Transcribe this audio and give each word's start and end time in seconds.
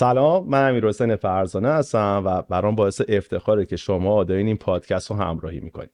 سلام 0.00 0.48
من 0.48 0.68
امیر 0.68 0.86
حسین 0.86 1.16
فرزانه 1.16 1.68
هستم 1.68 2.22
و 2.26 2.42
برام 2.42 2.74
باعث 2.74 3.00
افتخاره 3.08 3.66
که 3.66 3.76
شما 3.76 4.24
دارین 4.24 4.46
این 4.46 4.56
پادکست 4.56 5.10
رو 5.10 5.16
همراهی 5.16 5.60
می‌کنید 5.60 5.90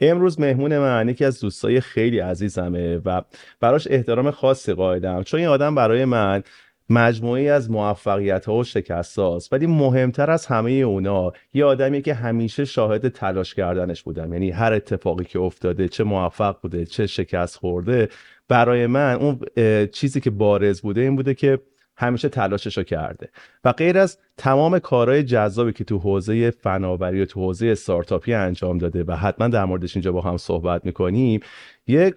امروز 0.00 0.40
مهمون 0.40 0.78
من 0.78 1.08
یکی 1.08 1.24
از 1.24 1.40
دوستای 1.40 1.80
خیلی 1.80 2.18
عزیزمه 2.18 2.96
و 3.04 3.22
براش 3.60 3.88
احترام 3.90 4.30
خاصی 4.30 4.72
قائلم 4.72 5.22
چون 5.22 5.40
این 5.40 5.48
آدم 5.48 5.74
برای 5.74 6.04
من 6.04 6.42
مجموعی 6.90 7.48
از 7.48 7.70
موفقیت 7.70 8.46
ها 8.46 8.54
و 8.54 8.64
شکست 8.64 9.18
هاست 9.18 9.52
ولی 9.52 9.66
مهمتر 9.66 10.30
از 10.30 10.46
همه 10.46 10.70
اونا 10.70 11.32
یه 11.54 11.64
آدمی 11.64 12.02
که 12.02 12.14
همیشه 12.14 12.64
شاهد 12.64 13.08
تلاش 13.08 13.54
کردنش 13.54 14.02
بودم. 14.02 14.32
یعنی 14.32 14.50
هر 14.50 14.72
اتفاقی 14.72 15.24
که 15.24 15.38
افتاده 15.38 15.88
چه 15.88 16.04
موفق 16.04 16.60
بوده 16.62 16.84
چه 16.84 17.06
شکست 17.06 17.56
خورده 17.56 18.08
برای 18.48 18.86
من 18.86 19.14
اون 19.14 19.40
چیزی 19.86 20.20
که 20.20 20.30
بارز 20.30 20.80
بوده 20.80 21.00
این 21.00 21.16
بوده 21.16 21.34
که 21.34 21.58
همیشه 22.00 22.28
تلاشش 22.28 22.78
رو 22.78 22.82
کرده. 22.82 23.28
و 23.64 23.72
غیر 23.72 23.98
از 23.98 24.18
تمام 24.36 24.78
کارهای 24.78 25.22
جذابی 25.22 25.72
که 25.72 25.84
تو 25.84 25.98
حوزه 25.98 26.50
فناوری 26.50 27.22
و 27.22 27.24
تو 27.24 27.40
حوزه 27.40 27.66
استارتاپی 27.66 28.34
انجام 28.34 28.78
داده 28.78 29.04
و 29.04 29.12
حتما 29.12 29.48
در 29.48 29.64
موردش 29.64 29.96
اینجا 29.96 30.12
با 30.12 30.20
هم 30.20 30.36
صحبت 30.36 30.84
می‌کنیم 30.84 31.40
یک 31.86 32.14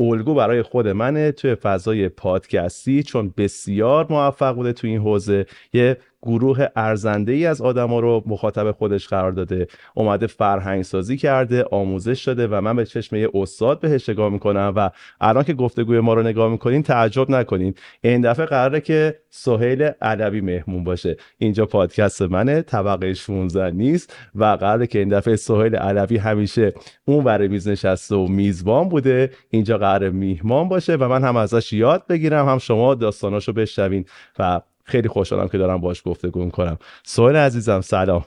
الگو 0.00 0.34
برای 0.34 0.62
خود 0.62 0.88
منه 0.88 1.32
توی 1.32 1.54
فضای 1.54 2.08
پادکستی 2.08 3.02
چون 3.02 3.34
بسیار 3.36 4.06
موفق 4.10 4.54
بوده 4.54 4.72
تو 4.72 4.86
این 4.86 5.00
حوزه. 5.00 5.46
یه 5.72 5.96
گروه 6.22 6.66
ارزنده 6.76 7.32
ای 7.32 7.46
از 7.46 7.60
آدما 7.60 8.00
رو 8.00 8.22
مخاطب 8.26 8.72
خودش 8.72 9.08
قرار 9.08 9.32
داده. 9.32 9.66
اومده 9.94 10.26
فرهنگ 10.26 10.82
سازی 10.82 11.16
کرده 11.16 11.64
آموزش 11.70 12.24
داده 12.24 12.46
و 12.46 12.60
من 12.60 12.76
به 12.76 12.84
چشم 12.84 13.16
یه 13.16 13.28
استاد 13.34 13.80
بهش 13.80 14.08
نگاه 14.08 14.28
می‌کنم 14.28 14.72
و 14.76 14.90
الان 15.20 15.44
که 15.44 15.54
گفتگوی 15.54 16.00
ما 16.00 16.14
رو 16.14 16.22
نگاه 16.22 16.50
می‌کنین 16.50 16.82
تعجب 16.82 17.30
نکنین. 17.30 17.74
این 18.00 18.20
دفعه 18.20 18.46
قراره 18.46 18.80
که 18.80 19.18
سهیل 19.30 19.90
علوی 20.02 20.40
مهمون 20.40 20.84
باشه. 20.84 21.16
اینجا 21.38 21.66
پادکست 21.66 22.22
منه 22.22 22.62
طبقه 22.62 23.14
16 23.14 23.70
نیست 23.70 24.16
و 24.34 24.44
قراره 24.44 24.86
که 24.86 24.98
این 24.98 25.08
دفعه 25.08 25.36
سهیل 25.36 25.76
علوی 25.76 26.16
همیشه 26.16 26.72
اون 27.04 27.24
ور 27.24 27.46
میز 27.46 27.68
نشسته 27.68 28.14
و 28.16 28.26
میزبان 28.28 28.88
بوده. 28.88 29.30
اینجا 29.50 29.78
قراره 29.78 30.10
میهمان 30.10 30.68
باشه 30.68 30.96
و 30.96 31.08
من 31.08 31.24
هم 31.24 31.36
ازش 31.36 31.72
یاد 31.72 32.06
بگیرم 32.08 32.48
هم 32.48 32.58
شما 32.58 32.94
داستاناشو 32.94 33.52
بشنوین 33.52 34.04
و 34.38 34.60
خیلی 34.84 35.08
خوشحالم 35.08 35.48
که 35.48 35.58
دارم 35.58 35.80
باش 35.80 36.02
گفتگو 36.04 36.44
می‌کنم. 36.44 36.78
سوال 37.04 37.36
عزیزم 37.36 37.80
سلام. 37.80 38.24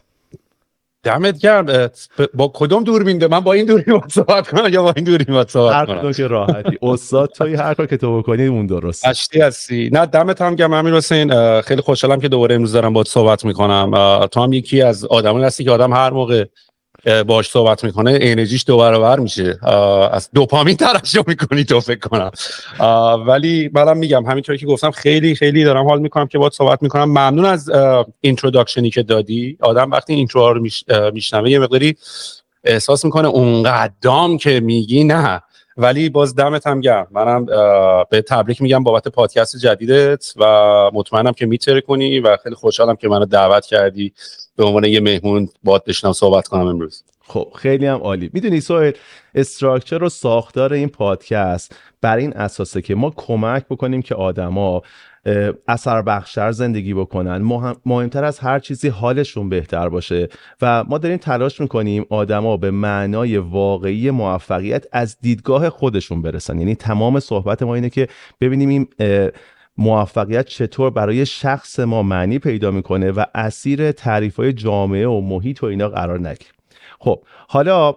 دمت 1.04 1.40
گرم. 1.40 1.90
با 2.34 2.52
کدوم 2.54 2.84
دوربین 2.84 3.26
من 3.26 3.40
با 3.40 3.54
این 3.54 3.66
دوربین 3.66 4.02
صحبت 4.12 4.48
کنم 4.48 4.74
یا 4.74 4.84
با 4.84 4.94
این 4.96 5.06
دوربین 5.06 5.44
صحبت 5.44 5.88
کنم؟ 5.88 5.98
هر 5.98 6.14
که 6.14 6.28
راحتی. 6.28 6.78
استاد 6.82 7.30
توی 7.30 7.56
هر 7.56 7.74
کار 7.74 7.86
که 7.86 7.98
تو 7.98 8.18
بکنی 8.18 8.46
اون 8.46 8.66
درست 8.66 9.08
اشتی 9.08 9.42
هستی. 9.42 9.90
نه 9.94 10.06
دمت 10.06 10.42
هم 10.42 10.56
گرم. 10.56 10.74
امیر 10.74 10.94
حسین 10.94 11.62
خیلی 11.62 11.82
خوشحالم 11.82 12.20
که 12.20 12.28
دوباره 12.28 12.56
امروز 12.56 12.72
دارم 12.74 12.94
باهات 12.94 13.08
صحبت 13.08 13.46
می‌کنم. 13.46 13.92
تو 14.32 14.42
هم 14.42 14.54
یکی 14.54 14.82
از 14.82 15.06
آدمانی 15.06 15.46
هستی 15.46 15.64
که 15.64 15.72
آدم 15.72 15.94
هر 15.94 16.10
موقع 16.10 16.46
باش 17.28 17.50
صحبت 17.50 17.84
می‌کنه 17.84 18.18
انرژیش 18.22 18.64
دو 18.68 18.78
برابر 18.78 19.20
میشه. 19.20 19.68
از 20.12 20.30
دوپامین 20.34 20.78
ترشح 20.78 21.22
می‌کنی 21.28 21.64
تو 21.64 21.80
فکر 21.80 22.00
کنم. 22.00 22.32
ولی 23.28 23.70
منم 23.74 23.98
میگم 23.98 24.26
همینطوری 24.26 24.58
که 24.58 24.66
گفتم 24.66 24.92
خیلی 24.92 25.36
خیلی 25.36 25.64
دارم 25.64 25.88
حال 25.88 26.00
می‌کنم 26.00 26.28
که 26.28 26.38
باید 26.38 26.52
صحبت 26.52 26.84
می‌کنم. 26.84 27.04
ممنون 27.04 27.46
از 27.46 27.72
introduction 28.22 28.85
ی 28.85 28.90
که 28.90 29.04
دادی. 29.04 29.58
آدم 29.62 29.92
وقتی 29.92 30.14
intro 30.14 30.54
رو 30.54 30.62
میشنوه 31.14 31.50
یه 31.50 31.60
مقداری 31.60 31.96
احساس 32.64 33.06
می‌کنه 33.06 33.28
اونقدرام 33.28 34.38
که 34.38 34.60
میگی 34.60 35.04
نه. 35.04 35.42
ولی 35.78 36.10
باز 36.10 36.36
دمت 36.36 36.68
هم 36.68 36.82
گرم. 36.82 37.08
منم 37.12 37.46
بهت 38.10 38.22
تبریک 38.22 38.62
میگم 38.62 38.84
بابت 38.84 39.08
پادکست 39.08 39.58
جدیدت 39.58 40.34
و 40.36 40.46
مطمئنم 40.94 41.32
که 41.32 41.46
می‌ترکونی 41.46 42.20
و 42.20 42.38
خیلی 42.44 42.56
خوشحالم 42.56 42.96
که 42.96 43.10
منو 43.10 43.26
دعوت 43.26 43.66
کردی 43.66 44.14
به 44.56 44.64
عنوان 44.64 44.84
یه 44.84 45.00
مهمون 45.00 45.50
بیام 45.64 45.84
بشینم 45.84 46.14
صحبت 46.14 46.48
کنم 46.48 46.68
امروز. 46.68 47.04
خب 47.28 47.48
خیلی 47.56 47.86
هم 47.86 48.00
عالی. 48.00 48.30
می‌دونی 48.34 48.62
سهیل 48.62 48.92
structure 49.36 50.04
و 50.04 50.10
ساختار 50.10 50.74
این 50.74 50.90
پادکست 50.90 51.76
بر 52.02 52.18
این 52.18 52.34
اساسه 52.34 52.82
که 52.82 52.96
ما 52.96 53.14
کمک 53.16 53.66
بکنیم 53.70 54.02
که 54.02 54.16
آدما 54.16 54.82
اثر 55.68 56.02
بخشتر 56.02 56.52
زندگی 56.52 56.94
بکنن. 56.94 57.38
مهمتر 57.86 58.24
از 58.24 58.40
هر 58.40 58.60
چیزی 58.60 58.88
حالشون 58.88 59.50
بهتر 59.50 59.90
باشه. 59.90 60.30
و 60.62 60.84
ما 60.84 60.98
داریم 60.98 61.18
تلاش 61.18 61.62
می‌کنیم 61.62 62.06
آدما 62.10 62.58
به 62.58 62.72
معنای 62.72 63.38
واقعی 63.38 64.12
موفقیت 64.12 64.86
از 64.92 65.18
دیدگاه 65.22 65.70
خودشون 65.70 66.22
برسن. 66.22 66.60
یعنی 66.60 66.76
تمام 66.76 67.20
صحبت 67.20 67.64
ما 67.64 67.76
اینه 67.76 67.90
که 67.90 68.08
ببینیم 68.42 68.70
این 68.70 68.88
موفقیت 69.78 70.46
چطور 70.46 70.90
برای 70.90 71.26
شخص 71.26 71.80
ما 71.80 72.04
معنی 72.04 72.40
پیدا 72.40 72.72
می‌کنه 72.72 73.12
و 73.12 73.26
اسیر 73.36 73.92
تعریف 73.92 74.36
های 74.36 74.54
جامعه 74.54 75.08
و 75.08 75.22
محیط 75.22 75.64
و 75.64 75.66
اینا 75.66 75.90
قرار 75.90 76.20
نگیریم 76.20 76.54
خب 77.00 77.22
حالا 77.48 77.96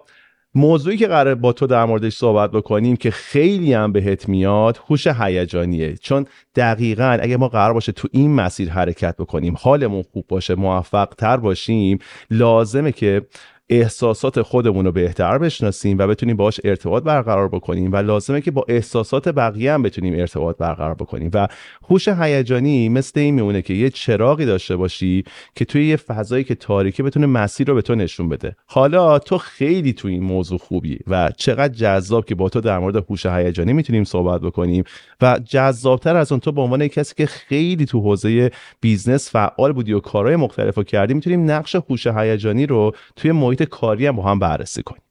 موضوعی 0.57 0.97
که 0.97 1.07
قرار 1.07 1.35
با 1.35 1.53
تو 1.53 1.67
در 1.67 1.85
موردش 1.85 2.15
صحبت 2.15 2.51
بکنیم 2.51 2.95
که 2.95 3.11
خیلی 3.11 3.73
هم 3.73 3.91
بهت 3.91 4.29
میاد 4.29 4.79
هوش 4.89 5.07
هیجانیه. 5.07 5.95
چون 5.97 6.25
دقیقا 6.55 7.17
اگه 7.21 7.37
ما 7.37 7.47
قرار 7.47 7.73
باشه 7.73 7.91
تو 7.91 8.07
این 8.11 8.35
مسیر 8.35 8.69
حرکت 8.69 9.17
بکنیم 9.17 9.55
حالمون 9.59 10.03
خوب 10.13 10.25
باشه 10.27 10.55
موفق 10.55 11.13
تر 11.17 11.37
باشیم 11.37 11.99
لازمه 12.31 12.91
که 12.91 13.21
احساسات 13.69 14.41
خودمون 14.41 14.85
رو 14.85 14.91
بهتر 14.91 15.37
بشناسیم 15.37 15.97
و 15.97 16.07
بتونیم 16.07 16.37
باش 16.37 16.59
ارتباط 16.63 17.03
برقرار 17.03 17.47
بکنیم 17.47 17.91
و 17.91 17.95
لازمه 17.95 18.41
که 18.41 18.51
با 18.51 18.65
احساسات 18.67 19.29
بقیه 19.29 19.73
هم 19.73 19.83
بتونیم 19.83 20.19
ارتباط 20.19 20.57
برقرار 20.57 20.93
بکنیم 20.93 21.31
و 21.33 21.47
هوش 21.89 22.07
هیجانی 22.07 22.89
مثل 22.89 23.19
این 23.19 23.35
میمونه 23.35 23.61
که 23.61 23.73
یه 23.73 23.89
چراغی 23.89 24.45
داشته 24.45 24.75
باشی 24.75 25.23
که 25.55 25.65
توی 25.65 25.87
یه 25.87 25.95
فضایی 25.95 26.43
که 26.43 26.55
تاریکی 26.55 27.03
بتونه 27.03 27.25
مسیر 27.25 27.67
رو 27.67 27.75
به 27.75 27.81
تو 27.81 27.95
نشون 27.95 28.29
بده. 28.29 28.55
حالا 28.65 29.19
تو 29.19 29.37
خیلی 29.37 29.93
توی 29.93 30.13
این 30.13 30.23
موضوع 30.23 30.57
خوبی 30.57 30.99
و 31.07 31.31
چقدر 31.37 31.73
جذاب 31.73 32.25
که 32.25 32.35
با 32.35 32.49
تو 32.49 32.61
در 32.61 32.79
مورد 32.79 32.95
هوش 33.09 33.25
هیجانی 33.25 33.73
می‌تونیم 33.73 34.03
صحبت 34.03 34.41
بکنیم 34.41 34.83
و 35.21 35.39
جذابتر 35.45 36.15
از 36.15 36.31
اون 36.31 36.39
تو 36.39 36.51
به 36.51 36.61
عنوان 36.61 36.87
کسی 36.87 37.13
که 37.17 37.25
خیلی 37.25 37.85
تو 37.85 38.01
حوزه 38.01 38.51
business 38.81 39.31
فعال 39.31 39.71
بودی 39.73 39.93
و 39.93 39.99
کارهای 39.99 40.35
مختلف 40.35 40.79
کردی 40.79 41.13
می‌تونیم 41.13 41.51
نقش 41.51 41.75
هوش 41.75 42.07
هیجانی 42.07 42.65
رو 42.65 42.91
توی 43.15 43.31
محیط 43.31 43.56
کاری 43.65 44.07
هم 44.07 44.15
با 44.15 44.23
هم 44.23 44.39
بررسی 44.39 44.83
کنیم. 44.83 45.01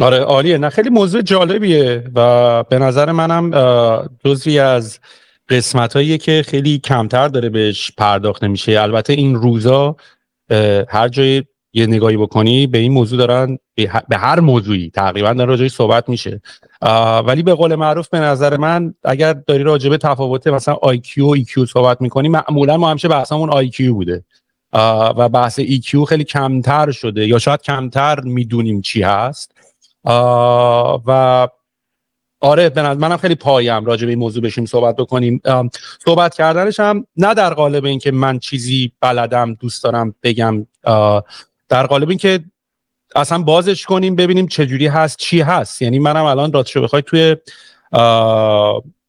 آره 0.00 0.18
عالیه. 0.18 0.58
نه 0.58 0.68
خیلی 0.68 0.90
موضوع 0.90 1.22
جالبیه 1.22 2.04
و 2.14 2.62
به 2.62 2.78
نظر 2.78 3.12
منم 3.12 3.50
جزوی 4.24 4.58
از 4.58 4.98
قسمت 5.48 5.96
هایی 5.96 6.18
که 6.18 6.44
خیلی 6.46 6.78
کمتر 6.78 7.28
داره 7.28 7.48
بهش 7.48 7.92
پرداخت 7.98 8.44
نمیشه. 8.44 8.80
البته 8.80 9.12
این 9.12 9.34
روزا 9.34 9.96
هر 10.88 11.08
جای 11.08 11.42
یه 11.72 11.86
نگاهی 11.86 12.16
بکنی 12.16 12.66
به 12.66 12.78
این 12.78 12.92
موضوع 12.92 13.18
دارن 13.18 13.58
به 14.08 14.16
هر 14.16 14.40
موضوعی 14.40 14.90
تقریبا 14.90 15.32
در 15.32 15.46
راجعی 15.46 15.68
صحبت 15.68 16.08
میشه. 16.08 16.40
ولی 17.26 17.42
به 17.42 17.54
قول 17.54 17.74
معروف 17.74 18.08
به 18.08 18.20
نظر 18.20 18.56
من 18.56 18.94
اگر 19.04 19.32
داری 19.32 19.62
راجع 19.62 19.90
به 19.90 19.98
تفاوت 19.98 20.46
مثلا 20.46 20.74
IQ 20.74 21.18
و 21.18 21.36
EQ 21.36 21.64
صحبت 21.68 22.00
می‌کنی 22.00 22.28
معمولا 22.28 22.76
ما 22.76 22.90
همیشه 22.90 23.08
بحثمون 23.08 23.68
IQ 23.68 23.82
بوده. 23.82 24.24
و 25.16 25.28
بحث 25.28 25.60
EQ 25.60 26.04
خیلی 26.08 26.24
کمتر 26.24 26.90
شده 26.90 27.26
یا 27.26 27.38
شاید 27.38 27.62
کمتر 27.62 28.20
می‌دونیم 28.20 28.80
چی 28.80 29.02
هست. 29.02 29.52
و 31.06 31.48
آره 32.40 32.68
به 32.68 32.94
منم 32.94 33.16
خیلی 33.16 33.34
پایم 33.34 33.84
راجع 33.84 34.04
به 34.04 34.10
این 34.10 34.18
موضوع 34.18 34.42
بشیم 34.42 34.66
صحبت 34.66 34.96
بکنیم. 34.96 35.40
صحبت 36.04 36.34
کردنش 36.34 36.80
هم 36.80 37.06
نه 37.16 37.34
در 37.34 37.54
قالب 37.54 37.84
اینکه 37.84 38.10
من 38.10 38.38
چیزی 38.38 38.92
بلدم 39.00 39.54
دوست 39.54 39.84
دارم 39.84 40.14
بگم. 40.22 40.66
در 41.68 41.86
قالب 41.86 42.08
اینکه 42.08 42.44
اصلا 43.16 43.38
بازش 43.38 43.84
کنیم 43.84 44.16
ببینیم 44.16 44.46
چجوری 44.46 44.86
هست 44.86 45.18
چی 45.18 45.40
هست. 45.40 45.82
یعنی 45.82 45.98
منم 45.98 46.24
الان 46.24 46.52
راستش 46.52 46.76
بخوای 46.76 47.02
توی 47.06 47.36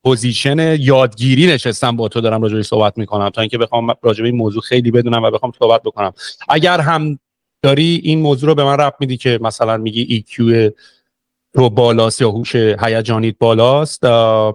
position 0.07 0.75
یادگیری 0.79 1.47
نشستم 1.47 1.95
با 1.95 2.07
تو 2.07 2.21
دارم 2.21 2.41
راجعش 2.41 2.65
صحبت 2.65 2.97
می‌کنم 2.97 3.29
تا 3.29 3.41
اینکه 3.41 3.57
بخوام 3.57 3.93
راجع 4.01 4.25
این 4.25 4.35
موضوع 4.35 4.61
خیلی 4.61 4.91
بدونم 4.91 5.23
و 5.23 5.31
بخوام 5.31 5.51
صحبت 5.59 5.81
بکنم. 5.83 6.13
اگر 6.49 6.79
هم 6.79 7.19
داری 7.61 8.01
این 8.03 8.19
موضوع 8.19 8.49
رو 8.49 8.55
به 8.55 8.63
من 8.63 8.77
ربط 8.77 8.93
میدی 8.99 9.17
که 9.17 9.39
مثلا 9.41 9.77
میگی 9.77 10.25
EQ 10.27 10.41
رو 11.53 11.69
بالاست 11.69 12.21
یا 12.21 12.29
هوش 12.29 12.55
هیجانیت 12.55 13.35
بالاست 13.39 14.03
و 14.03 14.53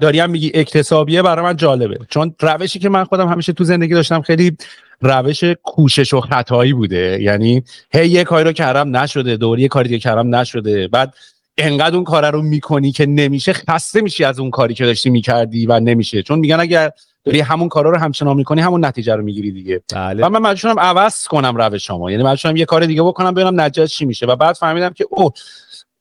داری 0.00 0.20
هم 0.20 0.30
میگی 0.30 0.50
اکتسابیه 0.54 1.22
برای 1.22 1.44
من 1.44 1.56
جالبه. 1.56 1.98
چون 2.08 2.34
روشی 2.40 2.78
که 2.78 2.88
من 2.88 3.04
خودم 3.04 3.28
همیشه 3.28 3.52
تو 3.52 3.64
زندگی 3.64 3.94
داشتم 3.94 4.22
خیلی 4.22 4.56
روش 5.00 5.44
کوشش 5.44 6.14
و 6.14 6.20
خطایی 6.20 6.72
بوده. 6.72 7.18
یعنی 7.22 7.62
هی 7.90 8.08
یه 8.08 8.24
کاری 8.24 8.44
رو 8.44 8.52
کردم 8.52 8.96
نشده 8.96 9.36
دوری 9.36 9.62
یه 9.62 9.68
کاری 9.68 9.88
دیگه 9.88 10.00
کردم 10.00 10.34
نشده. 10.34 10.88
بعد 10.88 11.14
انقدر 11.58 11.94
اون 11.94 12.04
کار 12.04 12.30
رو 12.30 12.42
می‌کنی 12.42 12.92
که 12.92 13.06
نمیشه 13.06 13.52
خسته 13.52 14.00
میشی 14.00 14.24
از 14.24 14.38
اون 14.38 14.50
کاری 14.50 14.74
که 14.74 14.84
داشتی 14.84 15.10
می‌کردی 15.10 15.66
و 15.66 15.80
نمیشه. 15.80 16.22
چون 16.22 16.38
میگن 16.38 16.60
اگر 16.60 16.90
داری 17.24 17.40
همون 17.40 17.68
کارا 17.68 17.90
رو 17.90 17.98
همچنان 17.98 18.36
می‌کنی 18.36 18.60
همون 18.60 18.84
نتیجه 18.84 19.14
رو 19.14 19.22
می‌گیری 19.22 19.52
دیگه. 19.52 19.82
بله. 19.94 20.26
و 20.26 20.28
من 20.28 20.50
مجبورم 20.50 20.80
عوض 20.80 21.26
کنم 21.26 21.56
روش 21.56 21.86
شما. 21.86 22.10
یعنی 22.10 22.22
مجبورم 22.22 22.56
یه 22.56 22.64
کار 22.64 22.86
دیگه 22.86 23.02
بکنم 23.02 23.34
ببینم 23.34 23.60
نتیجه 23.60 23.86
چی 23.86 24.04
میشه. 24.04 24.26
و 24.26 24.36
بعد 24.36 24.54
فهمیدم 24.54 24.90
که 24.90 25.06
اوه 25.10 25.32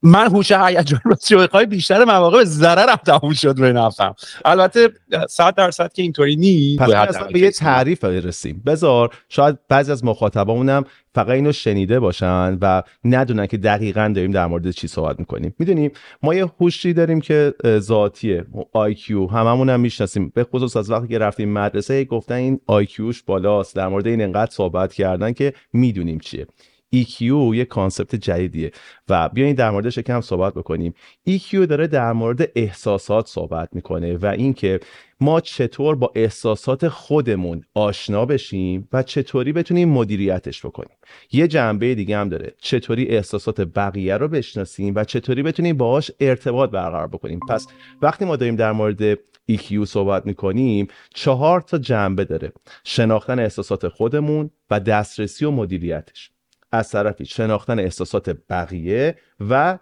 من 0.04 0.28
هوش 0.28 0.52
هیجان 0.52 1.00
رو 1.04 1.66
بیشتر 1.70 2.06
مواقع 2.06 2.38
به 2.38 2.44
ضررم 2.46 2.96
تموم 2.96 3.34
شد 3.34 3.56
روی 3.58 3.74
نفسم. 3.74 4.16
البته 4.46 4.90
100 5.30 5.56
درصد 5.56 5.94
که 5.94 6.02
اینطوری 6.02 6.36
نیست 6.36 6.82
پس 6.82 7.18
به 7.18 7.40
یه 7.40 7.52
تعریف 7.52 8.04
برسیم. 8.04 8.62
بذار 8.66 9.16
شاید 9.30 9.58
بعضی 9.68 9.92
از 9.92 10.06
مخاطبامونم 10.06 10.84
فقط 11.16 11.30
اینو 11.30 11.52
شنیده 11.52 12.00
باشن 12.00 12.58
و 12.62 12.82
ندونن 13.04 13.48
که 13.48 13.58
دقیقا 13.58 14.12
داریم 14.16 14.32
در 14.32 14.48
مورد 14.48 14.72
چی 14.72 14.88
صحبت 14.88 15.20
می‌کنیم. 15.20 15.56
می‌دونیم 15.60 15.92
ما 16.24 16.36
یه 16.36 16.46
هوشی 16.60 16.94
داریم 16.94 17.22
که 17.22 17.54
ذاتیه 17.80 18.46
IQ 18.76 19.12
هممون 19.12 19.70
هم 19.70 19.80
می‌شناسیم. 19.80 20.32
به 20.36 20.44
خصوص 20.44 20.78
از 20.78 20.92
وقتی 20.92 21.08
که 21.08 21.18
رفتیم 21.18 21.54
مدرسه 21.54 22.06
گفتن 22.06 22.36
این 22.36 22.60
IQش 22.72 23.24
بالاست. 23.26 23.76
در 23.76 23.88
مورد 23.88 24.08
این 24.08 24.22
انقدر 24.22 24.52
صحبت 24.52 24.94
کردن 24.94 25.34
که 25.34 25.54
می‌دونیم 25.74 26.20
چیه. 26.20 26.48
EQ 26.96 27.22
یه 27.56 27.66
کانسپت 27.66 28.16
جدیدیه. 28.16 28.72
و 29.10 29.30
بیاین 29.30 29.56
در 29.56 29.72
موردش 29.72 30.00
کم 30.00 30.22
صحبت 30.22 30.54
بکنیم. 30.54 30.94
EQ 31.30 31.56
داره 31.56 31.88
در 31.88 32.14
مورد 32.14 32.50
احساسات 32.56 33.28
صحبت 33.28 33.70
می‌کنه 33.72 34.18
و 34.18 34.26
اینکه 34.26 34.80
ما 35.20 35.42
چطور 35.42 35.96
با 35.96 36.12
احساسات 36.16 36.88
خودمون 36.88 37.64
آشنا 37.74 38.26
بشیم 38.26 38.88
و 38.94 39.04
چطوری 39.04 39.54
بتونیم 39.54 39.90
مدیریتش 39.90 40.66
بکنیم. 40.66 40.98
یه 41.32 41.48
جنبه 41.48 41.96
دیگه 41.96 42.18
هم 42.18 42.30
داره. 42.30 42.54
چطوری 42.58 43.06
احساسات 43.08 43.62
بقیه 43.62 44.18
رو 44.18 44.28
بشناسیم 44.28 44.94
و 44.96 45.04
چطوری 45.04 45.44
بتونیم 45.44 45.78
باهاش 45.78 46.12
ارتباط 46.20 46.70
برقرار 46.70 47.08
بکنیم. 47.08 47.40
پس 47.50 47.68
وقتی 48.02 48.26
ما 48.26 48.36
داریم 48.36 48.56
در 48.56 48.72
مورد 48.72 49.14
EQ 49.52 49.84
صحبت 49.86 50.26
می‌کنیم 50.26 50.88
چهار 51.14 51.62
تا 51.62 51.78
جنبه 51.78 52.26
داره. 52.26 52.52
شناختن 52.84 53.40
احساسات 53.40 53.88
خودمون 53.88 54.50
و 54.70 54.80
دسترسی 54.80 55.46
و 55.46 55.52
مدیریتش. 55.52 56.32
از 56.72 56.92
طرفی 56.92 57.26
شناختن 57.26 57.80
احساسات 57.80 58.38
بقیه 58.50 59.16
و 59.50 59.80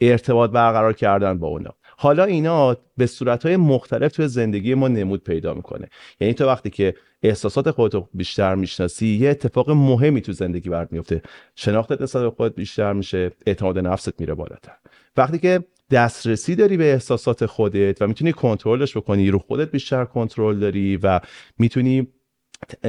ارتباط 0.00 0.50
برقرار 0.50 0.92
کردن 0.92 1.38
با 1.38 1.46
اونا. 1.46 1.74
حالا 1.96 2.24
اینا 2.24 2.76
به 2.96 3.06
صورتهای 3.06 3.56
مختلف 3.56 4.12
توی 4.12 4.28
زندگی 4.28 4.74
ما 4.74 4.88
نمود 4.88 5.24
پیدا 5.24 5.54
می‌کنه. 5.54 5.88
یعنی 6.20 6.34
تو 6.34 6.46
وقتی 6.46 6.70
که 6.70 6.94
احساسات 7.22 7.70
خودت 7.70 8.04
بیشتر 8.14 8.54
می‌شناسی 8.54 9.06
یه 9.06 9.30
اتفاق 9.30 9.70
مهمی 9.70 10.20
تو 10.20 10.32
زندگی 10.32 10.68
برات 10.70 10.92
میفته 10.92 11.22
شناختت 11.54 12.00
نسبت 12.00 12.22
به 12.22 12.30
خودت 12.30 12.54
بیشتر 12.54 12.92
میشه 12.92 13.30
اعتماد 13.46 13.78
نفست 13.78 14.20
میره 14.20 14.34
بالاتر. 14.34 14.72
وقتی 15.16 15.38
که 15.38 15.64
دسترسی 15.90 16.56
داری 16.56 16.76
به 16.76 16.92
احساسات 16.92 17.46
خودت 17.46 18.02
و 18.02 18.06
می‌تونی 18.06 18.32
کنترلش 18.32 18.96
بکنی 18.96 19.30
رو 19.30 19.38
خودت 19.38 19.70
بیشتر 19.70 20.04
کنترل 20.04 20.58
داری 20.58 20.96
و 20.96 21.20
می‌تونی 21.58 22.08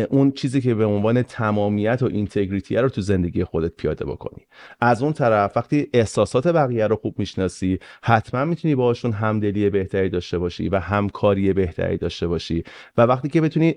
اون 0.10 0.32
چیزی 0.32 0.62
که 0.62 0.76
به 0.76 0.86
عنوان 0.86 1.22
تمامیت 1.22 2.04
و 2.04 2.06
integrity 2.06 2.76
رو 2.76 2.90
تو 2.90 3.02
زندگی 3.02 3.44
خودت 3.44 3.76
پیاده 3.76 4.06
بکنی. 4.06 4.46
از 4.82 5.04
اون 5.04 5.14
طرف 5.14 5.58
وقتی 5.58 5.88
احساسات 5.94 6.48
بقیه 6.48 6.88
رو 6.88 6.96
خوب 6.96 7.20
می‌شناسی 7.20 7.80
حتما 8.04 8.46
می‌تونی 8.46 8.76
باشون 8.76 9.12
همدلی 9.12 9.70
بهتری 9.70 10.10
داشته 10.10 10.38
باشی 10.38 10.70
و 10.70 10.80
همکاری 10.80 11.54
بهتری 11.54 11.98
داشته 11.98 12.28
باشی 12.28 12.64
و 12.98 13.02
وقتی 13.02 13.30
که 13.30 13.42
بتونی 13.42 13.76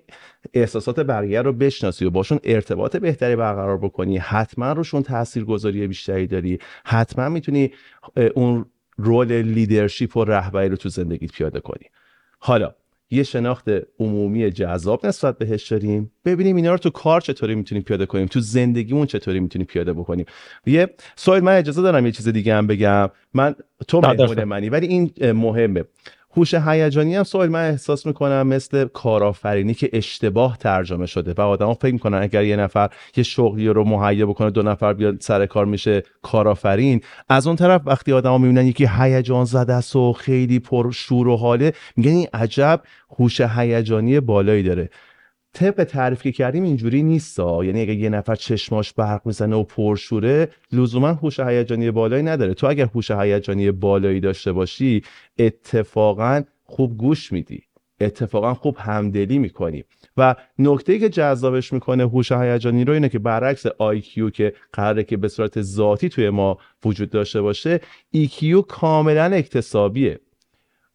احساسات 0.55 1.01
بقیه 1.01 1.43
رو 1.43 1.53
بشناسی 1.53 2.05
و 2.05 2.11
باشون 2.11 2.39
ارتباط 2.45 2.97
بهتری 2.97 3.37
برقرار 3.37 3.79
بکنی 3.79 4.19
حتما 4.19 4.73
روشون 4.73 5.03
تاثیرگذاری 5.03 5.87
بیشتری 5.87 6.27
داری. 6.27 6.59
حتما 6.85 7.29
می‌تونی 7.29 7.73
اون 8.35 8.67
role 8.97 9.33
leadership 9.33 10.17
و 10.17 10.25
رهبری 10.25 10.69
رو 10.69 10.77
تو 10.77 10.89
زندگیت 10.89 11.33
پیاده 11.33 11.61
کنی. 11.61 11.87
حالا 12.39 12.75
یه 13.13 13.23
شناخت 13.23 13.69
عمومی 13.99 14.51
جذاب 14.51 15.07
نسبت 15.07 15.39
بهش 15.39 15.73
داریم. 15.73 16.13
ببینیم 16.25 16.57
اینا 16.57 16.71
رو 16.73 16.79
تو 16.79 16.91
کار 16.91 17.21
چطوری 17.21 17.55
می‌تونیم 17.55 17.85
پیاده 17.85 18.07
کنیم 18.07 18.27
تو 18.27 18.41
زندگیمون 18.41 19.07
چطوری 19.07 19.41
می‌تونیم 19.41 19.67
پیاده 19.67 19.93
بکنیم. 19.93 20.27
یه 20.67 20.89
سوال 21.17 21.41
من 21.41 21.57
اجازه 21.57 21.83
دارم 21.83 22.07
یه 22.07 22.13
چیز 22.13 22.29
دیگه 22.29 22.55
هم 22.55 22.67
بگم. 22.67 23.11
من 23.35 23.55
تو 23.89 24.01
مهمون 24.01 24.45
منی 24.45 24.69
ولی 24.69 24.87
این 24.87 25.33
مهمه. 25.33 25.85
هوش 26.37 26.55
هیجانی 26.55 27.17
هم 27.17 27.23
سوال 27.23 27.49
من 27.49 27.71
احساس 27.71 28.07
می‌کنم 28.07 28.47
مثل 28.47 28.89
کارآفرینی 28.89 29.75
که 29.75 29.91
اشتباه 29.93 30.59
ترجمه 30.59 31.07
شده 31.07 31.35
و 31.37 31.41
آدما 31.41 31.75
فکر 31.75 31.93
می‌کنن 31.93 32.19
اگر 32.23 32.45
یه 32.45 32.57
نفر 32.57 32.91
یه 33.17 33.25
شغلی 33.25 33.69
رو 33.69 33.85
مهیا 33.85 34.27
بکنه 34.27 34.51
دو 34.51 34.63
نفر 34.63 34.93
بیاد 34.93 35.21
سر 35.21 35.47
کار 35.47 35.67
میشه 35.67 36.03
کارآفرین. 36.23 37.01
از 37.29 37.47
اون 37.47 37.57
طرف 37.57 37.83
وقتی 37.87 38.13
آدما 38.13 38.39
می‌بینن 38.39 38.67
یکی 38.67 38.89
هیجان 38.99 39.45
زده 39.45 39.73
است 39.73 39.97
و 39.97 40.13
خیلی 40.13 40.59
پر 40.59 40.91
شور 40.91 41.29
و 41.29 41.37
حاله 41.37 41.73
میگن 41.97 42.11
این 42.11 42.27
عجب 42.35 42.81
هوش 43.19 43.41
هیجانی 43.41 44.21
بالایی 44.21 44.63
داره. 44.63 44.91
طبق 45.53 45.85
تعریف 45.85 46.23
که 46.23 46.33
کردیم 46.33 46.63
اینجوری 46.63 47.03
نیستا. 47.03 47.65
یعنی 47.65 47.83
اگه 47.83 47.95
یه 47.95 48.09
نفر 48.09 48.35
چشماش 48.35 48.93
برق 48.93 49.21
می‌زنه 49.25 49.57
و 49.57 49.63
پرشوره 49.63 50.49
لزوما 50.73 51.09
هوش 51.09 51.41
هیجانی 51.41 51.91
بالایی 51.91 52.23
نداره. 52.23 52.55
تو 52.55 52.67
اگر 52.67 52.87
هوش 52.95 53.11
هیجانی 53.11 53.71
بالایی 53.71 54.21
داشته 54.21 54.53
باشی 54.53 55.03
اتفاقا 55.39 56.43
خوب 56.65 56.97
گوش 56.97 57.33
میدی. 57.33 57.63
اتفاقا 58.01 58.55
خوب 58.55 58.77
همدلی 58.79 59.39
می‌کنی. 59.39 59.85
و 60.17 60.35
نکته 60.59 60.99
که 60.99 61.09
جذابش 61.09 61.73
می‌کنه 61.73 62.03
هوش 62.03 62.33
هیجانی 62.33 62.85
رو 62.85 62.93
اینه 62.93 63.09
که 63.09 63.19
برعکس 63.19 63.67
IQ 63.67 64.31
که 64.33 64.55
قراره 64.73 65.05
که 65.05 65.17
به 65.17 65.29
صورت 65.29 65.63
ذاتی 65.63 66.09
توی 66.09 66.31
ما 66.31 66.59
وجود 66.85 67.11
داشته 67.11 67.41
باشه 67.41 67.81
EQ 68.17 68.45
کاملا 68.69 69.25
اکتسابیه. 69.25 70.21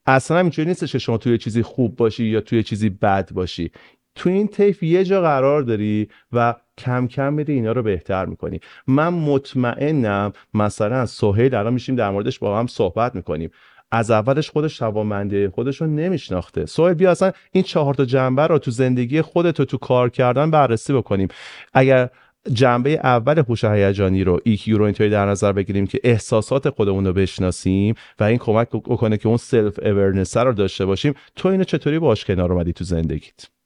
اصلا 0.06 0.39
اینجوری 0.39 0.68
نیست 0.68 0.86
که 0.86 1.00
شما 1.00 1.18
توی 1.18 1.38
چیزی 1.38 1.62
خوب 1.62 1.95
باشی 1.95 2.25
یا 2.25 2.42
توی 2.42 2.63
چیزی 2.63 2.89
بد 2.89 3.31
باشی. 3.33 3.71
تو 4.18 4.30
این 4.30 4.48
طیف 4.48 4.84
یه 4.84 5.04
جا 5.04 5.22
قرار 5.22 5.62
داری 5.62 6.08
و 6.31 6.56
کم 6.78 7.08
کم 7.08 7.34
میری 7.34 7.54
اینا 7.54 7.72
رو 7.72 7.84
بهتر 7.84 8.25
می‌کنی. 8.25 8.60
من 8.88 9.10
مطمئنم 9.10 10.34
مثلا 10.54 11.06
سهیل 11.06 11.56
الان 11.56 11.74
میشیم 11.74 11.96
در 11.96 12.10
موردش 12.10 12.40
با 12.40 12.60
هم 12.60 12.68
صحبت 12.68 13.16
می‌کنیم. 13.16 13.50
از 13.92 14.12
اولش 14.12 14.50
خودش 14.50 14.78
توانمنده 14.78 15.50
خودش 15.50 15.81
رو 15.81 15.88
نمیشناخته. 15.88 16.66
سوال 16.66 16.94
بیا 16.94 17.12
اصلا 17.12 17.31
این 17.52 17.64
چهار 17.64 17.94
تا 17.94 18.06
جنبه 18.06 18.48
رو 18.48 18.60
تو 18.60 18.72
زندگی 18.72 19.22
خودت 19.22 19.60
رو 19.60 19.66
تو 19.66 19.78
کار 19.78 20.10
کردن 20.10 20.52
بررسی 20.52 20.94
بکنیم. 20.94 21.28
اگر 21.74 22.10
جنبه 22.54 22.90
اول 22.90 23.40
هوش 23.40 23.64
هیجانی 23.64 24.24
رو 24.24 24.40
EQ 24.48 24.68
رو 24.68 24.84
اینطوری 24.84 25.10
در 25.10 25.25
نظر 25.25 25.52
بگیریم 25.52 25.88
که 25.88 26.00
احساسات 26.04 26.69
خودمون 26.69 27.06
رو 27.06 27.14
بشناسیم 27.14 27.96
و 28.19 28.24
این 28.24 28.38
کمک 28.38 28.69
بکنه 28.69 29.18
که 29.18 29.28
اون 29.28 29.38
self-awareness 29.38 30.38
رو 30.38 30.54
داشته 30.54 30.86
باشیم 30.86 31.14
تو 31.36 31.48
اینو 31.48 31.64
چطوری 31.64 32.00
باش 32.00 32.26
کنار 32.26 32.54
اومدی 32.54 32.74
تو 32.74 32.83
زندگیت؟ 32.83 33.56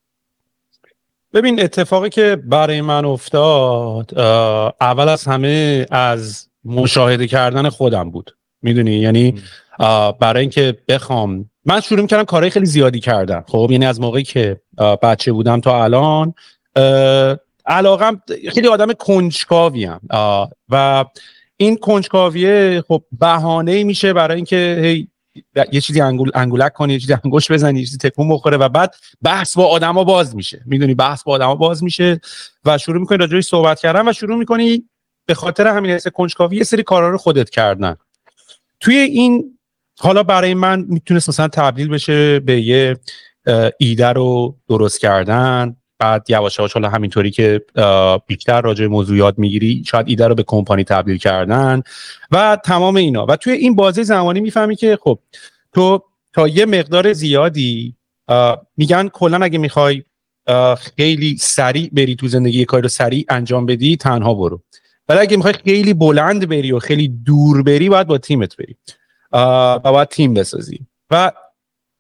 ببین 1.34 1.62
اتفاقی 1.62 2.10
که 2.10 2.36
برای 2.46 2.82
من 2.82 3.06
افتاد 3.06 4.20
اول 4.82 5.10
از 5.10 5.26
همه 5.26 5.86
از 5.92 6.50
مشاهده 6.66 7.28
کردن 7.28 7.70
خودم 7.70 8.12
بود. 8.12 8.38
می‌دونی؟ 8.62 8.92
یعنی 8.92 9.42
برای 10.20 10.42
اینکه 10.42 10.78
بخوام 10.88 11.50
من 11.66 11.80
شروع 11.80 12.08
کردم 12.08 12.24
کارهای 12.24 12.50
خیلی 12.50 12.66
زیادی 12.66 13.00
کردم 13.00 13.44
خب 13.48 13.68
یعنی 13.72 13.86
از 13.86 14.02
موقعی 14.02 14.24
که 14.24 14.62
بچه 15.02 15.32
بودم 15.32 15.62
تا 15.62 15.84
الان 15.84 16.34
علاقم 17.66 18.22
خیلی 18.54 18.68
آدم 18.68 18.94
کنجکاویم 18.94 20.00
و 20.70 21.06
این 21.58 21.78
کنجکاویه 21.78 22.84
خب 22.88 23.04
بهانه 23.20 23.84
میشه 23.84 24.14
برای 24.14 24.36
اینکه 24.36 24.80
هی 24.84 25.08
یه 25.72 25.82
چیزی 25.82 26.02
انگول 26.02 26.32
انگولک 26.34 26.74
کنی 26.74 26.94
یه 26.94 27.00
چیزی 27.00 27.14
انگوش 27.14 27.52
بزنی 27.52 27.80
یه 27.80 27.86
چیزی 27.86 27.98
تکون 27.98 28.30
بخوره 28.30 28.58
و 28.58 28.70
بعد 28.70 28.96
بحث 29.22 29.58
با 29.58 29.68
آدما 29.68 30.04
باز 30.04 30.36
میشه. 30.36 30.62
می‌دونی 30.66 30.96
بحث 30.96 31.24
با 31.24 31.34
آدما 31.34 31.56
باز 31.56 31.84
میشه 31.84 32.22
و 32.66 32.78
شروع 32.78 33.00
می‌کنی 33.00 33.18
راجعش 33.18 33.46
صحبت 33.46 33.80
کردن 33.80 34.08
و 34.08 34.14
شروع 34.14 34.38
می‌کنی 34.38 34.90
به 35.26 35.34
خاطر 35.34 35.68
همین 35.68 35.92
حس 35.92 36.08
کنجکاوی 36.08 36.58
یه 36.58 36.64
سری 36.64 36.84
کارا 36.84 37.10
رو 37.10 37.18
خودت 37.18 37.50
کردن. 37.50 37.96
توی 38.80 38.96
این 38.96 39.58
حالا 40.00 40.24
برای 40.24 40.54
من 40.54 40.86
می‌تونست 40.90 41.30
مثلا 41.30 41.48
تبدیل 41.48 41.90
بشه 41.90 42.40
به 42.40 42.62
یه 42.62 42.98
ایده 43.80 44.08
رو 44.08 44.58
درست 44.70 45.00
کردن. 45.00 45.76
بعد 46.02 46.26
یواش 46.30 46.60
یواش 46.60 46.74
حالا 46.74 46.90
همینطوری 46.90 47.32
که 47.32 47.62
بیشتر 48.28 48.62
راجع 48.62 48.86
موضوع 48.86 49.18
یاد 49.18 49.38
می‌گیری 49.38 49.84
شاید 49.88 50.10
ایده 50.10 50.28
رو 50.28 50.36
به 50.36 50.44
کمپانی 50.44 50.84
تبدیل 50.84 51.18
کردن 51.18 51.82
و 52.32 52.58
تمام 52.66 52.96
اینا. 52.96 53.26
و 53.26 53.36
توی 53.36 53.54
این 53.54 53.76
بازه 53.76 54.04
زمانی 54.04 54.40
می‌فهمی 54.40 54.76
که 54.76 54.98
خب 55.02 55.20
تو 55.74 56.04
تا 56.34 56.48
یه 56.48 56.66
مقدار 56.66 57.14
زیادی 57.14 57.96
میگن 58.78 59.08
کلا 59.08 59.44
اگه 59.44 59.58
می‌خوای 59.58 60.04
خیلی 60.98 61.38
سریع 61.38 61.90
بری 61.94 62.16
تو 62.16 62.28
زندگی 62.28 62.60
یه 62.60 62.66
کاری 62.66 62.82
رو 62.84 62.90
سریع 62.90 63.26
انجام 63.30 63.66
بدی 63.66 63.98
تنها 63.98 64.34
برو. 64.34 64.64
ولی 65.10 65.20
اگه 65.20 65.38
می‌خوای 65.38 65.54
خیلی 65.54 65.94
بلند 65.94 66.50
بری 66.50 66.72
و 66.72 66.80
خیلی 66.80 67.08
دور 67.08 67.64
بری 67.64 67.90
باید 67.90 68.08
با 68.08 68.18
تیمت 68.18 68.56
بری 68.58 68.76
و 69.32 69.80
باید 69.80 70.08
تیم 70.08 70.34
بسازی. 70.34 70.80
و 71.12 71.32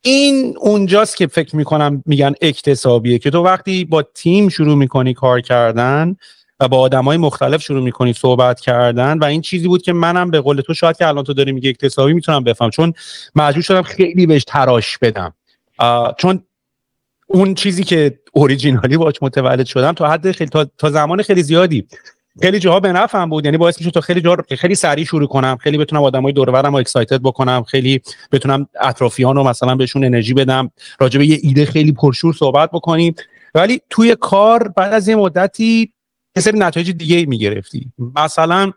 این 0.01 0.55
اونجاست 0.59 1.17
که 1.17 1.27
فکر 1.27 1.55
می‌کنم 1.55 2.03
میگن 2.05 2.33
اکتسابیه 2.41 3.19
که 3.19 3.29
تو 3.29 3.43
وقتی 3.43 3.85
با 3.85 4.01
تیم 4.01 4.49
شروع 4.49 4.75
می‌کنی 4.77 5.13
کار 5.13 5.41
کردن 5.41 6.15
و 6.59 6.67
با 6.67 6.79
آدم 6.79 7.05
های 7.05 7.17
مختلف 7.17 7.61
شروع 7.61 7.83
می‌کنی 7.83 8.13
صحبت 8.13 8.59
کردن 8.59 9.17
و 9.19 9.23
این 9.23 9.41
چیزی 9.41 9.67
بود 9.67 9.81
که 9.81 9.93
منم 9.93 10.31
به 10.31 10.41
قول 10.41 10.61
تو 10.61 10.73
شاید 10.73 10.97
که 10.97 11.07
الان 11.07 11.23
تو 11.23 11.33
داری 11.33 11.51
میگه 11.51 11.69
اکتسابی 11.69 12.13
می‌تونم 12.13 12.43
بفهم 12.43 12.69
چون 12.69 12.93
مجبور 13.35 13.63
شدم 13.63 13.81
خیلی 13.81 14.25
بهش 14.25 14.43
تراش 14.47 14.97
بدم. 14.97 15.33
چون 16.17 16.43
اون 17.27 17.53
چیزی 17.53 17.83
که 17.83 18.19
اوریجینالی 18.31 18.97
باش 18.97 19.15
متولد 19.21 19.65
شدم 19.65 19.91
تا 19.91 20.09
حد 20.09 20.31
خیلی 20.31 20.49
تا 20.77 20.89
زمان 20.89 21.21
خیلی 21.21 21.43
زیادی 21.43 21.87
خیلی 22.41 22.59
جاها 22.59 22.79
به 22.79 22.91
نفعم 22.91 23.29
بود. 23.29 23.45
یعنی 23.45 23.57
باعث 23.57 23.77
میشه 23.79 23.91
تا 23.91 24.01
خیلی 24.01 24.21
جا 24.21 24.37
خیلی 24.57 24.75
سریع 24.75 25.05
شروع 25.05 25.27
کنم. 25.27 25.57
خیلی 25.57 25.77
بتونم 25.77 26.03
آدمای 26.03 26.33
دور 26.33 26.49
و 26.49 26.51
برم 26.53 26.75
اکسایتد 26.75 27.21
بکنم. 27.21 27.63
خیلی 27.63 28.01
بتونم 28.31 28.67
اطرافیان 28.81 29.35
رو 29.35 29.43
مثلا 29.43 29.75
بهشون 29.75 30.03
انرژی 30.03 30.33
بدم. 30.33 30.71
راجع 30.99 31.19
به 31.19 31.25
یه 31.25 31.39
ایده 31.43 31.65
خیلی 31.65 31.91
پرشور 31.91 32.33
صحبت 32.33 32.71
بکنیم 32.71 33.15
ولی 33.55 33.81
توی 33.89 34.15
کار 34.19 34.67
بعد 34.67 34.93
از 34.93 35.07
یه 35.07 35.15
مدتی 35.15 35.93
یه 36.35 36.43
سری 36.43 36.59
نتایج 36.59 36.91
دیگه 36.91 37.25
می‌گرفتی. 37.25 37.91
مثلا 38.15 38.71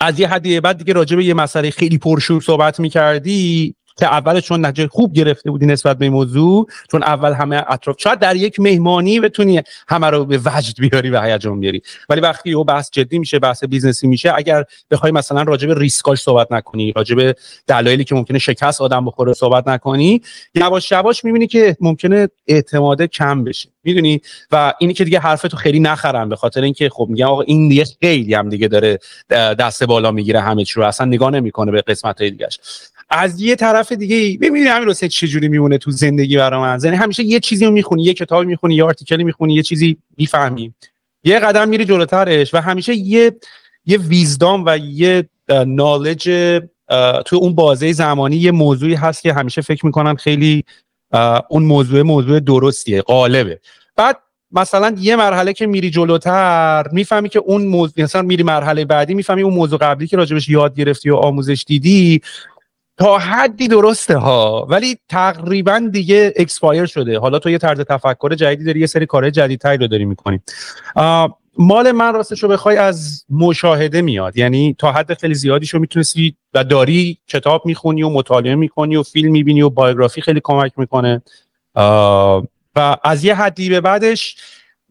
از 0.00 0.20
یه 0.20 0.28
حدی 0.28 0.60
بعد 0.60 0.78
دیگه 0.78 0.92
راجع 0.92 1.16
به 1.16 1.24
یه 1.24 1.34
مسئله 1.34 1.70
خیلی 1.70 1.98
پرشور 1.98 2.40
صحبت 2.40 2.80
می‌کردی. 2.80 3.74
که 3.98 4.06
اول 4.06 4.40
چون 4.40 4.66
نتیجه 4.66 4.88
خوب 4.88 5.12
گرفته 5.12 5.50
بودی 5.50 5.66
نسبت 5.66 5.98
به 5.98 6.10
موضوع 6.10 6.66
چون 6.90 7.02
اول 7.02 7.32
همه 7.32 7.64
اطراف 7.68 7.96
شاید 7.98 8.18
در 8.18 8.36
یک 8.36 8.60
مهمانی 8.60 9.20
بتونی 9.20 9.62
همه 9.88 10.06
رو 10.06 10.24
به 10.24 10.40
وجد 10.44 10.80
بیاری 10.80 11.10
و 11.10 11.22
هیجان 11.22 11.60
بیاری. 11.60 11.82
ولی 12.08 12.20
وقتی 12.20 12.52
اون 12.52 12.64
بحث 12.64 12.90
جدی 12.90 13.18
میشه 13.18 13.38
بحث 13.38 13.64
business 13.64 14.01
ی 14.01 14.06
میشه 14.06 14.32
اگر 14.36 14.64
بخوای 14.90 15.12
مثلا 15.12 15.42
راجع 15.42 15.68
به 15.68 15.74
ریسکاش 15.74 16.20
صحبت 16.20 16.52
نکنی 16.52 16.92
راجع 16.92 17.14
به 17.14 17.34
دلایلی 17.66 18.04
که 18.04 18.14
ممکنه 18.14 18.38
شکست 18.38 18.80
آدم 18.80 19.04
بخوره 19.04 19.32
صحبت 19.32 19.68
نکنی 19.68 20.22
یواش 20.54 20.92
یواش 20.92 21.24
می‌بینی 21.24 21.46
که 21.46 21.76
ممکنه 21.80 22.28
اعتماد 22.46 23.02
کم 23.02 23.44
بشه. 23.44 23.68
می‌دونی؟ 23.84 24.20
و 24.52 24.74
اینی 24.78 24.94
که 24.94 25.04
دیگه 25.04 25.18
حرفتو 25.18 25.56
خیلی 25.56 25.80
نخرن 25.80 26.28
به 26.28 26.36
خاطر 26.36 26.62
اینکه 26.62 26.88
خب 26.88 27.06
میگم 27.10 27.26
آقا 27.26 27.40
این 27.40 27.68
دیگه 27.68 27.84
خیلی 28.00 28.34
هم 28.34 28.48
دیگه 28.48 28.68
داره 28.68 28.98
دست 29.30 29.84
بالا 29.84 30.10
می‌گیره 30.10 30.40
همه 30.40 30.64
چی 30.64 30.74
رو 30.74 30.86
اصلا 30.86 31.06
نگاه 31.06 31.30
نمی‌کنه 31.30 31.72
به 31.72 31.82
قسمت 31.82 32.20
های 32.20 32.30
دیگهش. 32.30 32.58
از 33.10 33.40
یه 33.40 33.56
طرف 33.56 33.92
دیگه 33.92 34.38
ببینید 34.38 34.68
همین 34.68 34.94
چه 34.94 35.26
جوری 35.26 35.48
میمونه 35.48 35.78
تو 35.78 35.90
زندگی 35.90 36.36
برای 36.36 36.60
من. 36.60 36.78
یعنی 36.84 36.96
همیشه 36.96 37.22
یه 37.22 37.40
چیزی 37.40 37.64
رو 37.64 37.70
می‌خونی 37.70 38.02
یه 38.02 38.14
کتابی 38.14 38.46
می‌خونی 38.46 38.74
یه 38.74 38.84
آرتیکلی 38.84 39.24
می‌خونی 39.24 39.54
یه 39.54 39.62
چیزی 39.62 39.96
می‌فهمی. 40.16 40.74
یه 41.24 41.38
قدم 41.38 41.68
میری 41.68 41.84
جلوترش 41.84 42.54
و 42.54 42.60
همیشه 42.60 42.94
یه 42.94 43.36
یه 43.86 43.98
ویزدام 43.98 44.64
و 44.66 44.78
یه 44.78 45.28
نالج 45.66 46.24
تو 47.26 47.36
اون 47.36 47.54
بازه 47.54 47.92
زمانی 47.92 48.36
یه 48.36 48.50
موضوعی 48.50 48.94
هست 48.94 49.22
که 49.22 49.32
همیشه 49.32 49.60
فکر 49.60 49.86
می‌کنم 49.86 50.14
خیلی 50.14 50.64
اون 51.48 51.62
موضوع 51.62 52.02
موضوع 52.02 52.40
درستیه 52.40 53.02
غالبه. 53.02 53.60
بعد 53.96 54.18
مثلا 54.52 54.96
یه 54.98 55.16
مرحله 55.16 55.52
که 55.52 55.66
میری 55.66 55.90
جلوتر 55.90 56.88
می‌فهمی 56.92 57.28
که 57.28 57.38
اون 57.38 57.66
موضوع 57.66 58.04
مثلا 58.04 58.22
میری 58.22 58.42
مرحله 58.42 58.84
بعدی 58.84 59.14
می‌فهمی 59.14 59.42
اون 59.42 59.54
موضوع 59.54 59.78
قبلی 59.78 60.06
که 60.06 60.16
راجبش 60.16 60.48
یاد 60.48 60.74
گرفتی 60.74 61.10
و 61.10 61.16
آموزش 61.16 61.64
دیدی 61.66 62.20
تا 62.98 63.18
حدی 63.18 63.68
درسته 63.68 64.16
ها 64.16 64.66
ولی 64.70 64.96
تقریبا 65.08 65.88
دیگه 65.92 66.32
expire 66.36 66.86
شده. 66.86 67.18
حالا 67.18 67.38
تو 67.38 67.50
یه 67.50 67.58
طرز 67.58 67.80
تفکر 67.80 68.34
جدیدی 68.34 68.64
داری 68.64 68.80
یه 68.80 68.86
سری 68.86 69.06
کارهای 69.06 69.30
جدیدتری 69.30 69.76
رو 69.76 69.86
داری 69.86 70.04
می‌کنی. 70.04 70.40
مال 71.58 71.92
من 71.92 72.14
راستش 72.14 72.42
رو 72.42 72.48
بخوای 72.48 72.76
از 72.76 73.24
مشاهده 73.30 74.02
میاد. 74.02 74.36
یعنی 74.36 74.76
تا 74.78 74.92
حد 74.92 75.14
خیلی 75.14 75.34
زیادی 75.34 75.66
شو 75.66 75.78
می‌تونستی 75.78 76.36
و 76.54 76.64
داری 76.64 77.18
کتاب 77.28 77.66
می‌خونی 77.66 78.02
و 78.02 78.08
مطالعه 78.08 78.54
می‌کنی 78.54 78.96
و 78.96 79.02
فیلم 79.02 79.32
می‌بینی 79.32 79.62
و 79.62 79.70
biography 79.70 80.20
خیلی 80.20 80.40
کمک 80.44 80.72
می‌کنه. 80.76 81.22
و 82.76 82.96
از 83.04 83.24
یه 83.24 83.34
حدی 83.34 83.68
به 83.68 83.80
بعدش 83.80 84.36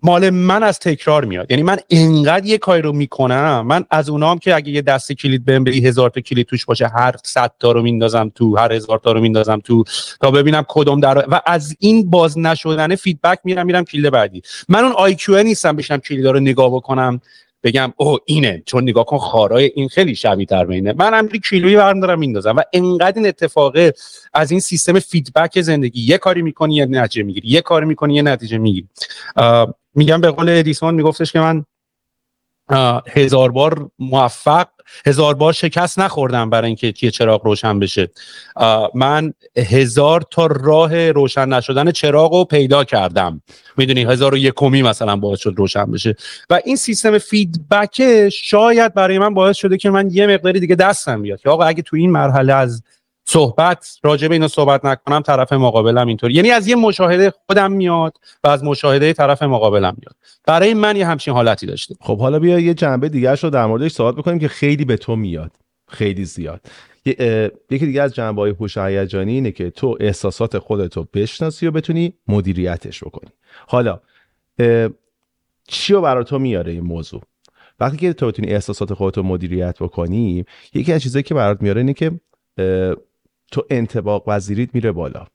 مال 0.03 0.29
من 0.29 0.63
از 0.63 0.79
تکرار 0.79 1.25
میاد. 1.25 1.51
یعنی 1.51 1.63
من 1.63 1.77
انقدر 1.89 2.45
یه 2.45 2.57
کاری 2.57 2.81
رو 2.81 2.93
می‌کنم 2.93 3.63
من 3.67 3.85
از 3.89 4.09
اونام 4.09 4.39
که 4.39 4.55
اگه 4.55 4.71
یه 4.71 4.81
دست 4.81 5.11
کلید 5.11 5.45
بهم 5.45 5.63
بدی 5.63 5.87
هزار 5.87 6.09
تا 6.09 6.21
کلید 6.21 6.47
توش 6.47 6.65
باشه 6.65 6.87
هر 6.87 7.15
صد 7.23 7.51
تا 7.59 7.71
رو 7.71 7.81
میندازم 7.81 8.31
تو 8.35 8.57
هر 8.57 8.73
هزار 8.73 8.99
تا 8.99 9.11
رو 9.11 9.21
میندازم 9.21 9.59
تو 9.59 9.83
تا 10.21 10.31
ببینم 10.31 10.65
کدوم 10.67 10.99
در 10.99 11.25
و 11.27 11.41
از 11.45 11.75
این 11.79 12.09
باز 12.09 12.37
نشدن 12.37 12.95
فیدبک 12.95 13.39
میرم 13.43 13.65
میرم 13.65 13.85
کلید 13.85 14.09
بعدی. 14.09 14.41
من 14.69 14.83
اون 14.83 14.91
آی 14.91 15.15
کیو 15.15 15.43
نیستم 15.43 15.75
بشم 15.75 15.97
کلید 15.97 16.27
رو 16.27 16.39
نگاه 16.39 16.69
بکنم. 16.69 17.21
بگم 17.63 17.93
او 17.97 18.17
اینه 18.25 18.63
چون 18.65 18.83
نگاه 18.83 19.05
کن 19.05 19.17
خارای 19.17 19.71
این 19.75 19.87
خیلی 19.87 20.15
شبیه 20.15 20.45
تر 20.45 20.65
بینه 20.65 20.93
من 20.93 21.13
هم 21.13 21.27
کیلویی 21.27 21.75
دارم 21.75 22.19
میندازم 22.19 22.55
و 22.55 22.61
انقدر 22.73 23.17
این 23.17 23.27
اتفاقه 23.27 23.93
از 24.33 24.51
این 24.51 24.59
سیستم 24.59 24.99
feedback 24.99 25.61
زندگی 25.61 26.01
یه 26.01 26.17
کاری 26.17 26.41
می‌کنی 26.41 26.75
یه 26.75 26.85
نتیجه 26.85 27.23
می‌گیری 27.23 27.47
یه 27.49 27.61
کاری 27.61 27.85
می‌کنی 27.85 28.15
یه 28.15 28.21
نتیجه 28.21 28.57
می‌گیری. 28.57 28.87
میگم 29.95 30.21
به 30.21 30.31
قول 30.31 30.49
ادیسون 30.49 30.95
میگفتش 30.95 31.31
که 31.31 31.39
من 31.39 31.65
هزار 33.09 33.51
بار 33.51 33.89
موفق 33.99 34.67
هزار 35.05 35.33
بار 35.33 35.53
شکست 35.53 35.99
نخوردم 35.99 36.49
برای 36.49 36.67
اینکه 36.67 36.93
یه 37.01 37.11
چراغ 37.11 37.45
روشن 37.45 37.79
بشه. 37.79 38.09
من 38.93 39.33
هزار 39.57 40.23
تا 40.31 40.45
راه 40.45 41.11
روشن 41.11 41.49
نشدن 41.49 41.91
چراغ 41.91 42.33
رو 42.33 42.45
پیدا 42.45 42.83
کردم. 42.83 43.41
می‌دونی 43.77 44.03
هزار 44.03 44.33
و 44.33 44.37
یکمی 44.37 44.81
مثلا 44.81 45.15
باعث 45.15 45.39
شد 45.39 45.53
روشن 45.57 45.91
بشه. 45.91 46.15
و 46.49 46.59
این 46.65 46.75
سیستم 46.75 47.17
feedback 47.17 48.29
شاید 48.29 48.93
برای 48.93 49.19
من 49.19 49.33
باعث 49.33 49.57
شده 49.57 49.77
که 49.77 49.89
من 49.89 50.09
یه 50.11 50.27
مقداری 50.27 50.59
دیگه 50.59 50.75
دستم 50.75 51.21
بیاد. 51.21 51.41
که 51.41 51.49
آقا 51.49 51.63
اگه 51.63 51.81
تو 51.81 51.95
این 51.95 52.11
مرحله 52.11 52.53
از 52.53 52.83
صحبت 53.29 53.99
راجع 54.03 54.27
به 54.27 54.35
اینو 54.35 54.47
صحبت 54.47 54.85
نکنم 54.85 55.21
طرف 55.21 55.53
مقابلم 55.53 56.07
اینطور. 56.07 56.31
یعنی 56.31 56.51
از 56.51 56.67
یه 56.67 56.75
مشاهده 56.75 57.33
خودم 57.45 57.71
میاد 57.71 58.17
و 58.43 58.47
از 58.47 58.63
مشاهده 58.63 59.13
طرف 59.13 59.43
مقابلم 59.43 59.97
میاد. 59.99 60.15
برای 60.45 60.73
من 60.73 60.95
یه 60.95 61.07
همچین 61.07 61.33
حالتی 61.33 61.65
داشته. 61.65 61.95
خب 62.01 62.19
حالا 62.19 62.39
بیا 62.39 62.59
یه 62.59 62.73
جنبه 62.73 63.09
دیگه 63.09 63.35
رو 63.35 63.49
در 63.49 63.65
موردش 63.65 63.91
صحبت 63.91 64.15
بکنیم 64.15 64.39
که 64.39 64.47
خیلی 64.47 64.85
به 64.85 64.97
تو 64.97 65.15
میاد. 65.15 65.51
خیلی 65.87 66.25
زیاد. 66.25 66.61
یکی 67.05 67.85
دیگه 67.85 68.01
از 68.01 68.15
جنبه 68.15 68.41
های 68.41 68.51
هوش 68.51 68.77
هیجانی 68.77 69.33
اینه 69.33 69.51
که 69.51 69.69
تو 69.69 69.97
احساسات 69.99 70.57
خودتو 70.57 71.05
بشناسی 71.13 71.67
و 71.67 71.71
بتونی 71.71 72.13
مدیریتش 72.27 73.03
بکنی. 73.03 73.31
حالا 73.67 73.99
چی 75.67 75.93
رو 75.93 76.01
برای 76.01 76.25
میاره 76.31 76.71
این 76.71 76.83
موضوع؟ 76.83 77.21
وقتی 77.79 77.97
که 77.97 78.13
تو 78.13 78.27
بتونی 78.27 78.47
احساسات 78.47 78.93
خودتو 78.93 79.23
مدیریت 79.23 79.79
بکنی 79.79 80.45
یکی 80.73 80.93
از 80.93 81.01
چیزایی 81.01 81.23
که 81.23 81.33
برات 81.33 81.61
میاره 81.61 81.81
اینه 81.81 81.93
که 81.93 82.11
تو 83.51 83.65
انتباق 83.69 84.23
وزیریت 84.27 84.75
میره 84.75 84.91
بالا. 84.91 85.27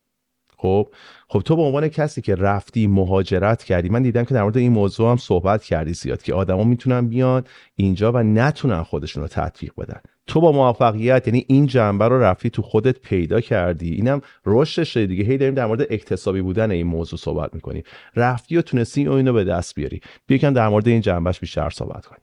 خب 0.58 0.88
خب 1.28 1.40
تو 1.40 1.56
به 1.56 1.62
عنوان 1.62 1.88
کسی 1.88 2.22
که 2.22 2.34
رفتی 2.34 2.86
مهاجرت 2.86 3.64
کردی 3.64 3.88
من 3.88 4.02
دیدم 4.02 4.24
که 4.24 4.34
در 4.34 4.42
مورد 4.42 4.56
این 4.56 4.72
موضوع 4.72 5.10
هم 5.10 5.16
صحبت 5.16 5.64
کردی 5.64 5.92
زیاد 5.92 6.22
که 6.22 6.34
آدما 6.34 6.64
می‌تونن 6.64 7.08
بیان 7.08 7.44
اینجا 7.74 8.12
و 8.12 8.18
نتونن 8.18 8.82
خودشون 8.82 9.22
رو 9.22 9.28
تطبیق 9.28 9.72
بدن. 9.78 10.00
تو 10.26 10.40
با 10.40 10.52
موفقیت 10.52 11.28
یعنی 11.28 11.44
این 11.48 11.66
جنبه 11.66 12.08
رو 12.08 12.22
رفتی 12.22 12.50
تو 12.50 12.62
خودت 12.62 12.98
پیدا 12.98 13.40
کردی. 13.40 13.94
اینم 13.94 14.20
رشدش 14.46 14.96
دیگه. 14.96 15.24
هی 15.24 15.38
داریم 15.38 15.54
در 15.54 15.66
مورد 15.66 15.92
اکتسابی 15.92 16.42
بودن 16.42 16.70
این 16.70 16.86
موضوع 16.86 17.18
صحبت 17.18 17.54
می‌کنیم. 17.54 17.82
رفتی 18.16 18.56
و 18.56 18.62
تونستی 18.62 19.08
اینو 19.08 19.32
به 19.32 19.44
دست 19.44 19.74
بیاری. 19.74 20.00
بیا 20.26 20.50
در 20.50 20.68
مورد 20.68 20.88
این 20.88 21.00
جنبهش 21.00 21.40
بیشتر 21.40 21.70
صحبت 21.70 22.06
کنیم. 22.06 22.22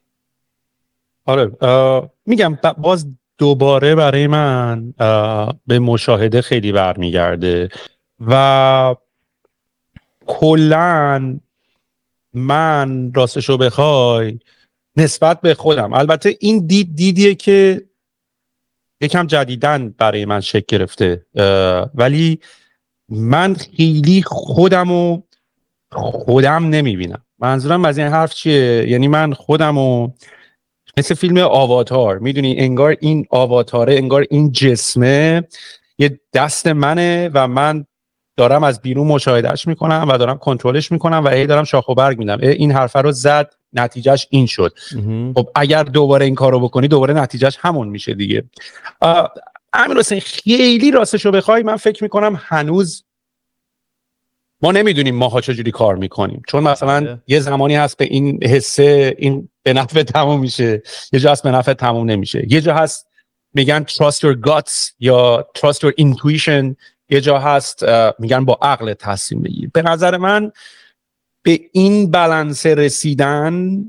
آره 1.26 1.52
میگم 2.26 2.58
باز 2.78 3.08
دوباره 3.40 3.96
برای 3.96 4.28
من 4.28 4.94
به 5.68 5.80
مشاهده 5.80 6.42
خیلی 6.42 6.72
برمیگرده 6.72 7.70
و 8.28 8.96
کلا 10.26 11.40
من 12.34 13.14
راستشو 13.14 13.58
بخوای 13.58 14.40
نسبت 14.96 15.42
به 15.42 15.54
خودم. 15.54 15.94
البته 15.94 16.38
این 16.40 16.68
دید 16.68 16.96
دیدیه 16.96 17.36
که 17.36 17.86
یکم 19.02 19.28
جدیدن 19.28 19.90
برای 19.90 20.26
من 20.26 20.40
شکل 20.40 20.78
گرفته 20.78 21.26
ولی 21.96 22.40
من 23.10 23.54
خیلی 23.54 24.24
خودم 24.26 24.92
و 24.92 25.22
خودم 25.92 26.70
نمی‌بینم. 26.70 27.24
منظورم 27.40 27.86
از 27.86 27.98
این 27.98 28.08
حرف 28.08 28.34
چیه؟ 28.34 28.90
یعنی 28.90 29.08
من 29.08 29.34
خودم 29.34 29.78
و 29.78 30.10
مثل 31.00 31.16
فیلم 31.16 31.38
آواتار. 31.38 32.18
می‌دونی 32.18 32.56
انگار 32.58 32.98
این 33.00 33.26
آواتاره 33.30 33.96
انگار 33.96 34.26
این 34.30 34.52
جسمه 34.52 35.44
یه 35.98 36.20
دست 36.34 36.68
منه 36.68 37.30
و 37.34 37.48
من 37.48 37.86
دارم 38.38 38.64
از 38.64 38.82
بیرون 38.82 39.08
مشاهدهش 39.08 39.68
می‌کنم 39.68 40.06
و 40.10 40.18
دارم 40.18 40.38
کنترلش 40.38 40.92
می‌کنم 40.92 41.22
و 41.26 41.28
ای 41.28 41.48
دارم 41.48 41.64
شاخ 41.64 41.90
و 41.90 41.96
برگ 41.96 42.20
میدم. 42.20 42.40
این 42.42 42.72
حرفه 42.72 43.02
رو 43.02 43.12
زد 43.12 43.54
نتیجهش 43.74 44.28
این 44.30 44.46
شد. 44.46 44.74
خب 45.36 45.50
اگر 45.56 45.84
دوباره 45.84 46.26
این 46.26 46.36
کارو 46.36 46.60
بکنی 46.60 46.88
دوباره 46.88 47.14
نتیجهش 47.14 47.58
همون 47.60 47.88
میشه 47.88 48.14
دیگه. 48.14 48.44
امیر 49.74 49.98
حسین 49.98 50.20
خیلی 50.20 50.92
راستش 50.92 51.26
رو 51.26 51.32
بخوای 51.32 51.64
من 51.64 51.76
فکر 51.76 52.04
می‌کنم 52.04 52.42
هنوز 52.44 53.04
ما 54.62 54.72
نمی‌دونیم 54.72 55.16
ماها 55.16 55.42
چجوری 55.42 55.72
کار 55.72 55.96
می‌کنیم. 55.96 56.42
چون 56.48 56.64
مثلا 56.64 57.00
بله. 57.00 57.20
یه 57.28 57.40
زمانی 57.40 57.76
هست 57.76 57.98
به 57.98 58.06
این 58.06 58.44
حسه 58.44 59.16
این 59.18 59.50
به 59.64 59.74
نفع 59.74 60.04
تموم 60.04 60.40
میشه. 60.40 60.84
یه 61.14 61.20
جا 61.20 61.32
هست 61.32 61.44
به 61.44 61.52
نفع 61.52 61.74
تموم 61.74 62.10
نمیشه. 62.10 62.46
یه 62.50 62.62
جا 62.62 62.74
هست 62.76 63.08
میگن 63.54 63.86
trust 63.90 64.18
your 64.18 64.50
guts 64.50 64.92
یا 65.00 65.48
trust 65.58 65.78
your 65.78 65.94
intuition. 66.02 66.76
یه 67.10 67.22
جا 67.22 67.40
هست 67.40 67.84
میگن 68.20 68.46
با 68.46 68.60
عقل 68.62 68.94
تصمیم 68.94 69.42
بگیر. 69.42 69.70
به 69.74 69.82
نظر 69.82 70.18
من 70.18 70.52
به 71.44 71.60
این 71.72 72.12
بلنس 72.12 72.66
رسیدن 72.66 73.84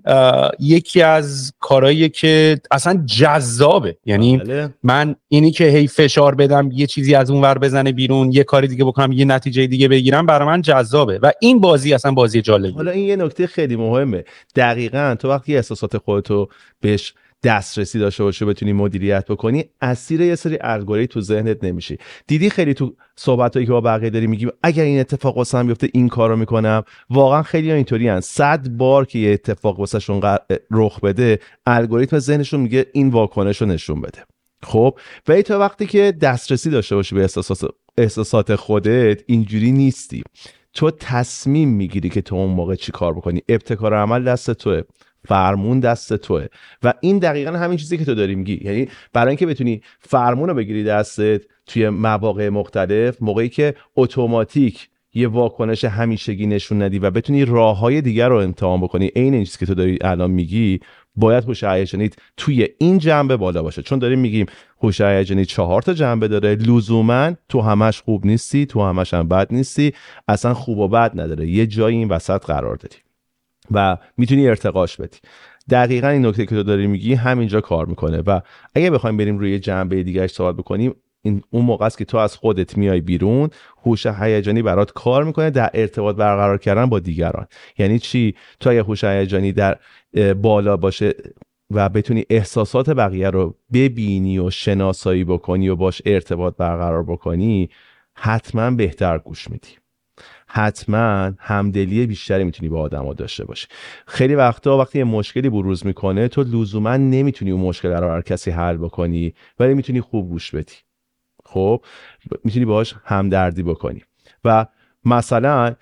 یکی 0.61 1.03
از 1.03 1.53
کارهایی 1.61 2.09
که 2.09 2.61
اصلا 2.71 3.03
جذابه. 3.07 3.97
یعنی 4.07 4.37
بله. 4.37 4.75
من 4.83 5.17
اینی 5.29 5.51
که 5.51 5.65
هی 5.65 5.87
فشار 5.87 6.35
بدم 6.35 6.71
یه 6.73 6.87
چیزی 6.87 7.15
از 7.15 7.31
اون 7.31 7.43
ور 7.43 7.59
بزنه 7.59 7.93
بیرون 7.93 8.33
یه 8.33 8.45
کاری 8.45 8.69
دیگه 8.69 8.85
بکنم 8.85 9.13
یه 9.13 9.25
نتیجه 9.25 9.67
دیگه 9.67 9.89
بگیرم 9.89 10.27
برای 10.27 10.49
من 10.49 10.63
جذابه. 10.63 11.19
و 11.23 11.33
این 11.41 11.61
بازی 11.61 11.95
اصلا 11.95 12.13
بازی 12.13 12.43
جالبه 12.43 12.75
حالا 12.75 12.91
این 12.91 13.05
یه 13.05 13.17
نکته 13.17 13.47
خیلی 13.47 13.77
مهمه. 13.77 14.25
دقیقا 14.57 15.17
تو 15.19 15.29
وقتی 15.29 15.57
احساسات 15.57 15.99
خودتو 15.99 16.49
بهش 16.81 17.15
دسترسی 17.43 17.99
داشته 17.99 18.25
باشه 18.25 18.47
بتونی 18.47 18.73
مدیریت 18.73 19.27
بکنی 19.27 19.65
اسیر 19.81 20.21
یه 20.21 20.35
سری 20.35 20.59
الگوریتم 20.61 21.13
تو 21.13 21.21
ذهنت 21.21 21.65
نمیشی. 21.65 21.99
دیدی 22.27 22.51
خیلی 22.51 22.75
تو 22.75 22.95
صحبتایی 23.17 23.67
که 23.67 23.73
با 23.73 23.81
بقیه 23.81 24.11
داری 24.11 24.27
میگیم 24.27 24.51
اگر 24.63 24.85
این 24.85 25.01
اتفاق 25.01 25.37
واسم 25.37 25.67
بیفته 25.67 25.89
این 25.93 26.09
کارو 26.09 26.37
می‌کنم. 26.37 26.83
واقعا 27.11 27.43
خیلی 27.43 27.73
اینطوری 27.73 28.09
ان 28.09 28.21
صد 28.21 28.69
بار 28.69 29.07
که 29.07 29.19
یه 29.19 29.33
اتفاق 29.33 29.81
واسهشون 29.81 30.23
رخ 30.71 31.01
بده 31.01 31.39
الگوریتم 31.67 32.19
ذهنشون 32.19 32.61
میگه 32.61 32.87
این 32.93 33.09
واکنش 33.09 33.63
رو 33.63 33.69
نشون 33.69 34.01
بده. 34.01 34.19
خب؟ 34.63 34.99
و 35.29 35.43
تا 35.43 35.59
وقتی 35.59 35.87
که 35.87 36.13
دسترسی 36.21 36.71
داشته 36.71 36.95
باشی 36.95 37.15
به 37.15 37.21
احساسات 37.21 37.71
احساسات 37.99 38.55
خودت 38.55 39.23
اینجوری 39.27 39.73
نیستی. 39.73 40.23
تو 40.75 40.91
تصمیم 40.91 41.69
می‌گیری 41.69 42.09
که 42.09 42.23
تو 42.23 42.35
اون 42.35 42.51
موقع 42.51 42.75
چی 42.75 42.93
کار 42.93 43.15
بکنی. 43.15 43.43
ابتکار 43.49 43.95
عمل 43.95 44.25
دست 44.25 44.51
توه. 44.51 44.83
فرمون 45.29 45.81
دست 45.81 46.17
توه. 46.17 46.47
و 46.83 46.95
این 47.01 47.19
دقیقا 47.19 47.51
همین 47.51 47.77
چیزی 47.77 47.99
که 47.99 48.05
تو 48.05 48.15
داری 48.15 48.35
میگی. 48.35 48.61
یعنی 48.65 48.89
برای 49.13 49.29
اینکه 49.29 49.47
بتونی 49.47 49.83
فرمون 50.01 50.49
رو 50.49 50.55
بگیری 50.55 50.85
دستت 50.85 51.43
توی 51.67 51.89
مواقع 51.89 52.49
مختلف 52.49 53.23
موقعی 53.23 53.49
که 53.49 53.75
اتوماتیک 53.97 54.89
یه 55.15 55.29
واکنش 55.29 55.85
همیشگی 55.85 56.47
نشون 56.47 56.83
ندی 56.83 56.99
و 56.99 57.11
بتونی 57.11 57.45
راه 57.45 57.79
های 57.79 58.01
دیگر 58.01 58.29
رو 58.29 58.37
امتحان 58.37 58.81
بکنی 58.81 59.07
عین 59.17 59.35
این 59.35 59.45
چیزی 59.45 59.59
که 59.59 59.67
تو 59.67 59.75
داری 59.75 59.99
الان 60.01 60.31
میگی 60.31 60.81
باید 61.17 61.45
هوش 61.45 61.65
هیجانی 61.65 62.11
توی 62.37 62.69
این 62.79 62.99
جنبه 62.99 63.37
بالا 63.37 63.63
باشه. 63.63 63.83
چون 63.83 63.99
داریم 63.99 64.19
میگیم 64.19 64.47
هوش 64.83 65.01
هیجانی 65.01 65.45
چهار 65.45 65.83
تا 65.83 65.95
جنبه 65.95 66.29
داره. 66.29 66.55
لزوما 66.55 67.33
تو 67.49 67.61
همش 67.61 68.01
خوب 68.01 68.27
نیستی 68.27 68.67
تو 68.67 68.83
همش 68.83 69.15
هم 69.15 69.29
بد 69.29 69.47
نیستی. 69.51 69.93
اصلا 70.29 70.55
خوب 70.55 70.79
و 70.79 70.89
بد 70.89 71.21
نداره. 71.21 71.49
یه 71.49 71.67
جایی 71.67 71.97
این 71.97 72.09
وسط 72.09 72.45
قرار 72.45 72.77
دادی 72.77 72.97
و 73.71 73.97
می‌تونی 74.17 74.49
ارتقاش 74.49 74.97
بدی. 74.97 75.19
دقیقا 75.71 76.09
این 76.09 76.27
نکته 76.27 76.47
که 76.47 76.55
تو 76.55 76.63
داری 76.63 76.87
میگی 76.87 77.15
همینجا 77.15 77.61
کار 77.61 77.87
می‌کنه 77.87 78.23
و 78.27 78.41
اگه 78.75 78.91
بخوایم 78.91 79.17
بریم 79.17 79.39
روی 79.39 79.59
جنبه 79.59 80.03
دیگرش 80.03 80.31
صحبت 80.31 80.57
بکنیم 80.57 80.95
این 81.23 81.43
اون 81.51 81.65
موقع 81.65 81.87
است 81.87 81.99
که 81.99 82.05
تو 82.05 82.17
از 82.17 82.37
خودت 82.37 82.79
میای 82.79 83.01
بیرون 83.01 83.51
هوش 83.83 84.07
هیجانی 84.07 84.63
برات 84.63 84.93
کار 84.93 85.25
می‌کنه 85.25 85.51
در 85.51 85.71
ارتباط 85.75 86.17
برقرار 86.17 86.59
کردن 86.59 86.87
با 86.87 86.99
دیگران. 86.99 87.47
یعنی 87.79 87.99
چی؟ 87.99 88.35
تو 88.61 88.71
اگه 88.71 88.83
هوش 88.83 89.05
هیجانی 89.05 89.53
در 89.53 89.79
بالا 90.43 90.77
باشه 90.77 91.15
و 91.71 91.89
بتونی 91.89 92.25
احساسات 92.31 92.91
بقیه 92.91 93.31
رو 93.31 93.57
ببینی 93.73 94.39
و 94.39 94.51
شناسایی 94.51 95.25
بکنی 95.25 95.69
و 95.69 95.77
باش 95.77 96.03
ارتباط 96.07 96.57
برقرار 96.57 97.03
بکنی 97.03 97.71
حتما 98.15 98.71
بهتر 98.71 99.19
گوش 99.19 99.51
میدی. 99.51 99.80
حتما 100.53 101.33
همدلی 101.39 102.07
بیشتری 102.07 102.45
می‌تونی 102.45 102.69
با 102.69 102.81
آدما 102.81 103.15
داشته 103.15 103.45
باشی. 103.45 103.67
خیلی 104.07 104.35
وقتا 104.35 104.79
وقتی 104.79 104.99
یه 104.99 105.05
مشکلی 105.05 105.51
بروز 105.51 105.87
می‌کنه 105.87 106.29
تو 106.29 106.43
لزوما 106.43 106.97
نمی‌تونی 106.97 107.51
اون 107.51 107.61
مشکل 107.61 107.89
رو 107.89 108.11
هر 108.11 108.23
کسی 108.23 108.51
حل 108.51 108.77
بکنی 108.77 109.35
ولی 109.59 109.75
می‌تونی 109.75 110.01
خوب 110.01 110.29
گوش 110.29 110.55
بدی. 110.55 110.75
خب 111.45 111.85
می‌تونی 112.45 112.65
باهاش 112.65 112.95
همدردی 113.05 113.63
بکنی. 113.63 114.03
و 114.45 114.67
مثلا 115.05 115.75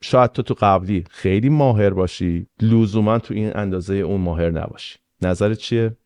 شاید 0.00 0.32
تو 0.32 0.42
تو 0.42 0.54
قبلی 0.60 1.04
خیلی 1.10 1.48
ماهر 1.48 1.90
باشی 1.90 2.46
لزوما 2.60 3.18
تو 3.18 3.34
این 3.34 3.56
اندازه 3.56 3.94
اون 3.94 4.20
ماهر 4.20 4.50
نباشی. 4.50 4.98
نظرت 5.22 5.58
چیه؟ 5.58 5.96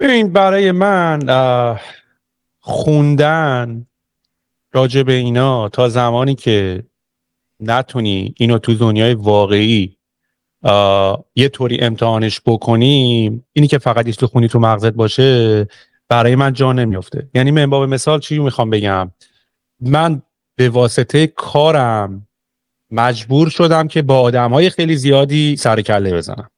این 0.00 0.32
برای 0.32 0.72
من 0.72 1.20
خوندن 2.58 3.86
راجع 4.72 5.02
به 5.02 5.12
اینا 5.12 5.68
تا 5.68 5.88
زمانی 5.88 6.34
که 6.34 6.82
نتونی 7.60 8.34
اینو 8.36 8.58
تو 8.58 8.74
دنیای 8.74 9.14
واقعی 9.14 9.96
یه 11.34 11.48
طوری 11.48 11.80
امتحانش 11.80 12.40
بکنی 12.46 13.40
اینی 13.52 13.68
که 13.68 13.78
فقط 13.78 14.06
یه 14.06 14.28
خونی 14.28 14.48
تو 14.48 14.58
مغزت 14.58 14.92
باشه 14.92 15.66
برای 16.08 16.36
من 16.36 16.52
جا 16.52 16.72
نمیفته 16.72 17.28
یعنی 17.34 17.50
من 17.50 17.70
با 17.70 17.86
مثال 17.86 18.20
چی 18.20 18.38
می‌خوام 18.38 18.70
بگم؟ 18.70 19.10
من 19.80 20.22
به 20.56 20.68
واسطه 20.68 21.26
کارم 21.26 22.28
مجبور 22.90 23.48
شدم 23.48 23.88
که 23.88 24.02
با 24.02 24.20
آدم 24.20 24.52
های 24.52 24.70
خیلی 24.70 24.96
زیادی 24.96 25.56
سر 25.56 25.80
کله 25.80 26.12
بزنم. 26.12 26.50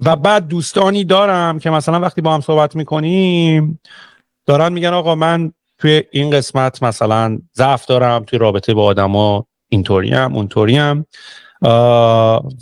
و 0.00 0.16
بعد 0.16 0.48
دوستانی 0.48 1.04
دارم 1.04 1.58
که 1.58 1.70
مثلا 1.70 2.00
وقتی 2.00 2.20
با 2.20 2.34
هم 2.34 2.40
صحبت 2.40 2.76
می‌کنیم 2.76 3.80
دارن 4.46 4.72
میگن 4.72 4.92
آقا 4.92 5.14
من 5.14 5.52
توی 5.78 6.02
این 6.10 6.30
قسمت 6.30 6.82
مثلا 6.82 7.38
ضعف 7.56 7.86
دارم 7.86 8.24
توی 8.24 8.38
رابطه 8.38 8.74
با 8.74 8.84
آدما 8.84 9.46
اینطوری 9.68 10.10
هم 10.10 10.34
اونطوری 10.36 10.76
هم 10.76 11.06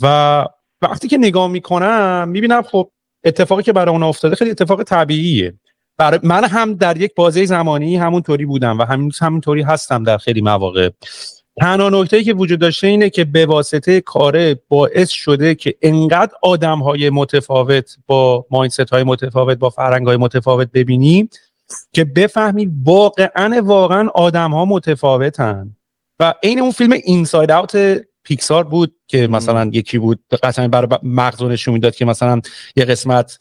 و 0.01 0.45
وقتی 0.81 1.07
که 1.07 1.17
نگاه 1.17 1.47
می‌کنم 1.47 2.27
می‌بینم 2.27 2.61
خب 2.61 2.91
اتفاقی 3.25 3.63
که 3.63 3.73
برای 3.73 3.91
اون 3.91 4.03
افتاده 4.03 4.35
خیلی 4.35 4.51
اتفاق 4.51 4.83
طبیعیه. 4.83 5.53
برای 5.97 6.19
من 6.23 6.43
هم 6.43 6.73
در 6.73 6.97
یک 6.97 7.15
بازه 7.15 7.45
زمانی 7.45 7.97
همونطوری 7.97 8.45
بودم 8.45 8.79
و 8.79 8.83
همین 8.83 9.11
همونطوری 9.21 9.61
هستم 9.61 10.03
در 10.03 10.17
خیلی 10.17 10.41
مواقع. 10.41 10.89
تنها 11.59 11.89
نکته 11.89 12.23
که 12.23 12.33
وجود 12.33 12.59
داشته 12.59 12.87
اینه 12.87 13.09
که 13.09 13.25
به 13.25 13.45
واسطه 13.45 14.01
کاره 14.01 14.61
باعث 14.69 15.09
شده 15.09 15.55
که 15.55 15.75
انقدر 15.81 16.31
آدم 16.43 16.79
های 16.79 17.09
متفاوت 17.09 17.95
با 18.07 18.45
ماینست 18.51 18.93
متفاوت 18.93 19.57
با 19.57 19.73
های 19.77 20.17
متفاوت 20.17 20.71
ببینیم 20.73 21.29
که 21.93 22.05
بفهمی 22.05 22.71
واقعا 22.83 23.61
واقعا 23.63 24.07
آدم 24.07 24.51
ها 24.51 24.65
متفاوتن. 24.65 25.75
و 26.19 26.33
عین 26.43 26.59
اون 26.59 26.71
فیلم 26.71 26.91
اینساید 26.91 27.51
اوت 27.51 28.01
پیکسار 28.23 28.63
بود 28.63 28.95
که 29.07 29.27
مثلا 29.27 29.69
یکی 29.73 29.97
بود 29.97 30.19
قطعا 30.43 30.67
برای 30.67 30.87
مغزو 31.03 31.49
نشون 31.49 31.73
می‌داد 31.73 31.95
که 31.95 32.05
مثلا 32.05 32.41
یه 32.75 32.85
قسمت 32.85 33.37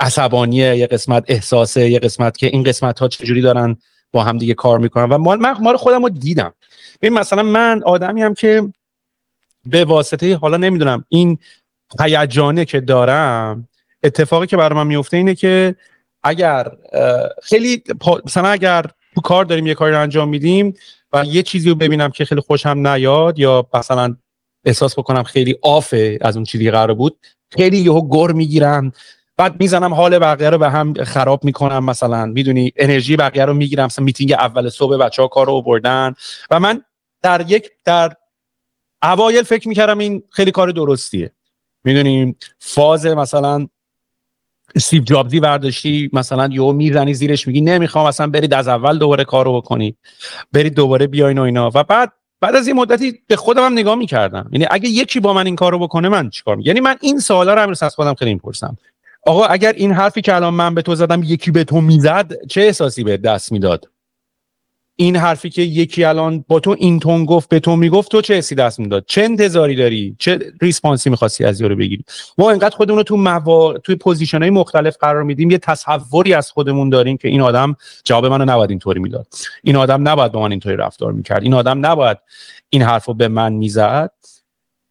عصبانیه 0.00 0.76
یه 0.76 0.86
قسمت 0.86 1.24
احساسه 1.28 1.90
یه 1.90 1.98
قسمت 1.98 2.36
که 2.36 2.46
این 2.46 2.62
قسمت 2.62 2.98
ها 2.98 3.08
چجوری 3.08 3.40
دارن 3.40 3.76
با 4.12 4.24
هم 4.24 4.38
دیگه 4.38 4.54
کار 4.54 4.78
می‌کنن. 4.78 5.04
و 5.04 5.18
من 5.18 5.54
مال 5.60 5.76
خودم 5.76 6.02
رو 6.02 6.08
دیدم. 6.08 6.54
ببین 7.02 7.18
مثلا 7.18 7.42
من 7.42 7.82
آدمی 7.82 8.22
هم 8.22 8.34
که 8.34 8.62
به 9.66 9.84
واسطه 9.84 10.36
حالا 10.36 10.56
نمی‌دونم 10.56 11.04
این 11.08 11.38
هیجانه 12.00 12.64
که 12.64 12.80
دارم 12.80 13.68
اتفاقی 14.02 14.46
که 14.46 14.56
برای 14.56 14.76
من 14.76 14.86
میفته 14.86 15.16
اینه 15.16 15.34
که 15.34 15.74
اگر 16.22 16.68
خیلی 17.42 17.82
مثلا 18.24 18.48
اگر 18.48 18.84
تو 19.14 19.20
کار 19.20 19.44
داریم 19.44 19.66
یه 19.66 19.74
کاری 19.74 19.92
رو 19.92 20.00
انجام 20.00 20.28
میدیم 20.28 20.74
و 21.12 21.24
یه 21.24 21.42
چیزی 21.42 21.68
رو 21.68 21.74
ببینم 21.74 22.10
که 22.10 22.24
خیلی 22.24 22.40
خوشم 22.40 22.86
نیاد 22.86 23.38
یا 23.38 23.68
مثلا 23.74 24.16
احساس 24.64 24.98
بکنم 24.98 25.22
خیلی 25.22 25.56
آفه 25.62 26.18
از 26.20 26.36
اون 26.36 26.44
چیزی 26.44 26.70
قرار 26.70 26.94
بود 26.94 27.18
خیلی 27.50 27.78
یهو 27.78 28.08
گر 28.08 28.32
می‌گیرم 28.32 28.92
بعد 29.36 29.60
می‌زنم 29.60 29.94
حال 29.94 30.18
بقیه 30.18 30.50
رو 30.50 30.58
به 30.58 30.70
هم 30.70 30.94
خراب 31.04 31.44
می‌کنم 31.44 31.84
مثلا. 31.84 32.26
می‌دونی 32.26 32.72
انرژی 32.76 33.16
بقیه 33.16 33.44
رو 33.44 33.54
می‌گیرم. 33.54 33.84
مثلا 33.84 34.04
میتینگ 34.04 34.32
اول 34.32 34.68
صبح 34.68 34.96
بچه 34.96 35.22
ها 35.22 35.28
کار 35.28 35.46
رو 35.46 35.62
بردن 35.62 36.14
و 36.50 36.60
من 36.60 36.84
در 37.22 37.44
یک 37.48 37.70
در 37.84 38.12
اوایل 39.02 39.42
فکر 39.42 39.68
می‌کردم 39.68 39.98
این 39.98 40.22
خیلی 40.30 40.50
کار 40.50 40.70
درستیه. 40.70 41.32
می‌دونیم 41.84 42.36
فاز 42.58 43.06
مثلا 43.06 43.66
استیو 44.74 45.02
جابزی 45.02 45.40
برداشتی 45.40 46.10
مثلا 46.12 46.48
یو 46.52 46.72
می‌زنی 46.72 47.14
زیرش 47.14 47.46
میگی 47.46 47.60
نمی‌خوام 47.60 48.06
اصلا 48.06 48.26
برید 48.26 48.54
از 48.54 48.68
اول 48.68 48.98
دوباره 48.98 49.24
کارو 49.24 49.56
بکنید. 49.56 49.96
برید 50.52 50.74
دوباره 50.74 51.06
بیاین 51.06 51.38
و 51.38 51.42
اینا. 51.42 51.70
و 51.74 51.84
بعد 51.84 52.12
بعد 52.40 52.56
از 52.56 52.66
این 52.66 52.76
مدتی 52.76 53.18
به 53.26 53.36
خودم 53.36 53.64
هم 53.64 53.72
نگاه 53.72 53.94
می‌کردم. 53.94 54.50
یعنی 54.52 54.66
اگه 54.70 54.88
یکی 54.88 55.20
با 55.20 55.32
من 55.32 55.46
این 55.46 55.56
کارو 55.56 55.78
بکنه 55.78 56.08
من 56.08 56.30
چیکار 56.30 56.56
یعنی 56.60 56.80
من 56.80 56.96
این 57.00 57.20
سوالا 57.20 57.54
رو 57.54 57.62
امروز 57.62 57.82
از 57.82 57.94
خودم 57.94 58.14
خیلی 58.14 58.34
می‌پرسم. 58.34 58.76
آقا 59.26 59.44
اگر 59.44 59.72
این 59.72 59.92
حرفی 59.92 60.20
که 60.20 60.34
الان 60.34 60.54
من 60.54 60.74
به 60.74 60.82
تو 60.82 60.94
زدم 60.94 61.22
یکی 61.24 61.50
به 61.50 61.64
تو 61.64 61.80
می‌زد 61.80 62.46
چه 62.48 62.60
احساسی 62.60 63.04
به 63.04 63.16
دست 63.16 63.52
می‌داد؟ 63.52 63.88
این 65.00 65.16
حرفی 65.16 65.50
که 65.50 65.62
یکی 65.62 66.04
الان 66.04 66.44
با 66.48 66.60
تو 66.60 66.76
این 66.78 67.00
تون 67.00 67.24
گفت 67.24 67.48
به 67.48 67.60
تو 67.60 67.76
می‌گفت 67.76 68.10
تو 68.10 68.20
چه 68.20 68.34
حسی 68.34 68.54
دست 68.54 68.80
می‌داد؟ 68.80 69.04
چه 69.06 69.22
انتظاری 69.22 69.76
داری؟ 69.76 70.16
چه 70.18 70.38
ریسپانسی 70.62 71.10
می‌خواستی 71.10 71.44
از 71.44 71.60
یارو 71.60 71.76
بگیری؟ 71.76 72.04
ما 72.38 72.50
انقدر 72.50 72.76
خودمون 72.76 72.98
رو 72.98 73.02
تو 73.02 73.16
موا... 73.16 73.78
توی 73.78 73.94
position 73.94 74.38
های 74.38 74.50
مختلف 74.50 74.96
قرار 75.00 75.22
میدیم 75.22 75.50
یه 75.50 75.58
تصوری 75.58 76.34
از 76.34 76.50
خودمون 76.50 76.88
داریم 76.88 77.16
که 77.16 77.28
این 77.28 77.40
آدم 77.40 77.76
جواب 78.04 78.26
منو 78.26 78.44
نباید 78.44 78.70
اینطوری 78.70 79.00
می‌داد. 79.00 79.26
این 79.62 79.76
آدم 79.76 80.08
نباید 80.08 80.32
با 80.32 80.42
من 80.42 80.50
اینطوری 80.50 80.76
رفتار 80.76 81.12
می‌کرد. 81.12 81.42
این 81.42 81.54
آدم 81.54 81.86
نباید 81.86 82.18
این 82.70 82.82
حرفو 82.82 83.14
به 83.14 83.28
من 83.28 83.52
می‌زد. 83.52 84.10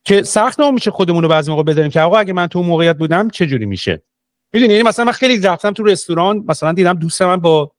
که 0.04 0.24
سخت 0.24 0.60
نمیشه 0.60 0.92
خودمون 0.92 1.24
رو 1.24 1.30
بعضی 1.30 1.52
موقع 1.52 1.64
بذاریم 1.64 1.92
که 1.92 2.02
آقا 2.02 2.18
اگه 2.18 2.34
من 2.34 2.48
تو 2.48 2.64
موقعیت 2.64 2.98
بودم 2.98 3.30
چه 3.30 3.46
جوری 3.46 3.66
میشه؟ 3.66 4.02
می‌دونی؟ 4.54 4.74
یعنی 4.74 4.88
مثلا 4.88 5.06
من 5.06 5.12
خیلی 5.12 5.40
رفتم 5.40 5.72
تو 5.72 5.84
رستوران 5.84 6.44
مثلا 6.48 6.74
دیدم 6.74 6.94
دوست 6.94 7.22
من 7.22 7.38
با 7.38 7.72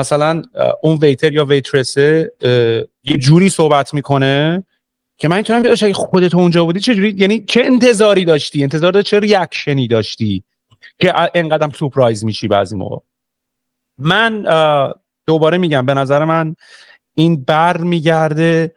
مثلا 0.00 0.42
اون 0.82 0.98
waiter 0.98 1.32
یا 1.32 1.44
waitress 1.44 2.22
ه 2.22 2.32
یه 3.04 3.16
جوری 3.18 3.48
صحبت 3.48 3.94
می‌کنه 3.94 4.64
که 5.16 5.28
من 5.28 5.36
می‌تونم 5.36 5.62
بیادش 5.62 5.82
اگه 5.82 5.94
خودت 5.94 6.34
اونجا 6.34 6.64
بودی 6.64 6.80
چه 6.80 6.94
جوری 6.94 7.14
یعنی 7.18 7.44
چه 7.44 7.62
انتظاری 7.64 8.24
داشتی؟ 8.24 8.62
انتظار 8.62 8.92
داشتی 8.92 9.10
چه 9.10 9.20
reaction 9.20 9.80
ی 9.80 9.88
داشتی 9.88 10.44
که 10.98 11.14
انقدر 11.34 11.70
surprise 11.70 12.24
میشی 12.24 12.48
بعضی 12.48 12.76
موقع؟ 12.76 12.96
من 13.98 14.42
دوباره 15.26 15.58
میگم 15.58 15.86
به 15.86 15.94
نظر 15.94 16.24
من 16.24 16.56
این 17.14 17.44
بر 17.44 17.76
میگرده. 17.76 18.74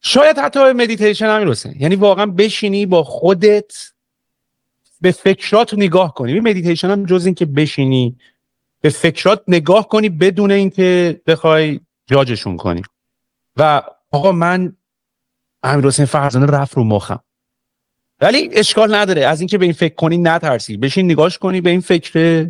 شاید 0.00 0.38
حتی 0.38 0.58
مدیتیشن 0.72 1.26
هم 1.26 1.38
می‌رسه. 1.38 1.74
یعنی 1.78 1.96
واقعا 1.96 2.26
بشینی 2.26 2.86
با 2.86 3.04
خودت 3.04 3.72
به 5.00 5.10
فکرات 5.10 5.74
نگاه 5.74 6.14
کنی. 6.14 6.40
مدیتیشن 6.40 6.90
هم 6.90 7.06
جز 7.06 7.26
این 7.26 7.34
که 7.34 7.46
بشینی 7.46 8.16
به 8.84 8.90
فکرات 8.90 9.42
نگاه 9.48 9.88
کنی 9.88 10.08
بدون 10.08 10.50
اینکه 10.50 11.20
بخوای 11.26 11.80
جاجشون 12.06 12.56
کنی. 12.56 12.82
و 13.56 13.82
آقا 14.10 14.32
من 14.32 14.76
امیر 15.62 15.86
حسین 15.86 16.04
فرزانه 16.04 16.46
رفت 16.46 16.76
رو 16.76 16.84
مخم. 16.84 17.20
ولی 18.20 18.50
اشکال 18.52 18.94
نداره. 18.94 19.26
از 19.26 19.40
اینکه 19.40 19.58
به 19.58 19.64
این 19.64 19.74
فکر 19.74 19.94
کنی 19.94 20.18
نترسی. 20.18 20.76
بشین 20.76 21.10
نگاش 21.10 21.38
کنی 21.38 21.60
به 21.60 21.70
این 21.70 21.80
فکر. 21.80 22.46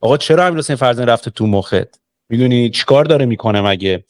آقا 0.00 0.16
چرا 0.16 0.46
امیر 0.46 0.58
حسین 0.58 0.76
فرزانه 0.76 1.12
رفته 1.12 1.30
تو 1.30 1.46
مخت؟ 1.46 2.00
می‌دونی 2.28 2.70
چیکار 2.70 3.04
داره 3.04 3.26
می‌کنه 3.26 3.60
مگه؟ 3.60 4.04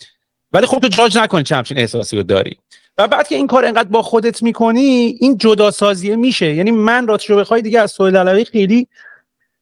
ولی 0.53 0.67
خب 0.67 0.79
تو 0.79 0.89
جاج 0.89 1.19
نکنی 1.19 1.43
چه 1.43 1.57
همچین 1.57 1.79
احساسی 1.79 2.17
رو 2.17 2.23
داری. 2.23 2.59
و 2.99 3.09
بعد 3.09 3.29
که 3.29 3.35
این 3.35 3.47
کار 3.47 3.65
انقدر 3.65 3.89
با 3.89 4.03
خودت 4.03 4.43
می‌کنی 4.43 5.17
این 5.21 5.39
جدا 5.39 5.71
سازیه 5.71 6.17
میشه. 6.17 6.55
یعنی 6.55 6.71
من 6.71 7.07
رو 7.07 7.37
بخوای 7.37 7.63
دیگه 7.63 7.81
از 7.81 7.91
سوال 7.91 8.17
علوی 8.17 8.45
خیلی 8.45 8.89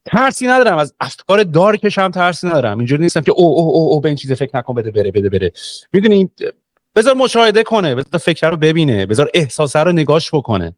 ترسی 0.05 0.47
ندارم. 0.47 0.77
از 0.77 0.93
افکار 0.99 1.43
دارکش 1.43 1.97
هم 1.97 2.11
ترسی 2.11 2.47
ندارم. 2.47 2.77
اینجوری 2.77 3.03
نیستم 3.03 3.21
که 3.21 3.31
او 3.31 3.45
او 3.45 3.75
او, 3.75 3.93
او 3.93 4.01
به 4.01 4.09
این 4.09 4.15
چیز 4.15 4.31
فکر 4.31 4.57
نکن 4.57 4.73
بده 4.73 4.91
بره 4.91 5.11
بده 5.11 5.29
بره. 5.29 5.51
می‌دونی 5.93 6.29
بذار 6.95 7.13
مشاهده 7.13 7.63
کنه 7.63 7.95
بذار 7.95 8.19
فکر 8.19 8.49
رو 8.49 8.57
ببینه 8.57 9.05
بذار 9.05 9.29
احساسه 9.33 9.79
رو 9.79 9.91
نگاش 9.91 10.29
بکنه. 10.33 10.75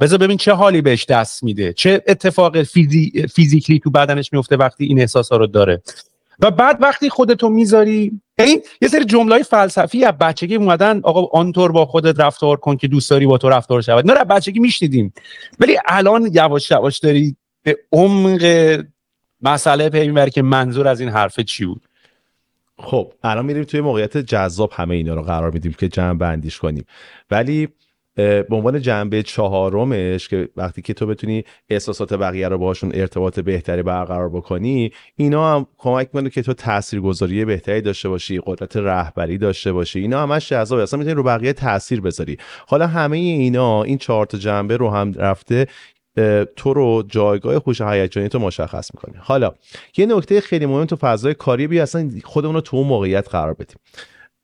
بذار 0.00 0.18
ببین 0.18 0.36
چه 0.36 0.52
حالی 0.52 0.82
بهش 0.82 1.04
دست 1.04 1.42
میده 1.42 1.72
چه 1.72 2.02
اتفاق 2.06 2.62
فیزی... 2.62 3.26
فیزیکلی 3.34 3.78
تو 3.78 3.90
بدنش 3.90 4.32
میفته 4.32 4.56
وقتی 4.56 4.84
این 4.84 5.00
احساس 5.00 5.32
رو 5.32 5.46
داره. 5.46 5.82
و 6.40 6.50
بعد 6.50 6.78
وقتی 6.80 7.10
خودتو 7.10 7.48
می‌ذاری 7.48 8.20
این 8.38 8.62
یه 8.82 8.88
سری 8.88 9.04
جملای 9.04 9.42
فلسفی 9.42 10.04
از 10.04 10.12
بچگی 10.12 10.56
اومدن 10.56 11.00
آقا 11.02 11.38
آنطور 11.38 11.72
با 11.72 11.86
خودت 11.86 12.20
رفتار 12.20 12.56
کن 12.56 12.76
که 12.76 12.88
دوست 12.88 13.10
داری 13.10 13.26
با 13.26 13.38
تو 13.38 13.48
رفتار 13.48 13.82
شود. 13.82 14.10
نه 14.10 14.24
بچگی 14.24 14.60
میشنیدیم. 14.60 15.12
ولی 15.60 15.78
الان 15.86 16.30
یواش 16.32 16.70
یواش 16.70 16.98
داری 16.98 17.36
به 17.66 17.78
عمق 17.92 18.80
مسئله 19.42 19.88
پی 19.88 20.30
که 20.30 20.42
منظور 20.42 20.88
از 20.88 21.00
این 21.00 21.08
حرف 21.08 21.40
چی 21.40 21.64
بود؟ 21.66 21.82
خب 22.78 23.12
الان 23.22 23.46
میریم 23.46 23.64
توی 23.64 23.80
موقعیت 23.80 24.16
جذاب 24.16 24.70
همه 24.74 24.94
اینا 24.94 25.14
رو 25.14 25.22
قرار 25.22 25.50
میدیم 25.50 25.72
که 25.72 25.88
جمع 25.88 26.18
بندیش 26.18 26.58
کنیم. 26.58 26.84
ولی 27.30 27.68
به 28.16 28.46
عنوان 28.50 28.80
جنبه 28.80 29.22
چهارمش 29.22 30.28
که 30.28 30.48
وقتی 30.56 30.82
که 30.82 30.94
تو 30.94 31.06
بتونی 31.06 31.44
احساسات 31.68 32.14
بقیه 32.14 32.48
رو 32.48 32.58
باشون 32.58 32.90
ارتباط 32.94 33.40
بهتری 33.40 33.82
برقرار 33.82 34.28
بکنی 34.28 34.92
اینا 35.16 35.54
هم 35.54 35.66
کمک 35.78 36.08
می‌کنه 36.12 36.30
که 36.30 36.42
تو 36.42 36.52
تاثیرگذاری 36.52 37.44
بهتری 37.44 37.80
داشته 37.80 38.08
باشی 38.08 38.40
قدرت 38.46 38.76
رهبری 38.76 39.38
داشته 39.38 39.72
باشی. 39.72 40.00
اینا 40.00 40.22
همش 40.22 40.48
جذابه. 40.48 40.82
اصلا 40.82 40.98
می‌تونی 40.98 41.14
رو 41.14 41.22
بقیه 41.22 41.52
تاثیر 41.52 42.00
بذاری. 42.00 42.36
حالا 42.66 42.86
همه 42.86 43.16
اینا 43.16 43.82
این 43.82 43.98
چهار 43.98 44.26
تا 44.26 44.38
جنبه 44.38 44.76
رو 44.76 44.90
هم 44.90 45.12
رفته 45.12 45.66
تو 46.56 46.74
رو 46.74 47.02
جایگاه 47.08 47.54
هوش 47.54 47.80
هیجانی 47.80 48.28
تو 48.28 48.38
مشخص 48.38 48.90
می‌کنه 48.94 49.20
حالا 49.22 49.54
یه 49.96 50.06
نکته 50.06 50.40
خیلی 50.40 50.66
مهم 50.66 50.84
تو 50.84 50.96
فضای 50.96 51.34
کاری 51.34 51.66
بیا 51.66 51.82
اصلا 51.82 52.10
خودمون 52.24 52.54
رو 52.54 52.60
تو 52.60 52.76
اون 52.76 52.86
موقعیت 52.86 53.28
قرار 53.28 53.54
بدیم. 53.54 53.76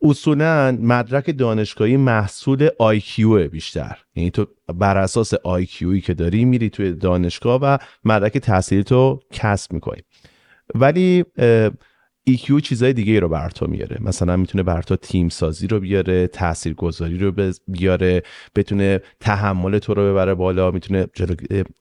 اصولا 0.03 0.79
مدرک 0.81 1.39
دانشگاهی 1.39 1.97
محصول 1.97 2.69
IQ 2.69 3.21
بیشتر. 3.51 3.99
یعنی 4.15 4.31
تو 4.31 4.47
بر 4.75 4.99
اساس 4.99 5.35
IQی 5.35 6.01
که 6.05 6.15
داری 6.15 6.45
میری 6.45 6.71
توی 6.71 6.93
دانشگاه 6.93 7.61
و 7.63 7.79
مدرک 8.05 8.39
تحصیلی 8.39 8.85
تو 8.85 9.21
کسب 9.33 9.73
می‌کنی. 9.73 10.03
ولی 10.75 11.25
EQ 12.31 12.61
چیزای 12.63 12.93
دیگه 12.93 13.13
ای 13.13 13.21
رو 13.21 13.29
بر 13.29 13.51
تو 13.51 13.67
میاره. 13.67 13.99
مثلا 14.01 14.37
می‌تونه 14.37 14.63
بر 14.63 14.83
تو 14.83 14.97
تیم 14.97 15.29
سازی 15.29 15.67
رو 15.67 15.81
بیاره 15.81 16.27
تاثیر 16.27 16.75
گذاری 16.75 17.19
رو 17.19 17.53
بیاره 17.69 18.23
بتونه 18.55 19.01
تحمل 19.21 19.79
تو 19.79 19.95
رو 19.95 20.13
ببره 20.13 20.35
بالا 20.35 20.71
می‌تونه 20.71 21.07
جلو 21.15 21.35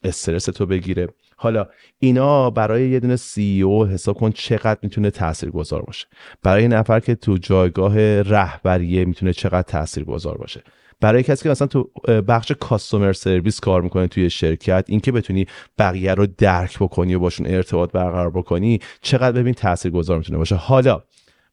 استرس 0.04 0.46
تو 0.46 0.66
بگیره. 0.66 1.08
حالا 1.36 1.68
اینا 2.00 2.50
برای 2.50 2.90
یه 2.90 3.00
دونه 3.00 3.16
سی 3.16 3.62
او 3.62 3.86
حساب 3.86 4.18
کن 4.18 4.32
چقدر 4.32 4.80
می‌تونه 4.84 5.12
گذار 5.54 5.82
باشه. 5.82 6.08
برای 6.44 6.68
نفر 6.68 7.00
که 7.00 7.16
تو 7.16 7.38
جایگاه 7.38 8.22
رهبریه 8.22 9.06
می‌تونه 9.06 9.34
چقدر 9.34 9.62
تاثیر 9.62 10.04
گذار 10.04 10.38
باشه. 10.38 10.64
برای 11.02 11.24
کسی 11.24 11.44
که 11.44 11.50
مثلا 11.50 11.68
تو 11.68 11.84
بخش 12.28 12.52
کاستومر 12.52 13.14
سرویس 13.14 13.60
کار 13.60 13.82
می‌کنه 13.82 14.08
توی 14.08 14.30
شرکت 14.30 14.86
اینکه 14.88 15.12
بتونی 15.12 15.46
بقیه 15.78 16.14
رو 16.14 16.28
درک 16.38 16.80
بکنی 16.80 17.16
و 17.16 17.20
باشون 17.20 17.48
ارتباط 17.48 17.92
برقرار 17.92 18.30
بکنی 18.30 18.80
چقدر 19.02 19.42
ببین 19.42 19.56
گذار 19.94 20.18
می‌تونه 20.18 20.38
باشه. 20.38 20.56
حالا 20.56 21.04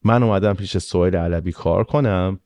من 0.03 0.23
اومدم 0.23 0.53
پیش 0.53 0.77
سویل 0.77 1.15
علوی 1.15 1.51
کار 1.51 1.83
کنم. 1.83 2.39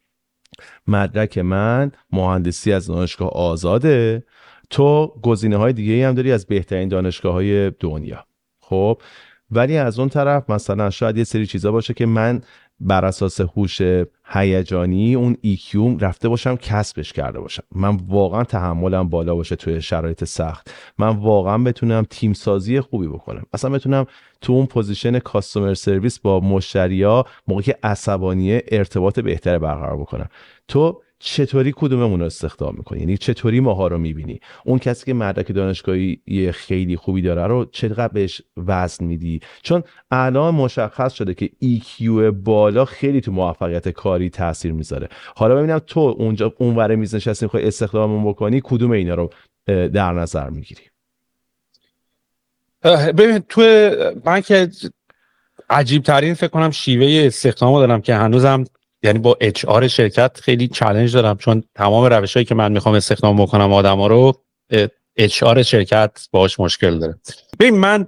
مدرک 0.88 1.38
من 1.38 1.92
مهندسی 2.12 2.74
از 2.74 2.88
دانشگاه 2.88 3.30
آزاده. 3.30 4.24
تو 4.70 5.14
گزینه 5.22 5.58
های 5.58 5.74
دیگه 5.74 6.08
هم 6.08 6.14
داری 6.16 6.32
از 6.32 6.46
بهترین 6.46 6.90
دانشگاه 6.90 7.34
های 7.34 7.72
دنیا. 7.80 8.26
خب 8.60 9.02
ولی 9.52 9.78
از 9.78 10.00
اون 10.00 10.10
طرف 10.10 10.50
مثلا 10.50 10.90
شاید 10.90 11.18
یه 11.18 11.24
سری 11.24 11.46
چیزا 11.46 11.72
باشه 11.72 11.94
که 11.94 12.06
من 12.06 12.42
بر 12.80 13.06
اساس 13.06 13.42
هوش 13.42 13.82
هیجانی 14.26 15.16
اون 15.16 15.38
EQ 15.42 15.79
م 15.79 15.98
رفته 16.00 16.30
باشم 16.30 16.56
کسبش 16.56 17.14
کرده 17.14 17.40
باشم. 17.40 17.64
من 17.76 18.00
واقعا 18.08 18.44
تحملم 18.44 19.10
بالا 19.10 19.36
باشه 19.36 19.56
توی 19.56 19.82
شرایط 19.82 20.24
سخت. 20.24 20.72
من 20.98 21.18
واقعا 21.18 21.58
بتونم 21.58 22.06
تیم 22.10 22.34
سازی 22.34 22.82
خوبی 22.82 23.08
بکنم. 23.08 23.44
اصلا 23.54 23.72
بتونم 23.72 24.06
تو 24.42 24.54
اون 24.54 24.66
position 24.66 25.20
customer 25.20 25.74
service 25.74 26.20
با 26.20 26.40
مشتریا 26.40 27.26
موقعی 27.48 27.64
که 27.64 27.78
عصبانیه 27.84 28.64
ارتباط 28.68 29.20
بهتر 29.20 29.58
برقرار 29.58 29.98
بکنم. 29.98 30.30
تو 30.68 31.02
چطوری 31.26 31.74
کدوممون 31.76 32.20
رو 32.20 32.26
استخدام 32.26 32.76
می‌کنی؟ 32.78 33.00
یعنی 33.00 33.18
چطوری 33.18 33.60
ماها 33.60 33.88
رو 33.88 33.98
می‌بینی؟ 33.98 34.40
اون 34.66 34.80
کسی 34.80 35.06
که 35.06 35.14
مدرک 35.14 35.52
دانشگاهی 35.52 36.52
خیلی 36.54 36.96
خوبی 36.96 37.22
داره 37.22 37.48
رو 37.48 37.66
چقدر 37.66 38.08
بهش 38.08 38.42
وزن 38.58 39.06
میدی؟ 39.06 39.40
چون 39.62 39.84
الان 40.12 40.56
مشخص 40.56 41.14
شده 41.14 41.34
که 41.34 41.50
EQ 41.64 42.04
بالا 42.44 42.86
خیلی 42.86 43.22
تو 43.22 43.32
موفقیت 43.32 43.90
کاری 43.90 44.30
تاثیر 44.30 44.72
می‌ذاره. 44.72 45.10
حالا 45.36 45.56
ببینم 45.56 45.80
تو 45.80 46.00
اونجا 46.00 46.54
اونور 46.58 46.96
میز 46.96 47.16
نشستی 47.16 47.46
می‌خوای 47.46 47.68
استخداممون 47.68 48.32
بکنی 48.32 48.62
کدوم 48.64 48.92
اینا 48.92 49.16
رو 49.16 49.30
در 49.68 50.14
نظر 50.14 50.50
می‌گیری؟ 50.50 50.82
ببین 53.18 53.40
تو 53.40 53.62
من 54.26 54.42
که 54.42 54.70
عجیب 55.70 56.04
ترین 56.04 56.34
فکر 56.34 56.48
کنم 56.48 56.72
شیوه 56.72 57.26
استخدام 57.28 57.80
دارم 57.80 58.02
که 58.02 58.16
هنوزم 58.16 58.64
یعنی 59.04 59.20
با 59.20 59.38
HR 59.42 59.88
شرکت 59.88 60.40
خیلی 60.42 60.68
چالش 60.68 61.12
دارم 61.12 61.38
چون 61.38 61.64
تمام 61.76 62.06
روش 62.06 62.34
هایی 62.34 62.46
که 62.46 62.56
من 62.56 62.72
می‌خوام 62.72 62.96
استخدام 62.96 63.38
بکنم 63.38 63.74
آدم 63.74 63.98
ها 63.98 64.08
رو 64.08 64.34
HR 65.16 65.64
شرکت 65.64 66.28
باش 66.32 66.60
مشکل 66.60 67.00
داره. 67.00 67.16
ببین 67.60 67.78
من 67.78 68.08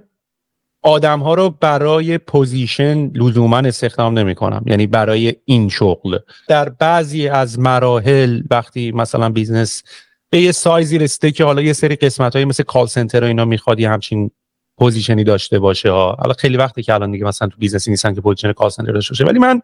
آدم 0.82 1.20
ها 1.20 1.34
رو 1.34 1.50
برای 1.50 2.18
position 2.18 3.06
لزوما 3.06 3.58
استخدام 3.58 4.18
نمی 4.18 4.34
کنم 4.34 4.62
یعنی 4.66 4.86
برای 4.86 5.34
این 5.44 5.68
شغل. 5.68 6.18
در 6.48 6.68
بعضی 6.68 7.28
از 7.28 7.58
مراحل 7.58 8.42
وقتی 8.50 8.92
مثلا 8.92 9.28
business 9.28 9.82
به 10.30 10.40
یه 10.40 10.52
سایزی 10.52 10.98
رسیده 10.98 11.30
که 11.30 11.44
حالا 11.44 11.62
یه 11.62 11.72
سری 11.72 11.96
قسمت 11.96 12.36
های 12.36 12.44
مثل 12.44 12.62
call 12.62 12.86
center 12.86 13.24
و 13.24 13.26
اینا 13.26 13.44
می‌خواد 13.44 13.80
همچین 13.80 14.30
position 14.78 15.19
ی 15.19 15.24
داشته 15.24 15.58
باشه 15.58 15.90
ها. 15.90 16.16
حالا 16.18 16.32
خیلی 16.32 16.56
وقتی 16.56 16.82
که 16.82 16.94
الان 16.94 17.10
دیگه 17.10 17.24
مثلا 17.24 17.48
تو 17.48 17.56
business 17.58 17.86
ی 17.86 17.90
نیستن 17.90 18.14
که 18.14 18.20
position 18.20 18.52
call 18.52 18.70
center 18.70 18.92
داشته 18.92 19.12
باشه. 19.12 19.24
ولی 19.24 19.38
من 19.38 19.60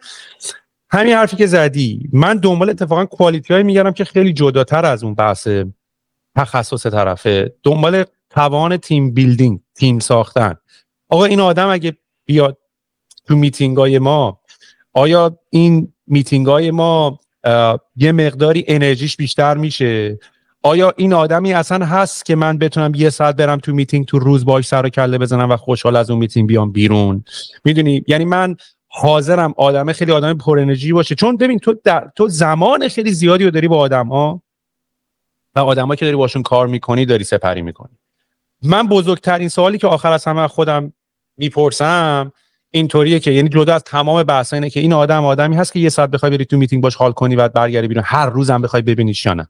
همین 0.92 1.14
حرفی 1.14 1.36
که 1.36 1.46
زدی 1.46 2.08
من 2.12 2.36
دنبال 2.36 2.70
اتفاقا 2.70 3.06
quality 3.06 3.54
هایی 3.54 3.62
میگردم 3.62 3.92
که 3.92 4.04
خیلی 4.04 4.32
جداتر 4.32 4.86
از 4.86 5.04
اون 5.04 5.14
بحث 5.14 5.48
تخصص 6.36 6.86
طرفه. 6.86 7.54
دنبال 7.62 8.04
توان 8.30 8.76
team 8.76 9.14
building 9.14 9.60
تیم 9.74 9.98
ساختن. 9.98 10.54
آقا 11.08 11.24
این 11.24 11.40
آدم 11.40 11.68
اگه 11.68 11.96
بیاد 12.24 12.58
تو 13.26 13.36
میتینگ 13.36 13.76
های 13.76 13.98
ما 13.98 14.40
آیا 14.92 15.38
این 15.50 15.92
میتینگ 16.06 16.46
های 16.46 16.70
ما 16.70 17.20
یه 17.96 18.12
مقداری 18.12 18.64
انرژیش 18.68 19.16
بیشتر 19.16 19.56
میشه؟ 19.56 20.18
آیا 20.62 20.92
این 20.96 21.12
آدمی 21.12 21.52
اصلا 21.52 21.86
هست 21.86 22.24
که 22.24 22.36
من 22.36 22.58
بتونم 22.58 22.92
یه 22.94 23.10
ساعت 23.10 23.36
برم 23.36 23.58
تو 23.58 23.72
میتینگ 23.72 24.06
تو 24.06 24.18
روز 24.18 24.44
باش 24.44 24.66
سر 24.66 24.86
و 24.86 24.88
کله 24.88 25.18
بزنم 25.18 25.50
و 25.50 25.56
خوشحال 25.56 25.96
از 25.96 26.10
اون 26.10 26.18
میتینگ 26.18 26.48
بیام 26.48 26.72
بیرون؟ 26.72 27.24
می‌دونی؟ 27.64 28.04
یعنی 28.08 28.24
من 28.24 28.56
حاضرم 28.94 29.54
آدم 29.56 29.92
خیلی 29.92 30.12
آدم 30.12 30.38
پر 30.38 30.58
انرژی 30.58 30.92
باشه. 30.92 31.14
چون 31.14 31.36
ببین 31.36 31.58
تو 31.58 31.74
در 31.84 32.10
تو 32.16 32.28
زمان 32.28 32.88
خیلی 32.88 33.12
زیادی 33.12 33.44
رو 33.44 33.50
داری 33.50 33.68
با 33.68 33.78
آدم 33.78 34.08
ها 34.08 34.42
و 35.54 35.60
آدمایی 35.60 35.98
که 35.98 36.04
داری 36.04 36.16
باشون 36.16 36.42
کار 36.42 36.66
می‌کنی 36.66 37.06
داری 37.06 37.24
سپری 37.24 37.62
می‌کنی. 37.62 37.98
من 38.62 38.88
بزرگترین 38.88 39.48
سوالی 39.48 39.78
که 39.78 39.86
آخر 39.86 40.12
از 40.12 40.24
همه 40.24 40.48
خودم 40.48 40.92
می‌پرسم 41.36 42.32
اینطوریه 42.70 43.20
که 43.20 43.30
یعنی 43.30 43.48
جدا 43.48 43.74
از 43.74 43.82
تمام 43.82 44.22
بحث 44.22 44.52
اینه 44.52 44.70
که 44.70 44.80
این 44.80 44.92
آدم 44.92 45.24
آدمی 45.24 45.56
هست 45.56 45.72
که 45.72 45.78
یه 45.78 45.88
ساعت 45.88 46.10
بخوای 46.10 46.30
بری 46.30 46.44
تو 46.44 46.56
میتینگ 46.56 46.82
باش 46.82 46.96
حال 46.96 47.12
کنی 47.12 47.36
بعد 47.36 47.52
برگردی 47.52 47.88
بیرون. 47.88 48.04
هر 48.06 48.30
روزم 48.30 48.62
بخوای 48.62 48.82
ببینیش 48.82 49.26
یا 49.26 49.34
نه. 49.34 49.48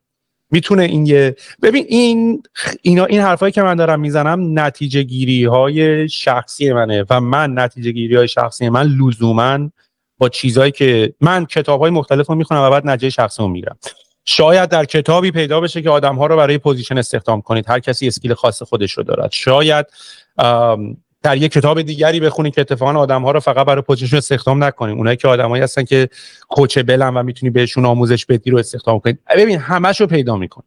می‌تونه 0.52 0.82
این 0.82 1.06
یه 1.06 1.36
ببین 1.62 1.84
این 1.88 2.42
اینا 2.82 3.04
این 3.04 3.20
حرفایی 3.20 3.52
که 3.52 3.62
من 3.62 3.74
دارم 3.74 4.00
می‌زنم 4.00 4.58
نتیجه 4.58 5.02
گیری 5.02 5.44
های 5.44 6.08
شخصی 6.08 6.72
منه 6.72 7.04
و 7.10 7.20
من 7.20 7.58
نتیجه 7.58 7.90
گیری 7.90 8.16
های 8.16 8.28
شخصی 8.28 8.68
من 8.68 8.86
لزوما 8.86 9.70
با 10.18 10.28
چیزهایی 10.28 10.72
که 10.72 11.14
من 11.20 11.46
کتاب 11.46 11.80
های 11.80 11.90
مختلف 11.90 12.26
رو 12.26 12.34
می‌خونم 12.34 12.60
و 12.60 12.70
بعد 12.70 12.86
نتیجه 12.86 13.10
شخصی 13.10 13.42
رو 13.42 13.48
می‌گیرم. 13.48 13.78
شاید 14.24 14.68
در 14.68 14.84
کتابی 14.84 15.30
پیدا 15.30 15.60
بشه 15.60 15.82
که 15.82 15.90
آدم 15.90 16.16
ها 16.16 16.26
رو 16.26 16.36
برای 16.36 16.58
position 16.58 16.98
استخدام 16.98 17.40
کنید. 17.40 17.64
هر 17.68 17.78
کسی 17.78 18.06
skill 18.06 18.34
خاص 18.34 18.62
خودش 18.62 18.92
رو 18.92 19.02
دارد. 19.02 19.32
شاید 19.32 19.86
در 21.22 21.36
یک 21.36 21.52
کتاب 21.52 21.82
دیگری 21.82 22.20
بخونید 22.20 22.54
که 22.54 22.60
اتفاقا 22.60 22.92
آدم 22.92 23.22
ها 23.22 23.30
رو 23.30 23.40
فقط 23.40 23.66
برای 23.66 23.82
position 23.82 24.16
استخدام 24.16 24.64
نکنیم 24.64 24.96
اونایی 24.98 25.16
که 25.16 25.28
آدمایی 25.28 25.62
هستن 25.62 25.84
که 25.84 26.08
کوچ 26.48 26.78
بلن 26.78 27.14
و 27.14 27.22
می‌تونی 27.22 27.50
بهشون 27.50 27.84
آموزش 27.84 28.26
بدی 28.26 28.50
رو 28.50 28.58
استخدام 28.58 29.00
کنید 29.00 29.18
ببین 29.36 29.58
همش 29.58 30.00
رو 30.00 30.06
پیدا 30.06 30.36
میکن 30.36 30.62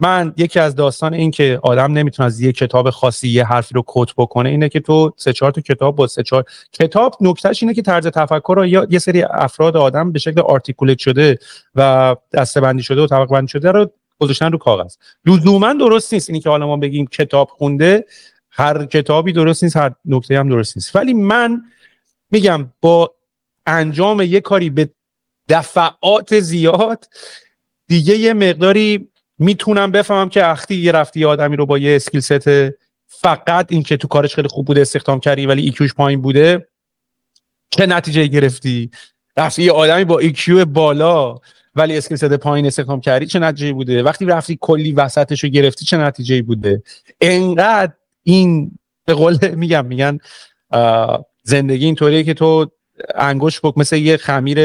من 0.00 0.34
یکی 0.36 0.60
از 0.60 0.74
داستان 0.74 1.14
این 1.14 1.30
که 1.30 1.60
آدم 1.62 1.92
نمی‌تونه 1.92 2.26
از 2.26 2.40
یک 2.40 2.56
کتاب 2.56 2.90
خاصی 2.90 3.28
یه 3.28 3.44
حرفی 3.44 3.74
رو 3.74 3.84
کت 3.86 4.08
بکنه 4.16 4.48
اینه 4.48 4.68
که 4.68 4.80
تو 4.80 5.12
سه 5.16 5.32
چهار 5.32 5.52
تا 5.52 5.60
کتاب 5.60 5.96
با 5.96 6.06
سه 6.06 6.22
چهار 6.22 6.44
کتاب 6.72 7.16
نکتهش 7.20 7.62
اینه 7.62 7.74
که 7.74 7.82
طرز 7.82 8.06
تفکر 8.06 8.54
رو 8.56 8.66
یه 8.66 8.98
سری 8.98 9.22
افراد 9.22 9.76
آدم 9.76 10.12
به 10.12 10.18
شکل 10.18 10.40
آرتیکولت 10.40 10.98
شده 10.98 11.38
و 11.74 12.16
دسته‌بندی 12.32 12.82
شده 12.82 13.02
و 13.02 13.06
طبقه 13.06 13.26
بندی 13.26 13.48
شده 13.48 13.72
رو 13.72 13.90
گذاشتن 14.18 14.52
رو 14.52 14.58
کاغذ. 14.58 14.96
لزوما 15.26 15.72
درست 15.72 16.12
نیست 16.12 16.30
اینی 16.30 16.40
که 16.40 16.50
حالا 16.50 16.66
ما 16.66 16.76
بگیم 16.76 17.06
کتاب 17.06 17.48
خونده. 17.48 18.04
هر 18.56 18.86
کتابی 18.86 19.32
درست 19.32 19.64
نیست 19.64 19.76
هر 19.76 19.92
نکته 20.04 20.38
هم 20.38 20.48
درست 20.48 20.76
نیست. 20.76 20.96
ولی 20.96 21.14
من 21.14 21.62
میگم 22.30 22.72
با 22.80 23.14
انجام 23.66 24.20
یه 24.20 24.40
کاری 24.40 24.70
به 24.70 24.90
دفعات 25.48 26.40
زیاد 26.40 27.04
دیگه 27.86 28.16
یه 28.16 28.32
مقداری 28.32 29.08
می‌تونم 29.38 29.90
بفهمم 29.90 30.28
که 30.28 30.46
وقتی 30.46 30.60
رفتی 30.60 30.74
یه 30.74 31.24
آدمی 31.24 31.56
رو 31.56 31.66
با 31.66 31.78
یه 31.78 31.96
skill 31.96 32.20
set 32.20 32.48
فقط 33.06 33.66
این 33.72 33.82
که 33.82 33.96
تو 33.96 34.08
کارش 34.08 34.34
خیلی 34.34 34.48
خوب 34.48 34.66
بوده 34.66 34.80
استخدام 34.80 35.20
کردی 35.20 35.46
ولی 35.46 35.62
EQ 35.62 35.78
ش 35.78 35.94
پایین 35.94 36.22
بوده 36.22 36.68
چه 37.70 37.86
نتیجه 37.86 38.26
گرفتی؟ 38.26 38.90
رفتی 39.36 39.62
یه 39.62 39.72
آدمی 39.72 40.04
با 40.04 40.18
EQ 40.18 40.64
بالا 40.64 41.38
ولی 41.74 41.96
skill 41.96 42.16
set 42.16 42.32
پایین 42.32 42.66
استخدام 42.66 43.00
کردی 43.00 43.26
چه 43.26 43.38
نتیجه 43.38 43.72
بوده؟ 43.72 44.02
وقتی 44.02 44.24
رفتی 44.24 44.58
کلی 44.60 44.92
وسطش 44.92 45.44
رو 45.44 45.50
گرفتی 45.50 45.84
چه 45.84 45.96
نتیجه 45.96 46.42
بوده؟ 46.42 46.82
انقدر 47.20 47.92
این 48.26 48.78
به 49.04 49.14
قول 49.14 49.38
میگم 49.62 49.86
میگن 49.86 50.18
زندگی 51.42 51.84
اینطوریه 51.84 52.24
که 52.24 52.34
تو 52.34 52.66
انگوش 53.14 53.60
بک 53.60 53.78
مثل 53.78 53.96
یه 53.96 54.16
خمیر 54.16 54.58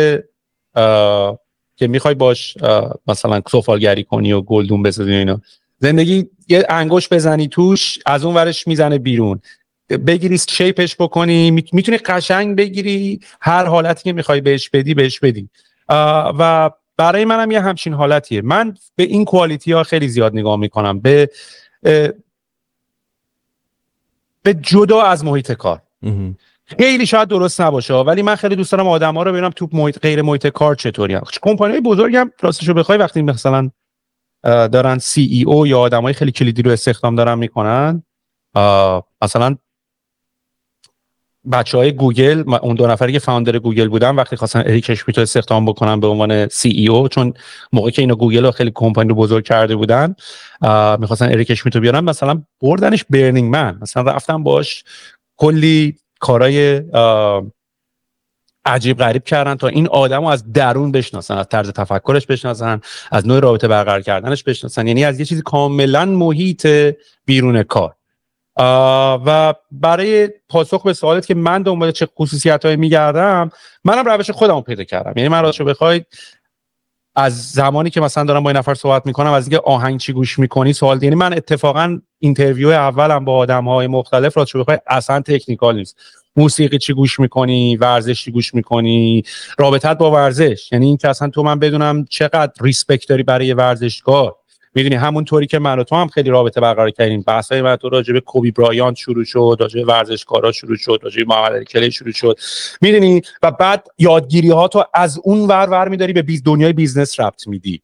که 1.75 1.87
می‌خوای 1.87 2.13
باش 2.15 2.57
مثلا 3.07 3.41
سفالگری 3.51 4.03
کنی 4.03 4.33
و 4.33 4.41
گلدون 4.41 4.83
بسازی 4.83 5.13
اینا. 5.13 5.41
زندگی 5.79 6.29
یه 6.47 6.65
انگوش 6.69 7.09
بزنی 7.09 7.47
توش 7.47 7.99
از 8.05 8.25
اون 8.25 8.35
ورش 8.35 8.67
می‌زنه 8.67 8.97
بیرون. 8.97 9.41
بگیری 10.07 10.37
شیپش 10.49 10.95
بکنی 10.95 11.51
می‌تونی 11.51 11.97
قشنگ 11.97 12.55
بگیری 12.55 13.19
هر 13.41 13.65
حالتی 13.65 14.03
که 14.03 14.13
می‌خوای 14.13 14.41
بهش 14.41 14.69
بدی 14.69 14.93
بهش 14.93 15.19
بدی. 15.19 15.49
و 16.39 16.71
برای 16.97 17.25
منم 17.25 17.51
یه 17.51 17.61
همچین 17.61 17.93
حالتیه. 17.93 18.41
من 18.41 18.73
به 18.95 19.03
این 19.03 19.25
کوالیتی 19.25 19.71
ها 19.71 19.83
خیلی 19.83 20.07
زیاد 20.07 20.33
نگاه 20.33 20.55
می‌کنم. 20.59 20.99
به 20.99 21.29
به 24.43 24.53
جدا 24.53 25.01
از 25.01 25.25
محیط 25.25 25.51
کار. 25.51 25.81
خیلی 26.65 27.05
شاید 27.05 27.29
درست 27.29 27.61
نباشه 27.61 27.93
ولی 27.93 28.21
من 28.21 28.35
خیلی 28.35 28.55
دوست 28.55 28.71
دارم 28.71 28.87
آدم 28.87 29.15
ها 29.15 29.23
رو 29.23 29.31
ببینم 29.31 29.49
تو 29.49 29.69
محیط 29.71 29.99
غیر 29.99 30.21
محیط 30.21 30.47
کار 30.47 30.75
چطوری 30.75 31.13
هم 31.13 31.21
کمپانی 31.43 31.79
بزرگ 31.79 32.15
هم 32.15 32.31
راستشو 32.41 32.73
بخوای 32.73 32.97
وقتی 32.97 33.21
مثلا 33.21 33.69
دارن 34.43 34.97
CEO 34.97 35.67
یا 35.67 35.89
های 35.89 36.13
خیلی 36.13 36.31
کلیدی 36.31 36.61
رو 36.61 36.71
استخدام 36.71 37.15
دارن 37.15 37.37
می‌کنن 37.37 38.03
مثلا 39.21 39.55
بچه 41.51 41.77
های 41.77 41.91
گوگل 41.91 42.53
اون 42.61 42.75
دو 42.75 42.87
نفری 42.87 43.13
که 43.13 43.19
founder 43.19 43.59
گوگل 43.59 43.87
بودن 43.87 44.15
وقتی 44.15 44.35
خواستن 44.35 44.59
اریک 44.59 44.89
اشمیت 44.89 45.17
رو 45.17 45.21
استخدام 45.21 45.65
بکنن 45.65 45.99
به 45.99 46.07
عنوان 46.07 46.47
CEO 46.47 47.07
چون 47.07 47.33
موقعی 47.73 47.91
که 47.91 48.01
اینا 48.01 48.15
گوگل 48.15 48.45
رو 48.45 48.51
خیلی 48.51 48.71
کمپانی 48.75 49.09
رو 49.09 49.15
بزرگ 49.15 49.45
کرده 49.45 49.75
بودن 49.75 50.15
می‌خواستن 50.99 51.25
اریک 51.25 51.51
اشمیت 51.51 51.75
رو 51.75 51.81
بیارن. 51.81 51.99
مثلا 51.99 52.43
بردنش 52.61 53.05
برنینگ 53.09 53.51
من 53.51 53.77
مثلا 53.81 54.03
رفتن 54.03 54.43
باش 54.43 54.83
کلی 55.37 55.95
کارای 56.19 56.81
عجیب 58.65 58.97
غریب 58.97 59.23
کردن 59.23 59.55
تا 59.55 59.67
این 59.67 59.87
آدم 59.87 60.21
رو 60.21 60.27
از 60.27 60.53
درون 60.53 60.91
بشناسن 60.91 61.37
از 61.37 61.47
طرز 61.49 61.69
تفکرش 61.69 62.25
بشناسن 62.25 62.81
از 63.11 63.27
نوع 63.27 63.39
رابطه 63.39 63.67
برقرار 63.67 64.01
کردنش 64.01 64.43
بشناسن. 64.43 64.87
یعنی 64.87 65.05
از 65.05 65.19
یه 65.19 65.25
چیزی 65.25 65.41
کاملا 65.41 66.05
محیط 66.05 66.67
بیرون 67.25 67.63
کار. 67.63 67.95
و 69.25 69.53
برای 69.71 70.29
پاسخ 70.49 70.83
به 70.83 70.93
سوالت 70.93 71.25
که 71.25 71.35
من 71.35 71.61
دنبال 71.61 71.91
چه 71.91 72.07
خصوصیت 72.19 72.65
هایی 72.65 72.77
میگردم 72.77 73.49
منم 73.83 74.05
روش 74.05 74.31
خودم 74.31 74.61
پیدا 74.61 74.83
کردم. 74.83 75.13
یعنی 75.15 75.29
من 75.29 75.41
راستشو 75.41 75.65
بخواید 75.65 76.05
از 77.15 77.51
زمانی 77.51 77.89
که 77.89 78.01
مثلا 78.01 78.23
دارم 78.23 78.43
با 78.43 78.49
این 78.49 78.57
نفر 78.57 78.73
صحبت 78.73 79.05
می‌کنم 79.05 79.31
از 79.31 79.47
اینکه 79.47 79.63
آهنگ 79.65 79.99
چی 79.99 80.13
گوش 80.13 80.39
می‌کنی 80.39 80.73
سوال 80.73 81.03
یعنی 81.03 81.15
من 81.15 81.33
اتفاقا 81.33 81.99
interview 82.19 82.69
اولم 82.69 83.25
با 83.25 83.37
آدم 83.37 83.67
های 83.67 83.87
مختلف 83.87 84.37
راستشو 84.37 84.59
بخوای 84.59 84.77
اصلا 84.87 85.21
technical 85.21 85.75
نیست. 85.75 85.97
موسیقی 86.35 86.77
چی 86.77 86.93
گوش 86.93 87.19
می‌کنی 87.19 87.75
ورزش 87.75 88.23
چی 88.23 88.31
گوش 88.31 88.53
می‌کنی 88.53 89.23
رابطت 89.57 89.97
با 89.97 90.11
ورزش. 90.11 90.71
یعنی 90.71 90.85
اینکه 90.85 91.09
اصلا 91.09 91.29
تو 91.29 91.43
من 91.43 91.59
بدونم 91.59 92.05
چقدر 92.09 92.51
respect 92.61 93.09
داری 93.09 93.23
برای 93.23 93.53
ورزشکار. 93.53 94.35
می‌دونی 94.75 94.95
همون 94.95 95.25
طوری 95.25 95.47
که 95.47 95.59
من 95.59 95.79
و 95.79 95.83
تو 95.83 95.95
هم 95.95 96.07
خیلی 96.07 96.29
رابطه 96.29 96.61
برقرار 96.61 96.89
کردیم. 96.89 97.21
بحث 97.21 97.51
های 97.51 97.61
من 97.61 97.75
تو 97.75 97.89
راجع 97.89 98.13
به 98.13 98.19
کوبی 98.19 98.51
برایانت 98.51 98.95
شروع 98.95 99.23
شد 99.23 99.57
راجع 99.59 99.79
به 99.79 99.85
ورزشکارا 99.85 100.51
شروع 100.51 100.75
شد 100.75 100.99
راجع 101.03 101.23
به 101.23 101.25
محمد 101.27 101.63
کلی 101.63 101.91
شروع 101.91 102.11
شد. 102.11 102.39
می‌دونی؟ 102.81 103.21
و 103.43 103.51
بعد 103.51 103.87
یادگیری 103.97 104.49
ها 104.49 104.67
تو 104.67 104.83
از 104.93 105.19
اون 105.23 105.47
ور 105.47 105.69
ور 105.69 105.87
میداری 105.87 106.13
به 106.13 106.21
biz 106.21 106.43
دنیای 106.43 106.73
business 106.73 107.19
ربط 107.19 107.47
میدی. 107.47 107.81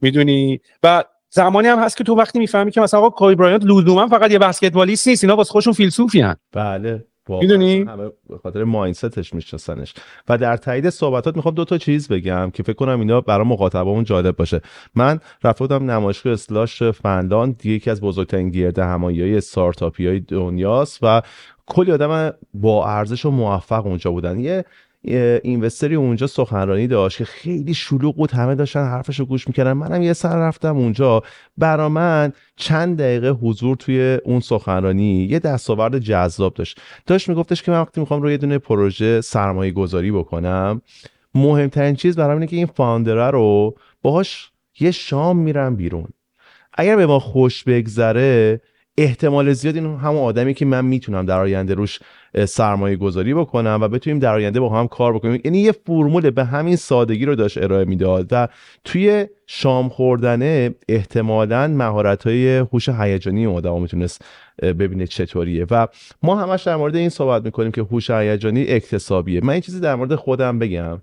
می‌دونی؟ 0.00 0.60
و 0.82 1.04
زمانی 1.30 1.68
هم 1.68 1.78
هست 1.78 1.96
که 1.96 2.04
تو 2.04 2.14
وقتی 2.14 2.38
می‌فهمی 2.38 2.70
که 2.70 2.80
مثلا 2.80 3.00
آقا 3.00 3.10
کوبی 3.10 3.34
برایانت 3.34 3.64
لزوما 3.64 4.08
فقط 4.08 4.30
یه 4.30 4.38
بسکتبالیست 4.38 5.08
نیست 5.08 5.24
اینا 5.24 5.36
واسه 5.36 5.50
خودشون 5.50 5.72
فیلسوفی 5.72 6.20
هن. 6.20 6.36
بله. 6.52 7.04
می‌دونی؟ 7.38 7.84
به 8.28 8.38
خاطر 8.42 8.64
mindset 8.64 9.18
ش 9.18 9.34
میشناسنش 9.34 9.94
و 10.28 10.38
در 10.38 10.56
تایید 10.56 10.90
صحبتات 10.90 11.36
می‌خوام 11.36 11.54
دو 11.54 11.64
تا 11.64 11.78
چیز 11.78 12.08
بگم 12.08 12.50
که 12.50 12.62
فکر 12.62 12.72
کنم 12.76 13.00
اینا 13.00 13.20
برای 13.20 13.46
مخاطبمون 13.46 14.04
جالب 14.04 14.36
باشه. 14.36 14.60
من 14.94 15.20
رفته 15.44 15.64
بودم 15.64 15.90
نمایشگاه 15.90 16.32
اسلاش 16.32 16.82
فنلاند 16.82 17.66
یکی 17.66 17.90
از 17.90 18.00
بزرگترین 18.00 18.50
گرد 18.50 18.78
همایی 18.78 19.22
های 19.22 19.36
استارتاپی 19.36 20.06
های 20.06 20.20
دنیاست 20.20 20.98
و 21.02 21.22
کلی 21.66 21.92
آدم 21.92 22.32
با 22.54 22.86
ارزش 22.86 23.26
و 23.26 23.30
موفق 23.30 23.86
اونجا 23.86 24.10
بودن. 24.10 24.40
یه 24.40 24.64
اینوستری 25.42 25.94
اونجا 25.94 26.26
سخنرانی 26.26 26.86
داشت 26.86 27.18
که 27.18 27.24
خیلی 27.24 27.74
شلوغ 27.74 28.16
بود 28.16 28.30
همه 28.30 28.54
داشتن 28.54 28.84
حرفش 28.84 29.20
رو 29.20 29.26
گوش 29.26 29.48
می‌کردن. 29.48 29.72
منم 29.72 30.02
یه 30.02 30.12
سر 30.12 30.36
رفتم 30.36 30.76
اونجا. 30.76 31.22
برا 31.58 31.88
من 31.88 32.32
چند 32.56 32.98
دقیقه 32.98 33.30
حضور 33.30 33.76
توی 33.76 34.18
اون 34.24 34.40
سخنرانی 34.40 35.24
یه 35.24 35.38
دستاورد 35.38 35.98
جذاب 35.98 36.54
داشت. 36.54 36.80
داشت 37.06 37.28
میگفتش 37.28 37.62
که 37.62 37.70
من 37.70 37.80
وقتی 37.80 38.00
می‌خوام 38.00 38.22
روی 38.22 38.32
یه 38.32 38.38
دونه 38.38 38.58
پروژه 38.58 39.20
سرمایه 39.20 39.72
گذاری 39.72 40.12
بکنم 40.12 40.82
مهمترین 41.34 41.94
چیز 41.94 42.16
برام 42.16 42.34
اینه 42.34 42.46
که 42.46 42.56
این 42.56 42.66
فاندره 42.66 43.30
رو 43.30 43.74
باهاش 44.02 44.50
یه 44.80 44.90
شام 44.90 45.38
میرم 45.38 45.76
بیرون. 45.76 46.08
اگر 46.72 46.96
به 46.96 47.06
ما 47.06 47.18
خوش 47.18 47.64
بگذره 47.64 48.60
احتمال 49.02 49.52
زیاد 49.52 49.74
این 49.74 49.84
همون 49.96 50.22
آدمی 50.22 50.54
که 50.54 50.64
من 50.64 50.84
می‌تونم 50.84 51.26
در 51.26 51.40
آینده 51.40 51.74
روش 51.74 51.98
سرمایه 52.48 52.96
گذاری 52.96 53.34
بکنم 53.34 53.78
و 53.82 53.88
بتونیم 53.88 54.18
در 54.18 54.34
آینده 54.34 54.60
با 54.60 54.68
هم 54.68 54.88
کار 54.88 55.14
بکنیم. 55.14 55.40
یعنی 55.44 55.58
یه 55.58 55.72
فرمول 55.72 56.30
به 56.30 56.44
همین 56.44 56.76
سادگی 56.76 57.24
رو 57.24 57.34
داشت 57.34 57.58
ارائه 57.58 57.84
می‌داد 57.84 58.28
و 58.30 58.48
توی 58.84 59.26
شام 59.46 59.88
خوردنه 59.88 60.74
احتمالا 60.88 61.68
مهارت 61.68 62.26
های 62.26 62.56
هوش 62.56 62.88
هیجانی 62.88 63.46
آدم 63.46 63.82
می‌تونست 63.82 64.24
ببینه 64.62 65.06
چطوریه. 65.06 65.66
و 65.70 65.86
ما 66.22 66.36
همش 66.36 66.62
در 66.62 66.76
مورد 66.76 66.96
این 66.96 67.08
صحبت 67.08 67.44
می‌کنیم 67.44 67.72
که 67.72 67.80
هوش 67.80 68.10
هیجانی 68.10 68.66
اکتسابیه. 68.68 69.40
من 69.44 69.52
این 69.52 69.60
چیزی 69.62 69.80
در 69.80 69.94
مورد 69.94 70.14
خودم 70.14 70.58
بگم. 70.58 70.98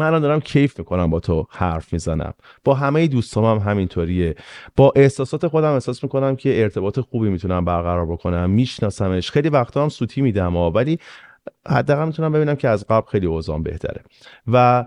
من 0.00 0.06
الان 0.06 0.22
دارم 0.22 0.40
کیف 0.40 0.78
می‌کنم 0.78 1.10
با 1.10 1.20
تو 1.20 1.46
حرف 1.50 1.92
می‌زنم. 1.92 2.34
با 2.64 2.74
همه 2.74 3.06
دوستام 3.06 3.44
هم 3.44 3.70
همینطوریه. 3.70 4.34
با 4.76 4.92
احساسات 4.96 5.46
خودم 5.46 5.72
احساس 5.72 6.02
می‌کنم 6.02 6.36
که 6.36 6.62
ارتباط 6.62 7.00
خوبی 7.00 7.28
می‌تونم 7.28 7.64
برقرار 7.64 8.06
بکنم 8.06 8.50
میشناسمش. 8.50 9.30
خیلی 9.30 9.48
وقتا 9.48 9.82
هم 9.82 9.88
سوتی 9.88 10.20
میدم 10.20 10.56
ولی 10.56 10.98
حداقل 11.68 12.06
می‌تونم 12.06 12.32
ببینم 12.32 12.54
که 12.54 12.68
از 12.68 12.86
قبل 12.86 13.06
خیلی 13.10 13.26
اوزان 13.26 13.62
بهتره. 13.62 14.02
و 14.52 14.86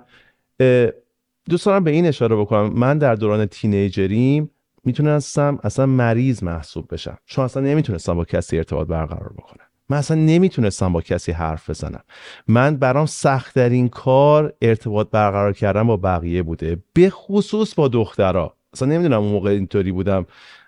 دوست 1.49 1.65
دارم 1.65 1.83
به 1.83 1.91
این 1.91 2.05
اشاره 2.05 2.35
بکنم 2.35 2.73
من 2.73 2.97
در 2.97 3.15
دوران 3.15 3.45
تینیجریم 3.45 4.49
می‌تونستم 4.83 5.59
اصلا 5.63 5.85
مریض 5.85 6.43
محسوب 6.43 6.93
بشم. 6.93 7.17
چون 7.25 7.45
اصلا 7.45 7.63
نمی‌تونستم 7.63 8.13
با 8.13 8.25
کسی 8.25 8.57
ارتباط 8.57 8.87
برقرار 8.87 9.33
بکنم. 9.37 9.65
من 9.89 9.97
اصلا 9.97 10.17
نمی‌تونستم 10.17 10.93
با 10.93 11.01
کسی 11.01 11.31
حرف 11.31 11.69
بزنم. 11.69 12.03
من 12.47 12.77
برام 12.77 13.05
سخت 13.05 13.55
در 13.55 13.69
این 13.69 13.89
کار 13.89 14.53
ارتباط 14.61 15.09
برقرار 15.09 15.53
کردن 15.53 15.87
با 15.87 15.97
بقیه 15.97 16.43
بوده 16.43 16.77
به 16.93 17.09
خصوص 17.09 17.75
با 17.75 17.87
دخترها. 17.87 18.55
اصلا 18.73 18.87
نمی‌دونم 18.87 19.21
اون 19.21 19.31
موقع 19.31 19.49
اینطوری 19.49 19.91
بودم 19.91 20.25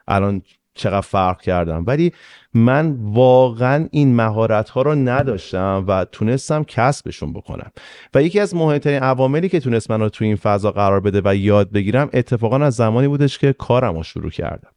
الان 0.07 0.41
چقدر 0.77 1.01
فرق 1.01 1.41
کردم. 1.41 1.83
ولی 1.87 2.11
من 2.53 2.97
واقعا 3.01 3.87
این 3.91 4.15
مهارت 4.15 4.69
ها 4.69 4.81
رو 4.81 4.95
نداشتم 4.95 5.85
و 5.87 6.05
تونستم 6.05 6.63
کسبشون 6.63 7.33
بکنم. 7.33 7.71
و 8.13 8.23
یکی 8.23 8.39
از 8.39 8.55
مهمترین 8.55 9.03
عواملی 9.03 9.49
که 9.49 9.59
تونست 9.59 9.91
من 9.91 9.99
رو 9.99 10.09
تو 10.09 10.25
این 10.25 10.35
فضا 10.35 10.71
قرار 10.71 10.99
بده 10.99 11.21
و 11.25 11.35
یاد 11.35 11.71
بگیرم 11.71 12.09
اتفاقا 12.13 12.57
از 12.57 12.75
زمانی 12.75 13.07
بودش 13.07 13.37
که 13.39 13.53
کارم 13.53 13.97
رو 13.97 14.03
شروع 14.03 14.31
کردم. 14.31 14.69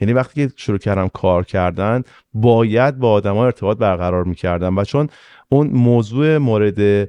یعنی 0.00 0.12
وقتی 0.12 0.46
که 0.46 0.54
شروع 0.56 0.78
کردم 0.78 1.08
کار 1.08 1.44
کردن 1.44 2.02
باید 2.34 2.98
با 2.98 3.12
آدما 3.12 3.44
ارتباط 3.44 3.78
برقرار 3.78 4.24
می‌کردم 4.24 4.78
و 4.78 4.84
چون 4.84 5.08
اون 5.48 5.66
موضوع 5.66 6.38
مورد 6.38 7.08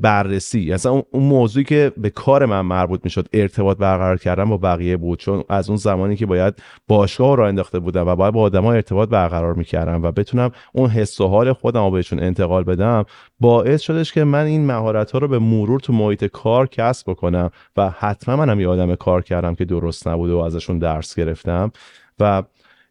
بررسی 0.00 0.72
اصلا 0.72 0.92
اون 0.92 1.22
موضوعی 1.22 1.64
که 1.64 1.92
به 1.96 2.10
کار 2.10 2.46
من 2.46 2.60
مربوط 2.60 3.00
می‌شد 3.04 3.28
ارتباط 3.32 3.78
برقرار 3.78 4.16
کردن 4.16 4.44
با 4.44 4.56
بقیه 4.56 4.96
بود. 4.96 5.18
چون 5.18 5.44
از 5.48 5.68
اون 5.68 5.76
زمانی 5.76 6.16
که 6.16 6.26
باید 6.26 6.54
باشگاه 6.88 7.36
را 7.36 7.48
انداخته 7.48 7.78
بودم 7.78 8.08
و 8.08 8.16
باید 8.16 8.34
با 8.34 8.40
آدما 8.40 8.72
ارتباط 8.72 9.08
برقرار 9.08 9.54
می‌کردم 9.54 10.02
و 10.02 10.12
بتونم 10.12 10.50
اون 10.72 10.90
حس 10.90 11.20
و 11.20 11.28
حال 11.28 11.52
خودم 11.52 11.84
رو 11.84 11.90
بهشون 11.90 12.20
انتقال 12.20 12.64
بدم 12.64 13.04
باعث 13.40 13.80
شدش 13.80 14.12
که 14.12 14.24
من 14.24 14.44
این 14.44 14.66
مهارت 14.66 15.10
ها 15.10 15.18
رو 15.18 15.28
به 15.28 15.38
مرور 15.38 15.80
تو 15.80 15.92
محیط 15.92 16.24
کار 16.24 16.66
کسب 16.66 17.10
بکنم 17.10 17.50
و 17.76 17.90
حتما 17.90 18.36
منم 18.36 18.60
یه 18.60 18.68
آدم 18.68 18.94
کار 18.94 19.22
کردم 19.22 19.54
که 19.54 19.64
درست 19.64 20.08
نبوده 20.08 20.32
و 20.32 20.38
ازشون 20.38 20.78
درس 20.78 21.14
گرفتم. 21.14 21.72
و 22.20 22.42